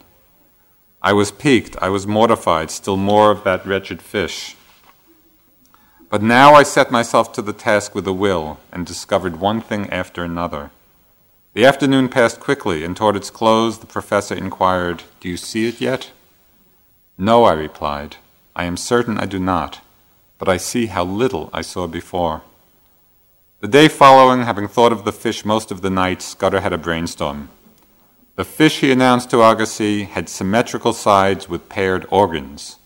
I 1.01 1.15
was 1.15 1.33
piqued, 1.33 1.77
I 1.83 1.89
was 1.89 2.07
mortified, 2.07 2.71
still 2.71 2.97
more 2.97 3.31
of 3.31 3.43
that 3.45 3.67
wretched 3.67 4.03
fish. 4.03 4.57
But 6.13 6.23
now 6.23 6.53
I 6.53 6.63
set 6.63 6.91
myself 6.91 7.33
to 7.33 7.41
the 7.41 7.55
task 7.55 7.95
with 7.95 8.07
a 8.07 8.13
will 8.13 8.59
and 8.71 8.85
discovered 8.85 9.41
one 9.41 9.63
thing 9.63 9.89
after 9.89 10.23
another. 10.23 10.71
The 11.55 11.65
afternoon 11.65 12.11
passed 12.11 12.39
quickly, 12.39 12.85
and 12.85 12.95
toward 12.95 13.17
its 13.17 13.31
close 13.31 13.79
the 13.79 13.87
professor 13.87 14.35
inquired, 14.35 15.05
Do 15.21 15.31
you 15.31 15.39
see 15.39 15.67
it 15.67 15.81
yet? 15.81 16.11
No, 17.17 17.45
I 17.45 17.55
replied. 17.55 18.17
I 18.55 18.65
am 18.65 18.77
certain 18.77 19.17
I 19.17 19.25
do 19.25 19.39
not, 19.39 19.81
but 20.37 20.51
I 20.51 20.59
see 20.59 20.85
how 20.85 21.03
little 21.03 21.49
I 21.51 21.63
saw 21.63 21.87
before. 21.87 22.43
The 23.61 23.69
day 23.69 23.89
following, 23.89 24.43
having 24.43 24.69
thought 24.69 24.93
of 24.93 25.07
the 25.07 25.13
fish 25.13 25.47
most 25.47 25.71
of 25.71 25.81
the 25.81 25.89
night, 25.89 26.21
Scudder 26.21 26.61
had 26.61 26.75
a 26.75 26.85
brainstorm. 26.87 27.49
The 28.37 28.45
fish, 28.45 28.81
he 28.81 28.93
announced 28.93 29.31
to 29.31 29.41
Agassiz, 29.41 30.09
had 30.09 30.29
symmetrical 30.29 30.93
sides 30.93 31.49
with 31.49 31.71
paired 31.71 32.05
organs. 32.11 32.77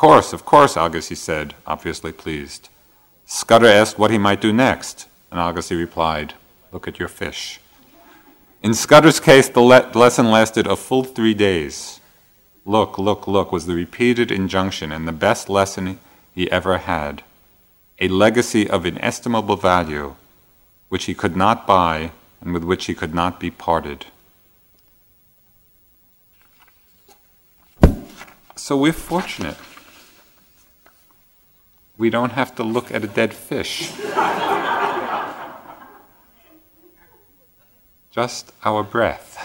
Of 0.00 0.08
course, 0.08 0.32
of 0.32 0.46
course, 0.46 0.76
Agassiz 0.78 1.20
said, 1.20 1.52
obviously 1.66 2.10
pleased. 2.10 2.70
Scudder 3.26 3.66
asked 3.66 3.98
what 3.98 4.10
he 4.10 4.16
might 4.16 4.40
do 4.40 4.50
next, 4.50 5.06
and 5.30 5.38
Agassiz 5.38 5.76
replied, 5.76 6.32
Look 6.72 6.88
at 6.88 6.98
your 6.98 7.06
fish. 7.06 7.60
In 8.62 8.72
Scudder's 8.72 9.20
case, 9.20 9.50
the 9.50 9.60
le- 9.60 9.90
lesson 9.92 10.30
lasted 10.30 10.66
a 10.66 10.74
full 10.74 11.04
three 11.04 11.34
days. 11.34 12.00
Look, 12.64 12.96
look, 12.98 13.28
look 13.28 13.52
was 13.52 13.66
the 13.66 13.74
repeated 13.74 14.32
injunction 14.32 14.90
and 14.90 15.06
the 15.06 15.12
best 15.12 15.50
lesson 15.50 15.98
he 16.34 16.50
ever 16.50 16.78
had. 16.78 17.22
A 17.98 18.08
legacy 18.08 18.70
of 18.70 18.86
inestimable 18.86 19.56
value, 19.56 20.14
which 20.88 21.04
he 21.04 21.12
could 21.12 21.36
not 21.36 21.66
buy 21.66 22.12
and 22.40 22.54
with 22.54 22.64
which 22.64 22.86
he 22.86 22.94
could 22.94 23.14
not 23.14 23.38
be 23.38 23.50
parted. 23.50 24.06
So 28.56 28.78
we're 28.78 28.94
fortunate. 28.94 29.58
We 32.00 32.08
don't 32.08 32.32
have 32.32 32.54
to 32.54 32.62
look 32.62 32.90
at 32.90 33.04
a 33.04 33.06
dead 33.06 33.34
fish. 33.34 33.92
Just 38.10 38.52
our 38.64 38.82
breath 38.82 39.36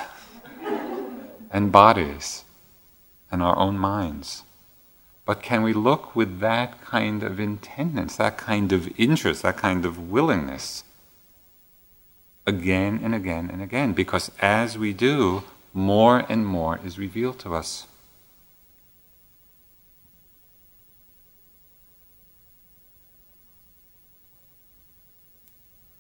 and 1.52 1.70
bodies 1.70 2.46
and 3.30 3.44
our 3.44 3.58
own 3.58 3.78
minds. 3.78 4.44
But 5.26 5.42
can 5.42 5.64
we 5.64 5.74
look 5.74 6.16
with 6.16 6.40
that 6.40 6.80
kind 6.80 7.24
of 7.24 7.42
intentness, 7.42 8.16
that 8.16 8.38
kind 8.38 8.72
of 8.72 8.88
interest, 8.98 9.42
that 9.42 9.58
kind 9.58 9.84
of 9.84 10.10
willingness 10.10 10.86
again 12.48 13.02
and 13.04 13.14
again 13.14 13.50
and 13.52 13.62
again? 13.62 13.92
Because 13.92 14.32
as 14.40 14.78
we 14.78 14.94
do, 14.94 15.44
more 15.74 16.24
and 16.30 16.48
more 16.48 16.80
is 16.86 16.98
revealed 16.98 17.38
to 17.40 17.54
us. 17.54 17.86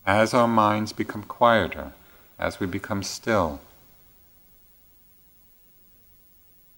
As 0.05 0.35
our 0.35 0.47
minds 0.47 0.93
become 0.93 1.23
quieter, 1.23 1.93
as 2.37 2.59
we 2.59 2.67
become 2.67 3.01
still, 3.01 3.59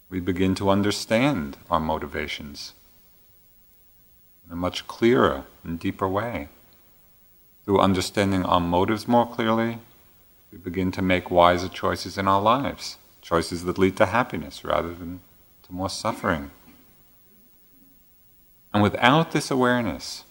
we 0.09 0.21
begin 0.21 0.55
to 0.55 0.69
understand 0.69 1.57
our 1.69 1.79
motivations 1.79 2.73
in 4.45 4.53
a 4.53 4.55
much 4.55 4.87
clearer 4.87 5.43
and 5.65 5.77
deeper 5.77 6.07
way. 6.07 6.47
Through 7.65 7.81
understanding 7.81 8.45
our 8.45 8.61
motives 8.61 9.09
more 9.09 9.29
clearly, 9.29 9.79
we 10.49 10.57
begin 10.57 10.93
to 10.93 11.01
make 11.01 11.29
wiser 11.29 11.67
choices 11.67 12.17
in 12.17 12.29
our 12.29 12.41
lives, 12.41 12.97
choices 13.21 13.65
that 13.65 13.77
lead 13.77 13.97
to 13.97 14.05
happiness 14.05 14.63
rather 14.63 14.93
than 14.93 15.19
to 15.63 15.73
more 15.73 15.89
suffering. 15.89 16.51
And 18.73 18.81
without 18.81 19.33
this 19.33 19.51
awareness, 19.51 20.23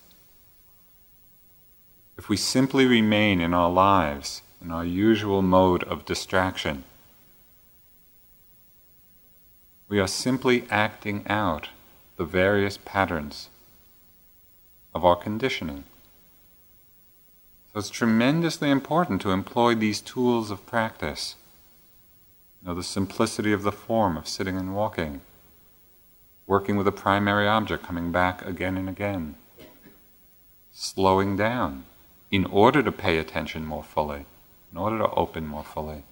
if 2.18 2.28
we 2.28 2.36
simply 2.36 2.86
remain 2.86 3.40
in 3.40 3.52
our 3.52 3.70
lives 3.70 4.42
in 4.62 4.70
our 4.70 4.84
usual 4.84 5.42
mode 5.42 5.84
of 5.84 6.06
distraction, 6.06 6.84
we 9.88 10.00
are 10.00 10.08
simply 10.08 10.64
acting 10.70 11.24
out 11.28 11.68
the 12.16 12.24
various 12.24 12.78
patterns 12.84 13.48
of 14.94 15.04
our 15.04 15.14
conditioning. 15.14 15.84
So 17.72 17.80
it's 17.80 17.90
tremendously 17.90 18.70
important 18.70 19.20
to 19.22 19.30
employ 19.30 19.74
these 19.74 20.00
tools 20.00 20.50
of 20.50 20.66
practice. 20.66 21.36
You 22.62 22.68
know, 22.68 22.74
the 22.74 22.82
simplicity 22.82 23.52
of 23.52 23.62
the 23.62 23.70
form 23.70 24.16
of 24.16 24.26
sitting 24.26 24.56
and 24.56 24.74
walking, 24.74 25.20
working 26.46 26.76
with 26.76 26.88
a 26.88 26.92
primary 26.92 27.46
object, 27.46 27.84
coming 27.84 28.10
back 28.10 28.44
again 28.44 28.78
and 28.78 28.88
again, 28.88 29.34
slowing 30.72 31.36
down 31.36 31.84
in 32.30 32.44
order 32.46 32.82
to 32.82 32.92
pay 32.92 33.18
attention 33.18 33.64
more 33.64 33.84
fully, 33.84 34.26
in 34.72 34.78
order 34.78 34.98
to 34.98 35.10
open 35.10 35.46
more 35.46 35.64
fully 35.64 36.02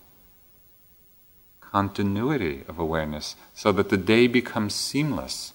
continuity 1.75 2.63
of 2.69 2.79
awareness 2.79 3.35
so 3.53 3.73
that 3.73 3.89
the 3.89 3.97
day 3.97 4.29
becomes 4.29 4.73
seamless. 4.73 5.53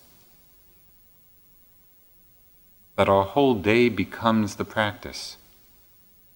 That 2.98 3.08
our 3.08 3.24
whole 3.24 3.56
day 3.56 3.88
becomes 3.88 4.58
the 4.58 4.66
practice, 4.66 5.38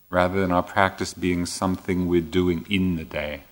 rather 0.09 0.39
than 0.39 0.53
our 0.53 0.63
practice 0.63 1.13
being 1.13 1.45
something 1.45 2.07
we're 2.07 2.21
doing 2.21 2.65
in 2.69 2.95
the 2.95 3.03
day. 3.03 3.43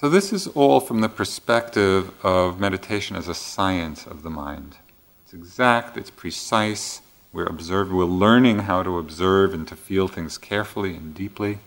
So, 0.00 0.08
this 0.08 0.32
is 0.32 0.46
all 0.46 0.78
from 0.78 1.00
the 1.00 1.08
perspective 1.08 2.12
of 2.24 2.60
meditation 2.60 3.16
as 3.16 3.26
a 3.26 3.34
science 3.34 4.06
of 4.06 4.22
the 4.22 4.30
mind. 4.30 4.76
It's 5.24 5.34
exact, 5.34 5.96
it's 5.96 6.08
precise, 6.08 7.00
we're 7.32 7.46
observing, 7.46 7.96
we're 7.96 8.04
learning 8.04 8.60
how 8.60 8.84
to 8.84 8.96
observe 8.96 9.52
and 9.52 9.66
to 9.66 9.74
feel 9.74 10.06
things 10.06 10.38
carefully 10.38 10.94
and 10.94 11.16
deeply. 11.16 11.58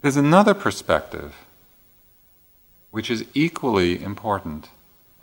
There's 0.00 0.16
another 0.16 0.54
perspective 0.54 1.34
which 2.92 3.10
is 3.10 3.24
equally 3.34 4.00
important, 4.00 4.68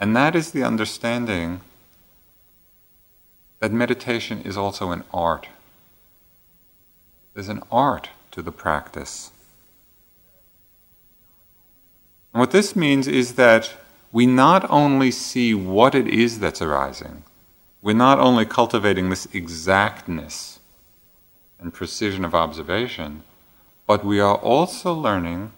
and 0.02 0.14
that 0.18 0.36
is 0.36 0.52
the 0.52 0.66
understanding 0.66 1.62
that 3.62 3.72
meditation 3.72 4.42
is 4.42 4.58
also 4.58 4.92
an 4.92 5.06
art. 5.14 5.48
There's 7.34 7.48
an 7.48 7.64
art 7.72 8.10
to 8.32 8.42
the 8.42 8.52
practice. 8.52 9.32
And 12.36 12.42
what 12.42 12.52
this 12.52 12.76
means 12.76 13.08
is 13.08 13.36
that 13.36 13.72
we 14.12 14.26
not 14.26 14.70
only 14.70 15.10
see 15.10 15.54
what 15.54 15.96
it 15.96 16.06
is 16.06 16.40
that's 16.40 16.62
arising, 16.62 17.24
we're 17.82 17.96
not 17.96 18.20
only 18.20 18.46
cultivating 18.46 19.10
this 19.10 19.26
exactness 19.32 20.60
and 21.62 21.74
precision 21.74 22.26
of 22.26 22.36
observation, 22.36 23.24
but 23.88 24.04
we 24.04 24.20
are 24.20 24.36
also 24.36 24.94
learning 24.94 25.54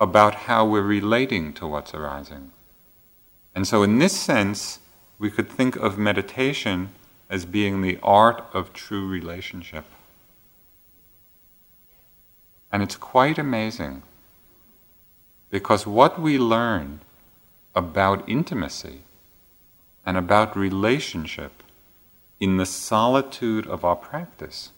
about 0.00 0.34
how 0.34 0.66
we're 0.66 0.82
relating 0.82 1.52
to 1.52 1.66
what's 1.68 1.94
arising. 1.94 2.50
And 3.54 3.64
so, 3.64 3.84
in 3.84 4.00
this 4.00 4.18
sense, 4.18 4.80
we 5.16 5.30
could 5.30 5.48
think 5.48 5.76
of 5.76 5.96
meditation 5.96 6.90
as 7.28 7.44
being 7.44 7.82
the 7.82 8.00
art 8.02 8.42
of 8.52 8.72
true 8.72 9.06
relationship. 9.06 9.84
And 12.72 12.82
it's 12.82 12.96
quite 12.96 13.38
amazing 13.38 14.02
because 15.50 15.86
what 15.86 16.20
we 16.20 16.38
learn 16.38 17.00
about 17.74 18.28
intimacy 18.28 19.00
and 20.06 20.16
about 20.16 20.56
relationship 20.56 21.62
in 22.38 22.56
the 22.56 22.66
solitude 22.66 23.66
of 23.66 23.84
our 23.84 23.96
practice, 23.96 24.70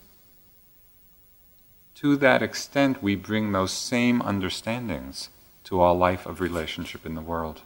to 1.94 2.16
that 2.16 2.42
extent 2.42 3.02
we 3.02 3.14
bring 3.14 3.52
those 3.52 3.70
same 3.70 4.20
understandings 4.22 5.28
to 5.64 5.80
our 5.80 5.94
life 5.94 6.26
of 6.26 6.40
relationship 6.40 7.06
in 7.06 7.14
the 7.14 7.20
world. 7.20 7.60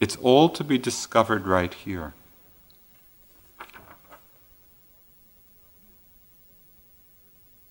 It's 0.00 0.16
all 0.16 0.48
to 0.50 0.64
be 0.64 0.78
discovered 0.78 1.46
right 1.46 1.74
here. 1.74 2.14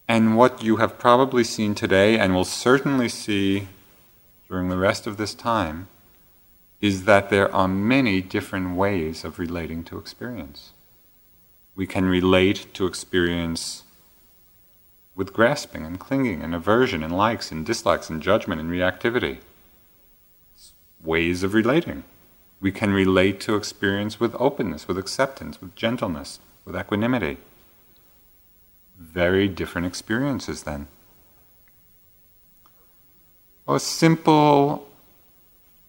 And 0.10 0.38
what 0.38 0.64
you 0.64 0.78
have 0.78 1.00
probably 1.00 1.44
seen 1.44 1.74
today 1.74 2.18
and 2.18 2.34
will 2.34 2.46
certainly 2.46 3.10
see 3.10 3.68
during 4.48 4.70
the 4.70 4.78
rest 4.78 5.08
of 5.08 5.18
this 5.18 5.34
time 5.34 5.88
is 6.80 7.06
that 7.06 7.30
there 7.30 7.54
are 7.54 7.68
many 7.68 8.22
different 8.22 8.76
ways 8.76 9.24
of 9.24 9.40
relating 9.40 9.84
to 9.84 9.98
experience. 9.98 10.72
We 11.76 11.88
can 11.88 12.06
relate 12.06 12.74
to 12.76 12.86
experience 12.86 13.84
with 15.16 15.34
grasping 15.34 15.86
and 15.86 16.00
clinging 16.00 16.42
and 16.44 16.54
aversion 16.54 17.04
and 17.04 17.18
likes 17.18 17.52
and 17.52 17.66
dislikes 17.66 18.10
and 18.10 18.22
judgment 18.22 18.62
and 18.62 18.70
reactivity. 18.70 19.40
It's 20.54 20.74
ways 21.04 21.42
of 21.44 21.54
relating. 21.54 22.04
We 22.62 22.72
can 22.72 22.92
relate 22.92 23.40
to 23.42 23.56
experience 23.56 24.20
with 24.20 24.36
openness, 24.40 24.88
with 24.88 24.98
acceptance, 24.98 25.60
with 25.60 25.76
gentleness, 25.76 26.40
with 26.64 26.76
equanimity. 26.76 27.38
Very 28.98 29.48
different 29.48 29.88
experiences 29.88 30.64
then 30.64 30.88
a 33.68 33.80
simple 33.80 34.88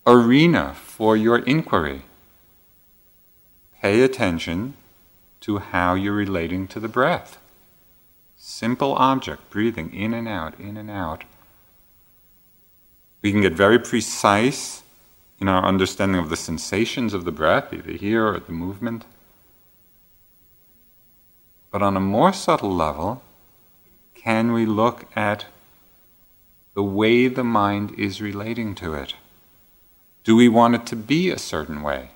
arena 0.07 0.75
for 0.75 1.17
your 1.17 1.39
inquiry. 1.39 2.03
Pay 3.81 4.03
attention 4.03 4.75
to 5.41 5.59
how 5.59 5.95
you're 5.95 6.13
relating 6.13 6.67
to 6.67 6.81
the 6.81 6.89
breath. 6.89 7.39
Simple 8.37 8.95
object, 8.95 9.49
breathing 9.51 9.95
in 9.95 10.13
and 10.13 10.27
out, 10.27 10.59
in 10.59 10.77
and 10.77 10.91
out. 10.91 11.23
We 13.23 13.31
can 13.31 13.43
get 13.43 13.53
very 13.53 13.79
precise 13.79 14.83
in 15.41 15.49
our 15.49 15.65
understanding 15.65 16.21
of 16.21 16.31
the 16.31 16.37
sensations 16.37 17.15
of 17.15 17.25
the 17.25 17.33
breath, 17.33 17.73
either 17.73 17.93
here 17.93 18.27
or 18.27 18.41
the 18.41 18.53
movement. 18.53 19.05
But 21.71 21.83
on 21.83 21.97
a 21.97 22.01
more 22.01 22.33
subtle 22.33 22.75
level, 22.75 23.23
can 24.15 24.53
we 24.53 24.67
look 24.67 25.05
at 25.15 25.47
the 26.79 26.85
way 26.85 27.27
the 27.27 27.43
mind 27.43 27.93
is 27.99 28.23
relating 28.23 28.73
to 28.73 28.95
it. 28.95 29.15
Do 30.23 30.37
we 30.37 30.49
want 30.49 30.77
it 30.77 30.87
to 30.87 30.95
be 30.95 31.29
a 31.29 31.37
certain 31.37 31.83
way? 31.83 32.11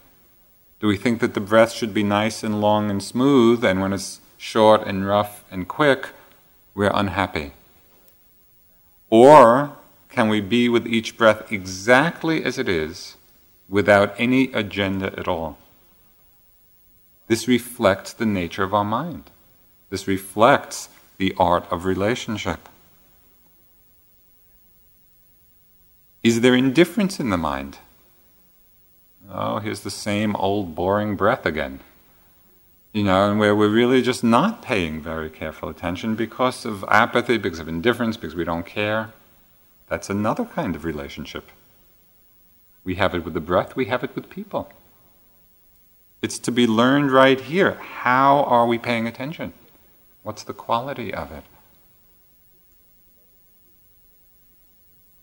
Do 0.79 0.87
we 0.87 0.97
think 0.97 1.19
that 1.19 1.35
the 1.35 1.41
breath 1.41 1.73
should 1.73 1.93
be 1.93 2.05
nice 2.05 2.45
and 2.45 2.61
long 2.61 2.89
and 2.89 3.03
smooth, 3.03 3.65
and 3.65 3.81
when 3.81 3.93
it's 3.93 4.21
short 4.39 4.87
and 4.87 5.05
rough 5.05 5.43
and 5.51 5.67
quick, 5.67 6.11
we're 6.77 6.93
unhappy? 6.95 7.55
Or 9.11 9.73
can 10.09 10.29
we 10.29 10.41
be 10.41 10.69
with 10.69 10.87
each 10.87 11.17
breath 11.17 11.51
exactly 11.51 12.45
as 12.45 12.57
it 12.57 12.69
is, 12.69 13.17
without 13.69 14.15
any 14.17 14.53
agenda 14.53 15.13
at 15.19 15.27
all? 15.27 15.59
This 17.27 17.49
reflects 17.49 18.13
the 18.13 18.27
nature 18.27 18.63
of 18.63 18.73
our 18.73 18.85
mind. 18.85 19.25
This 19.91 20.07
reflects 20.07 20.89
the 21.19 21.35
art 21.37 21.67
of 21.69 21.85
relationship. 21.85 22.69
Is 26.23 26.41
there 26.41 26.55
indifference 26.55 27.19
in 27.19 27.31
the 27.31 27.37
mind? 27.37 27.79
Oh, 29.29 29.59
here's 29.59 29.81
the 29.81 29.91
same 29.91 30.37
old 30.37 30.75
boring 30.75 31.17
breath 31.17 31.45
again. 31.45 31.81
You 32.93 33.05
know, 33.05 33.31
and 33.31 33.41
where 33.41 33.57
we're 33.57 33.69
really 33.69 34.03
just 34.03 34.23
not 34.23 34.63
paying 34.63 35.01
very 35.01 35.31
careful 35.31 35.69
attention 35.69 36.15
because 36.15 36.65
of 36.65 36.85
apathy, 36.89 37.39
because 37.39 37.59
of 37.59 37.67
indifference, 37.67 38.17
because 38.17 38.37
we 38.37 38.45
don't 38.45 38.67
care. 38.67 39.11
That's 39.89 40.11
another 40.11 40.45
kind 40.45 40.77
of 40.77 40.85
relationship. 40.85 41.49
We 42.85 42.97
have 42.97 43.15
it 43.15 43.25
with 43.25 43.35
the 43.35 43.41
breath, 43.41 43.75
we 43.75 43.87
have 43.87 44.05
it 44.05 44.15
with 44.15 44.31
people. 44.31 44.71
It's 46.21 46.39
to 46.41 46.53
be 46.53 46.67
learned 46.69 47.11
right 47.11 47.41
here. 47.41 47.73
How 47.75 48.45
are 48.45 48.67
we 48.67 48.79
paying 48.79 49.09
attention? 49.09 49.55
What's 50.23 50.45
the 50.45 50.55
quality 50.55 51.13
of 51.13 51.33
it? 51.33 51.43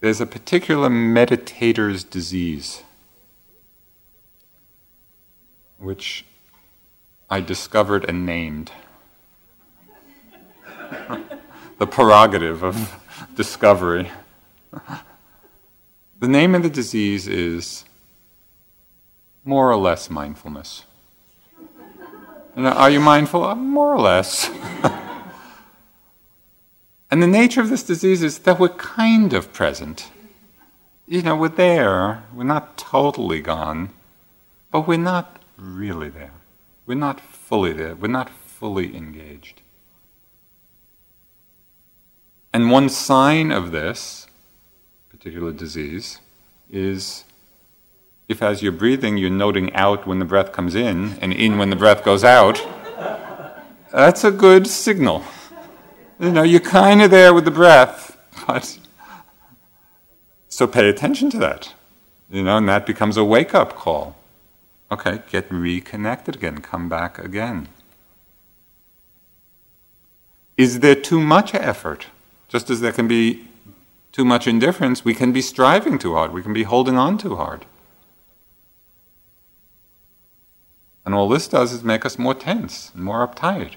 There's 0.01 0.21
a 0.21 0.25
particular 0.25 0.89
meditator's 0.89 2.05
disease, 2.05 2.83
which 5.77 6.25
I 7.29 7.41
discovered 7.41 8.05
and 8.07 8.25
named. 8.25 8.71
the 11.79 11.87
prerogative 11.87 12.63
of 12.63 12.95
discovery. 13.35 14.09
The 16.19 16.27
name 16.27 16.55
of 16.55 16.63
the 16.63 16.69
disease 16.69 17.27
is 17.27 17.83
more 19.43 19.69
or 19.69 19.77
less 19.77 20.09
mindfulness. 20.09 20.85
Now, 22.55 22.73
are 22.73 22.89
you 22.89 22.99
mindful? 23.01 23.55
More 23.55 23.93
or 23.93 23.99
less. 23.99 24.49
And 27.11 27.23
the 27.23 27.27
nature 27.27 27.61
of 27.61 27.69
this 27.69 27.83
disease 27.83 28.21
is 28.21 28.39
that 28.39 28.59
we're 28.59 28.69
kind 28.69 29.33
of 29.33 29.51
present. 29.51 30.11
You 31.07 31.23
know, 31.23 31.35
we're 31.35 31.49
there, 31.49 32.23
we're 32.33 32.43
not 32.43 32.77
totally 32.77 33.41
gone, 33.41 33.89
but 34.71 34.87
we're 34.87 34.99
not 34.99 35.41
really 35.57 36.09
there. 36.09 36.33
We're 36.85 36.95
not 36.95 37.19
fully 37.19 37.73
there, 37.73 37.95
we're 37.95 38.09
not 38.09 38.29
fully 38.29 38.95
engaged. 38.95 39.61
And 42.53 42.69
one 42.69 42.89
sign 42.89 43.51
of 43.51 43.71
this 43.71 44.27
particular 45.09 45.51
disease 45.51 46.19
is 46.69 47.23
if, 48.27 48.43
as 48.43 48.61
you're 48.61 48.71
breathing, 48.71 49.17
you're 49.17 49.31
noting 49.31 49.73
out 49.73 50.05
when 50.05 50.19
the 50.19 50.25
breath 50.25 50.51
comes 50.51 50.75
in 50.75 51.17
and 51.21 51.33
in 51.33 51.57
when 51.57 51.71
the 51.71 51.75
breath 51.75 52.03
goes 52.03 52.23
out, 52.23 52.63
that's 53.91 54.23
a 54.23 54.31
good 54.31 54.67
signal. 54.67 55.23
You 56.19 56.31
know, 56.31 56.43
you're 56.43 56.59
kind 56.59 57.01
of 57.01 57.11
there 57.11 57.33
with 57.33 57.45
the 57.45 57.51
breath, 57.51 58.17
but 58.45 58.77
so 60.49 60.67
pay 60.67 60.89
attention 60.89 61.29
to 61.29 61.37
that. 61.39 61.73
You 62.29 62.43
know, 62.43 62.57
and 62.57 62.67
that 62.67 62.85
becomes 62.85 63.15
a 63.15 63.23
wake 63.23 63.55
up 63.55 63.75
call. 63.75 64.17
Okay, 64.91 65.21
get 65.29 65.49
reconnected 65.51 66.35
again, 66.35 66.59
come 66.59 66.89
back 66.89 67.17
again. 67.19 67.69
Is 70.57 70.81
there 70.81 70.95
too 70.95 71.21
much 71.21 71.55
effort? 71.55 72.07
Just 72.49 72.69
as 72.69 72.81
there 72.81 72.91
can 72.91 73.07
be 73.07 73.47
too 74.11 74.25
much 74.25 74.45
indifference, 74.45 75.05
we 75.05 75.13
can 75.13 75.31
be 75.31 75.41
striving 75.41 75.97
too 75.97 76.15
hard, 76.15 76.33
we 76.33 76.43
can 76.43 76.53
be 76.53 76.63
holding 76.63 76.97
on 76.97 77.17
too 77.17 77.37
hard. 77.37 77.65
And 81.05 81.15
all 81.15 81.29
this 81.29 81.47
does 81.47 81.71
is 81.71 81.83
make 81.83 82.05
us 82.05 82.19
more 82.19 82.33
tense 82.33 82.91
and 82.93 83.03
more 83.03 83.25
uptight. 83.25 83.75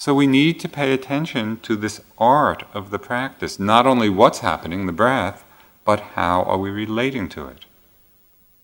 So 0.00 0.14
we 0.14 0.28
need 0.28 0.60
to 0.60 0.68
pay 0.68 0.92
attention 0.92 1.58
to 1.62 1.74
this 1.74 2.00
art 2.18 2.62
of 2.72 2.90
the 2.90 3.00
practice, 3.00 3.58
not 3.58 3.84
only 3.84 4.08
what's 4.08 4.38
happening, 4.38 4.86
the 4.86 4.92
breath, 4.92 5.44
but 5.84 6.14
how 6.14 6.44
are 6.44 6.56
we 6.56 6.70
relating 6.70 7.28
to 7.30 7.48
it? 7.48 7.64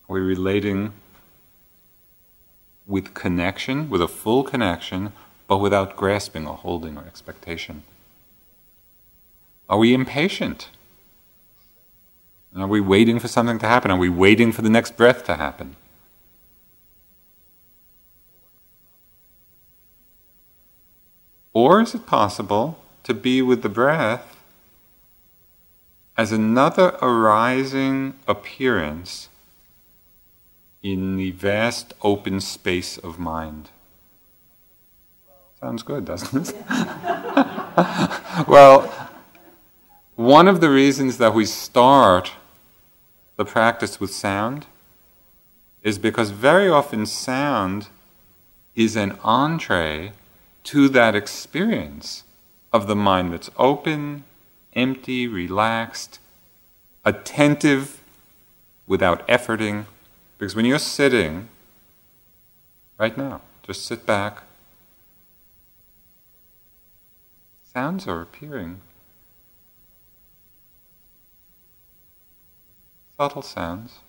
Are 0.07 0.13
we 0.13 0.21
relating 0.21 0.93
with 2.87 3.13
connection, 3.13 3.89
with 3.89 4.01
a 4.01 4.07
full 4.07 4.43
connection, 4.43 5.11
but 5.49 5.57
without 5.57 5.97
grasping 5.97 6.47
or 6.47 6.55
holding 6.55 6.95
or 6.95 7.03
expectation? 7.03 7.83
Are 9.67 9.79
we 9.79 9.93
impatient? 9.93 10.69
Are 12.55 12.65
we 12.65 12.79
waiting 12.79 13.19
for 13.19 13.27
something 13.27 13.59
to 13.59 13.67
happen? 13.67 13.91
Are 13.91 13.97
we 13.97 14.07
waiting 14.07 14.53
for 14.53 14.61
the 14.61 14.69
next 14.69 14.95
breath 14.95 15.25
to 15.25 15.35
happen? 15.35 15.75
Or 21.55 21.79
is 21.79 21.95
it 21.95 22.05
possible 22.05 22.77
to 23.05 23.13
be 23.13 23.41
with 23.41 23.61
the 23.61 23.69
breath 23.69 24.35
as 26.17 26.33
another 26.33 26.97
arising 27.01 28.15
appearance 28.27 29.29
in 30.83 31.15
the 31.15 31.31
vast 31.31 31.93
open 32.01 32.41
space 32.41 32.97
of 32.97 33.17
mind? 33.17 33.69
Sounds 35.61 35.81
good, 35.81 36.03
doesn't 36.03 36.49
it? 36.49 36.55
well, 38.49 39.09
one 40.15 40.49
of 40.49 40.59
the 40.59 40.69
reasons 40.69 41.19
that 41.19 41.33
we 41.33 41.45
start 41.45 42.33
the 43.37 43.45
practice 43.45 43.97
with 43.97 44.13
sound 44.13 44.65
is 45.83 45.97
because 45.97 46.31
very 46.31 46.67
often 46.67 47.05
sound 47.05 47.87
is 48.75 48.97
an 48.97 49.17
entree 49.23 50.11
to 50.65 50.89
that 50.89 51.15
experience 51.15 52.23
of 52.73 52.87
the 52.87 52.95
mind 52.95 53.31
that's 53.31 53.49
open, 53.55 54.23
empty, 54.73 55.27
relaxed, 55.27 56.19
attentive 57.05 58.01
without 58.87 59.25
efforting. 59.27 59.85
Because 60.37 60.55
when 60.55 60.65
you're 60.65 60.79
sitting, 60.79 61.47
right 62.97 63.17
now, 63.17 63.41
just 63.63 63.85
sit 63.85 64.05
back, 64.05 64.43
sounds 67.73 68.07
are 68.07 68.21
appearing. 68.21 68.81
Subtle 73.17 73.41
sounds. 73.41 73.99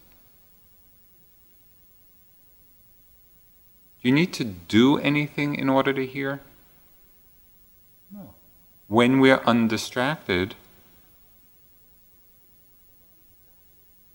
Do 4.02 4.08
you 4.08 4.14
need 4.14 4.32
to 4.34 4.44
do 4.44 4.98
anything 4.98 5.54
in 5.54 5.68
order 5.68 5.92
to 5.92 6.06
hear? 6.06 6.40
When 8.88 9.20
we're 9.20 9.42
undistracted, 9.44 10.54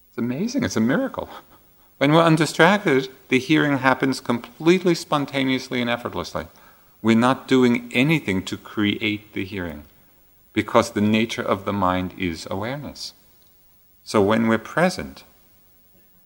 it's 0.10 0.18
amazing, 0.18 0.64
it's 0.64 0.78
a 0.78 0.82
miracle. 0.82 1.30
When 1.98 2.14
we're 2.14 2.24
undistracted, 2.24 3.10
the 3.28 3.40
hearing 3.40 3.80
happens 3.80 4.20
completely 4.20 4.96
spontaneously 4.96 5.82
and 5.82 5.90
effortlessly. 5.90 6.48
We're 7.02 7.18
not 7.18 7.48
doing 7.48 7.92
anything 7.94 8.44
to 8.46 8.58
create 8.58 9.34
the 9.34 9.46
hearing 9.46 9.84
because 10.54 10.92
the 10.92 11.02
nature 11.02 11.42
of 11.42 11.66
the 11.66 11.74
mind 11.74 12.14
is 12.18 12.48
awareness. 12.50 13.14
So 14.04 14.22
when 14.22 14.48
we're 14.48 14.58
present, 14.58 15.24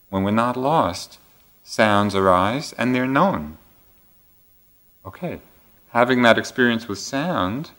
when 0.10 0.24
we're 0.24 0.32
not 0.32 0.56
lost, 0.56 1.20
sounds 1.64 2.16
arise 2.16 2.74
and 2.74 2.94
they're 2.94 3.08
known. 3.08 3.58
Okay, 5.06 5.40
having 5.90 6.22
that 6.22 6.38
experience 6.38 6.88
with 6.88 7.00
sound, 7.00 7.72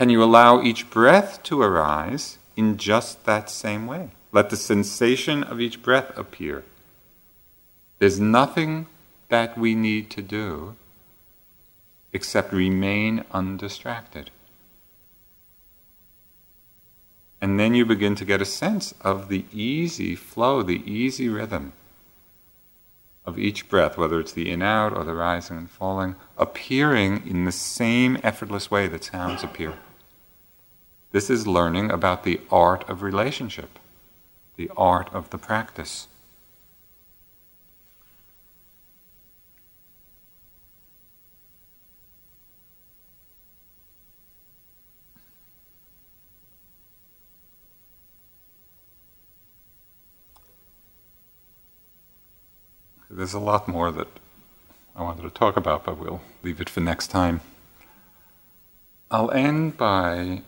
can 0.00 0.08
you 0.08 0.24
allow 0.24 0.62
each 0.62 0.88
breath 0.88 1.42
to 1.42 1.60
arise 1.60 2.38
in 2.56 2.78
just 2.78 3.26
that 3.26 3.50
same 3.50 3.86
way? 3.86 4.08
Let 4.32 4.48
the 4.48 4.56
sensation 4.56 5.44
of 5.44 5.60
each 5.60 5.82
breath 5.82 6.16
appear. 6.16 6.64
There's 7.98 8.18
nothing 8.18 8.86
that 9.28 9.58
we 9.58 9.74
need 9.74 10.08
to 10.12 10.22
do 10.22 10.74
except 12.14 12.54
remain 12.54 13.26
undistracted. 13.30 14.30
And 17.42 17.60
then 17.60 17.74
you 17.74 17.84
begin 17.84 18.14
to 18.14 18.24
get 18.24 18.40
a 18.40 18.46
sense 18.46 18.94
of 19.02 19.28
the 19.28 19.44
easy 19.52 20.16
flow, 20.16 20.62
the 20.62 20.82
easy 20.90 21.28
rhythm 21.28 21.74
of 23.26 23.38
each 23.38 23.68
breath, 23.68 23.98
whether 23.98 24.18
it's 24.18 24.32
the 24.32 24.50
in 24.50 24.62
out 24.62 24.96
or 24.96 25.04
the 25.04 25.12
rising 25.12 25.58
and 25.58 25.70
falling, 25.70 26.16
appearing 26.38 27.22
in 27.26 27.44
the 27.44 27.52
same 27.52 28.16
effortless 28.22 28.70
way 28.70 28.88
that 28.88 29.04
sounds 29.04 29.44
appear. 29.44 29.74
This 31.12 31.28
is 31.28 31.44
learning 31.44 31.90
about 31.90 32.22
the 32.22 32.40
art 32.52 32.88
of 32.88 33.02
relationship, 33.02 33.80
the 34.56 34.70
art 34.76 35.12
of 35.12 35.30
the 35.30 35.38
practice. 35.38 36.06
There's 53.12 53.34
a 53.34 53.40
lot 53.40 53.66
more 53.66 53.90
that 53.90 54.06
I 54.94 55.02
wanted 55.02 55.22
to 55.22 55.30
talk 55.30 55.56
about, 55.56 55.84
but 55.84 55.98
we'll 55.98 56.20
leave 56.44 56.60
it 56.60 56.70
for 56.70 56.78
next 56.78 57.08
time. 57.08 57.40
I'll 59.10 59.32
end 59.32 59.76
by 59.76 60.42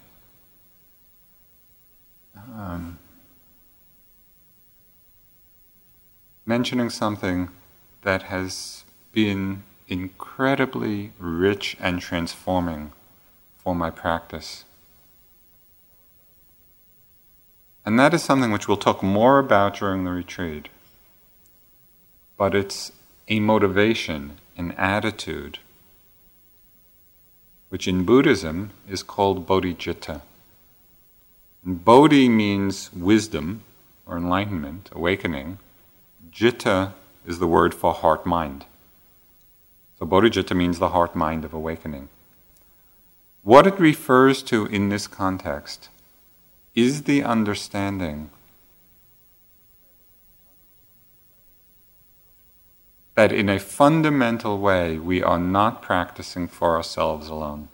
um, 2.55 2.99
mentioning 6.45 6.90
something 6.90 7.49
that 8.03 8.24
has 8.24 8.84
been 9.12 9.62
incredibly 9.88 11.12
rich 11.18 11.76
and 11.80 12.01
transforming 12.01 12.93
for 13.59 13.74
my 13.74 13.90
practice. 13.90 14.64
And 17.84 17.99
that 17.99 18.14
is 18.14 18.22
something 18.22 18.51
which 18.51 18.68
we'll 18.68 18.76
talk 18.76 19.03
more 19.03 19.38
about 19.38 19.76
during 19.76 20.05
the 20.05 20.11
retreat 20.11 20.68
but 22.43 22.57
it's 22.57 22.90
a 23.28 23.38
motivation, 23.38 24.32
an 24.57 24.72
attitude, 24.72 25.61
which 27.68 27.86
in 27.86 28.05
Buddhism 28.05 28.70
is 28.88 29.05
called 29.05 29.47
bodhicitta. 29.47 30.22
Bodhi 31.64 32.28
means 32.28 32.92
wisdom 32.92 33.62
or 34.04 34.16
enlightenment, 34.16 34.90
awakening. 34.92 35.58
Citta 36.32 36.92
is 37.24 37.38
the 37.38 37.46
word 37.46 37.72
for 37.72 37.94
heart 37.94 38.26
mind. 38.26 38.64
So 39.98 40.06
bodhicitta 40.06 40.56
means 40.56 40.80
the 40.80 40.88
heart 40.88 41.14
mind 41.14 41.44
of 41.44 41.54
awakening. 41.54 42.08
What 43.44 43.68
it 43.68 43.78
refers 43.78 44.42
to 44.44 44.66
in 44.66 44.88
this 44.88 45.06
context 45.06 45.88
is 46.74 47.04
the 47.04 47.22
understanding 47.22 48.30
that 53.14 53.30
in 53.30 53.48
a 53.48 53.60
fundamental 53.60 54.58
way 54.58 54.98
we 54.98 55.22
are 55.22 55.38
not 55.38 55.80
practicing 55.80 56.48
for 56.48 56.76
ourselves 56.76 57.28
alone. 57.28 57.68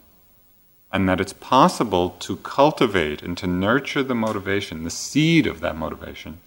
And 0.90 1.08
that 1.08 1.20
it's 1.20 1.34
possible 1.34 2.10
to 2.20 2.36
cultivate 2.36 3.22
and 3.22 3.36
to 3.38 3.46
nurture 3.46 4.02
the 4.02 4.14
motivation, 4.14 4.84
the 4.84 4.90
seed 4.90 5.46
of 5.46 5.60
that 5.60 5.76
motivation, 5.76 6.38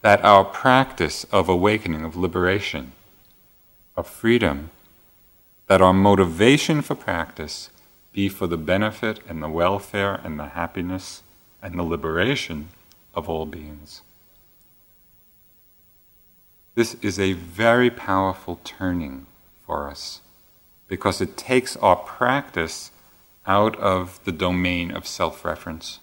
that 0.00 0.24
our 0.24 0.44
practice 0.44 1.24
of 1.24 1.48
awakening, 1.48 2.04
of 2.04 2.16
liberation, 2.16 2.92
of 3.96 4.06
freedom, 4.06 4.70
that 5.66 5.82
our 5.82 5.92
motivation 5.92 6.80
for 6.80 6.94
practice 6.94 7.68
be 8.12 8.28
for 8.28 8.46
the 8.46 8.56
benefit 8.56 9.20
and 9.28 9.42
the 9.42 9.48
welfare 9.48 10.14
and 10.24 10.38
the 10.38 10.48
happiness 10.48 11.22
and 11.62 11.78
the 11.78 11.82
liberation 11.82 12.68
of 13.14 13.28
all 13.28 13.44
beings. 13.44 14.02
This 16.74 16.94
is 17.02 17.18
a 17.18 17.32
very 17.32 17.90
powerful 17.90 18.60
turning 18.64 19.26
for 19.66 19.88
us 19.88 20.20
because 20.88 21.20
it 21.20 21.36
takes 21.36 21.76
our 21.76 21.96
practice 21.96 22.90
out 23.46 23.76
of 23.76 24.20
the 24.24 24.32
domain 24.32 24.90
of 24.90 25.06
self 25.06 25.44
reference, 25.44 26.00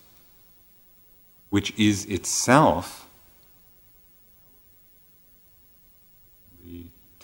which 1.50 1.78
is 1.78 2.06
itself 2.06 3.06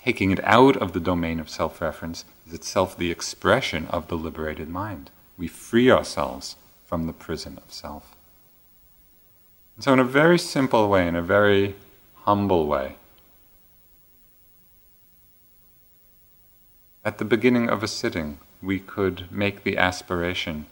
taking 0.03 0.31
it 0.31 0.43
out 0.43 0.75
of 0.77 0.93
the 0.93 0.99
domain 0.99 1.39
of 1.39 1.49
self 1.49 1.81
reference 1.81 2.25
is 2.47 2.53
itself 2.53 2.97
the 2.97 3.11
expression 3.11 3.87
of 3.87 4.07
the 4.07 4.17
liberated 4.17 4.69
mind. 4.69 5.09
We 5.37 5.47
free 5.47 5.91
ourselves 5.91 6.55
from 6.85 7.07
the 7.07 7.13
prison 7.13 7.59
of 7.63 7.71
self. 7.71 8.15
And 9.75 9.83
so, 9.83 9.93
in 9.93 9.99
a 9.99 10.03
very 10.03 10.39
simple 10.39 10.89
way, 10.89 11.07
in 11.07 11.15
a 11.15 11.21
very 11.21 11.75
humble 12.25 12.67
way, 12.67 12.95
At 17.03 17.17
the 17.17 17.25
beginning 17.25 17.69
of 17.69 17.81
a 17.81 17.87
sitting, 17.87 18.37
we 18.61 18.79
could 18.79 19.31
make 19.31 19.63
the 19.63 19.77
aspiration 19.77 20.65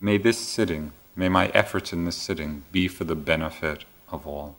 May 0.00 0.18
this 0.18 0.38
sitting, 0.38 0.92
may 1.14 1.30
my 1.30 1.48
efforts 1.48 1.92
in 1.92 2.04
this 2.04 2.16
sitting 2.16 2.64
be 2.70 2.86
for 2.86 3.04
the 3.04 3.14
benefit 3.14 3.84
of 4.10 4.26
all. 4.26 4.56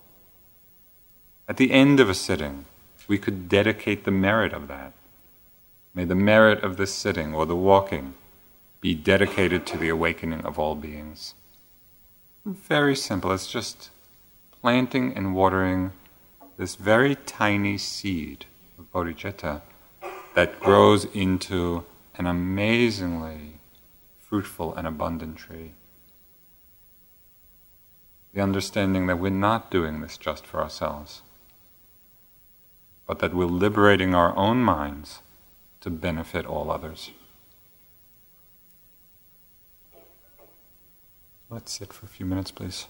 At 1.48 1.58
the 1.58 1.72
end 1.72 2.00
of 2.00 2.10
a 2.10 2.16
sitting, 2.16 2.66
we 3.08 3.20
could 3.20 3.48
dedicate 3.48 4.04
the 4.04 4.12
merit 4.12 4.52
of 4.52 4.68
that. 4.68 4.94
May 5.94 6.06
the 6.06 6.16
merit 6.16 6.64
of 6.64 6.78
this 6.78 6.94
sitting 6.94 7.36
or 7.36 7.46
the 7.46 7.56
walking 7.56 8.16
be 8.82 8.96
dedicated 8.96 9.66
to 9.68 9.78
the 9.78 9.90
awakening 9.90 10.42
of 10.42 10.58
all 10.58 10.76
beings. 10.76 11.36
Very 12.44 12.96
simple. 12.96 13.32
It's 13.32 13.48
just 13.48 13.90
planting 14.60 15.16
and 15.16 15.36
watering 15.36 15.92
this 16.58 16.76
very 16.76 17.16
tiny 17.16 17.78
seed 17.78 18.46
of 18.80 18.92
bodhicitta 18.92 19.62
that 20.38 20.60
grows 20.60 21.06
into 21.16 21.84
an 22.14 22.28
amazingly 22.28 23.54
fruitful 24.20 24.72
and 24.76 24.86
abundant 24.86 25.36
tree. 25.36 25.72
The 28.36 28.42
understanding 28.42 29.08
that 29.08 29.18
we're 29.18 29.32
not 29.32 29.72
doing 29.72 30.02
this 30.02 30.16
just 30.16 30.46
for 30.46 30.62
ourselves, 30.62 31.24
but 33.08 33.18
that 33.18 33.34
we're 33.34 33.46
liberating 33.46 34.14
our 34.14 34.38
own 34.38 34.60
minds 34.60 35.22
to 35.82 35.90
benefit 35.90 36.46
all 36.46 36.70
others. 36.70 37.10
Let's 41.50 41.72
sit 41.72 41.92
for 41.92 42.06
a 42.06 42.10
few 42.10 42.28
minutes, 42.28 42.52
please. 42.52 42.86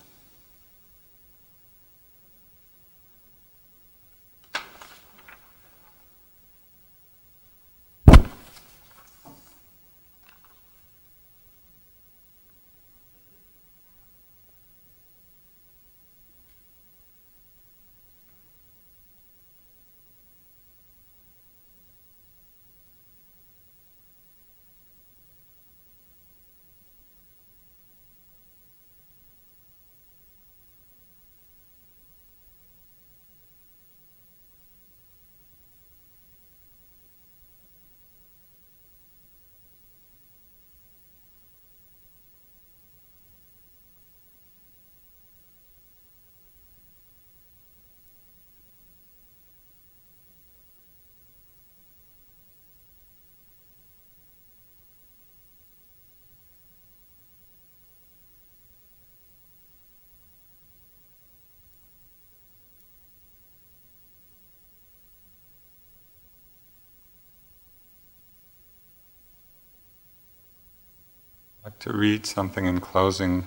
To 71.80 71.94
read 71.94 72.26
something 72.26 72.66
in 72.66 72.80
closing 72.80 73.46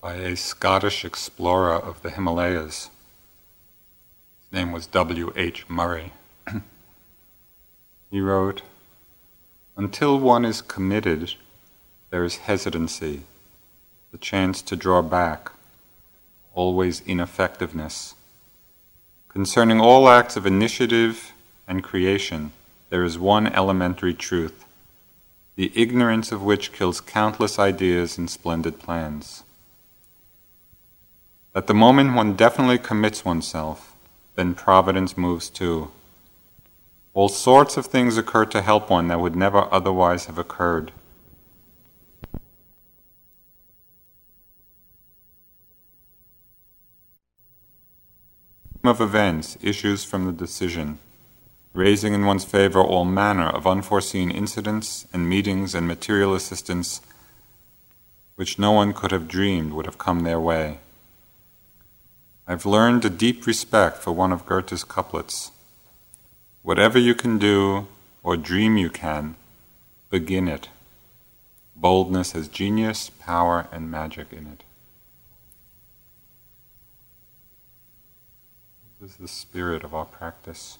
by 0.00 0.14
a 0.14 0.36
Scottish 0.36 1.04
explorer 1.04 1.74
of 1.74 2.02
the 2.02 2.10
Himalayas. 2.10 2.90
His 4.42 4.52
name 4.52 4.72
was 4.72 4.86
W. 4.88 5.32
H. 5.36 5.68
Murray. 5.68 6.12
he 8.10 8.20
wrote, 8.20 8.62
Until 9.76 10.18
one 10.18 10.44
is 10.44 10.62
committed, 10.62 11.34
there 12.10 12.24
is 12.24 12.38
hesitancy, 12.38 13.22
the 14.10 14.18
chance 14.18 14.62
to 14.62 14.76
draw 14.76 15.02
back, 15.02 15.50
always 16.54 17.02
ineffectiveness. 17.06 18.14
Concerning 19.28 19.80
all 19.80 20.08
acts 20.08 20.36
of 20.36 20.46
initiative 20.46 21.32
and 21.68 21.84
creation, 21.84 22.50
there 22.90 23.04
is 23.04 23.18
one 23.18 23.46
elementary 23.46 24.14
truth 24.14 24.65
the 25.56 25.72
ignorance 25.74 26.30
of 26.32 26.42
which 26.42 26.72
kills 26.72 27.00
countless 27.00 27.58
ideas 27.58 28.18
and 28.18 28.28
splendid 28.28 28.78
plans. 28.78 29.42
At 31.54 31.66
the 31.66 31.74
moment 31.74 32.14
one 32.14 32.36
definitely 32.36 32.76
commits 32.76 33.24
oneself, 33.24 33.94
then 34.34 34.54
providence 34.54 35.16
moves 35.16 35.48
too. 35.48 35.90
All 37.14 37.30
sorts 37.30 37.78
of 37.78 37.86
things 37.86 38.18
occur 38.18 38.44
to 38.44 38.60
help 38.60 38.90
one 38.90 39.08
that 39.08 39.20
would 39.20 39.34
never 39.34 39.72
otherwise 39.72 40.26
have 40.26 40.38
occurred. 40.38 40.92
of 48.84 49.00
events 49.00 49.58
issues 49.62 50.04
from 50.04 50.26
the 50.26 50.32
decision 50.32 51.00
raising 51.76 52.14
in 52.14 52.24
one's 52.24 52.44
favor 52.44 52.80
all 52.80 53.04
manner 53.04 53.48
of 53.48 53.66
unforeseen 53.66 54.30
incidents 54.30 55.06
and 55.12 55.28
meetings 55.28 55.74
and 55.74 55.86
material 55.86 56.34
assistance 56.34 57.02
which 58.36 58.58
no 58.58 58.72
one 58.72 58.92
could 58.92 59.10
have 59.10 59.28
dreamed 59.28 59.72
would 59.72 59.86
have 59.86 59.98
come 59.98 60.20
their 60.20 60.40
way. 60.40 60.78
I've 62.46 62.64
learned 62.64 63.04
a 63.04 63.10
deep 63.10 63.46
respect 63.46 63.98
for 63.98 64.12
one 64.12 64.32
of 64.32 64.46
Goethe's 64.46 64.84
couplets. 64.84 65.50
Whatever 66.62 66.98
you 66.98 67.14
can 67.14 67.38
do 67.38 67.88
or 68.22 68.36
dream 68.36 68.76
you 68.76 68.88
can, 68.88 69.36
begin 70.10 70.48
it. 70.48 70.68
Boldness 71.74 72.32
has 72.32 72.48
genius, 72.48 73.10
power, 73.10 73.68
and 73.72 73.90
magic 73.90 74.32
in 74.32 74.46
it. 74.46 74.62
This 79.00 79.10
is 79.10 79.16
the 79.16 79.28
spirit 79.28 79.84
of 79.84 79.94
our 79.94 80.06
practice. 80.06 80.78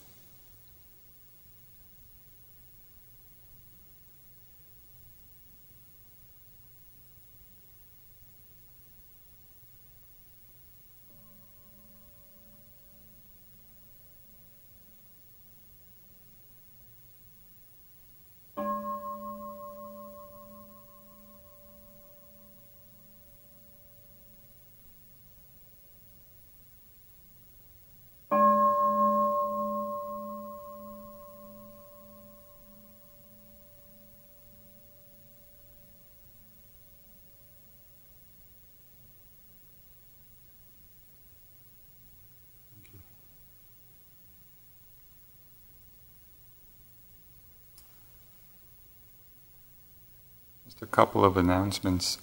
Just 50.76 50.82
a 50.82 50.94
couple 50.94 51.24
of 51.24 51.38
announcements. 51.38 52.18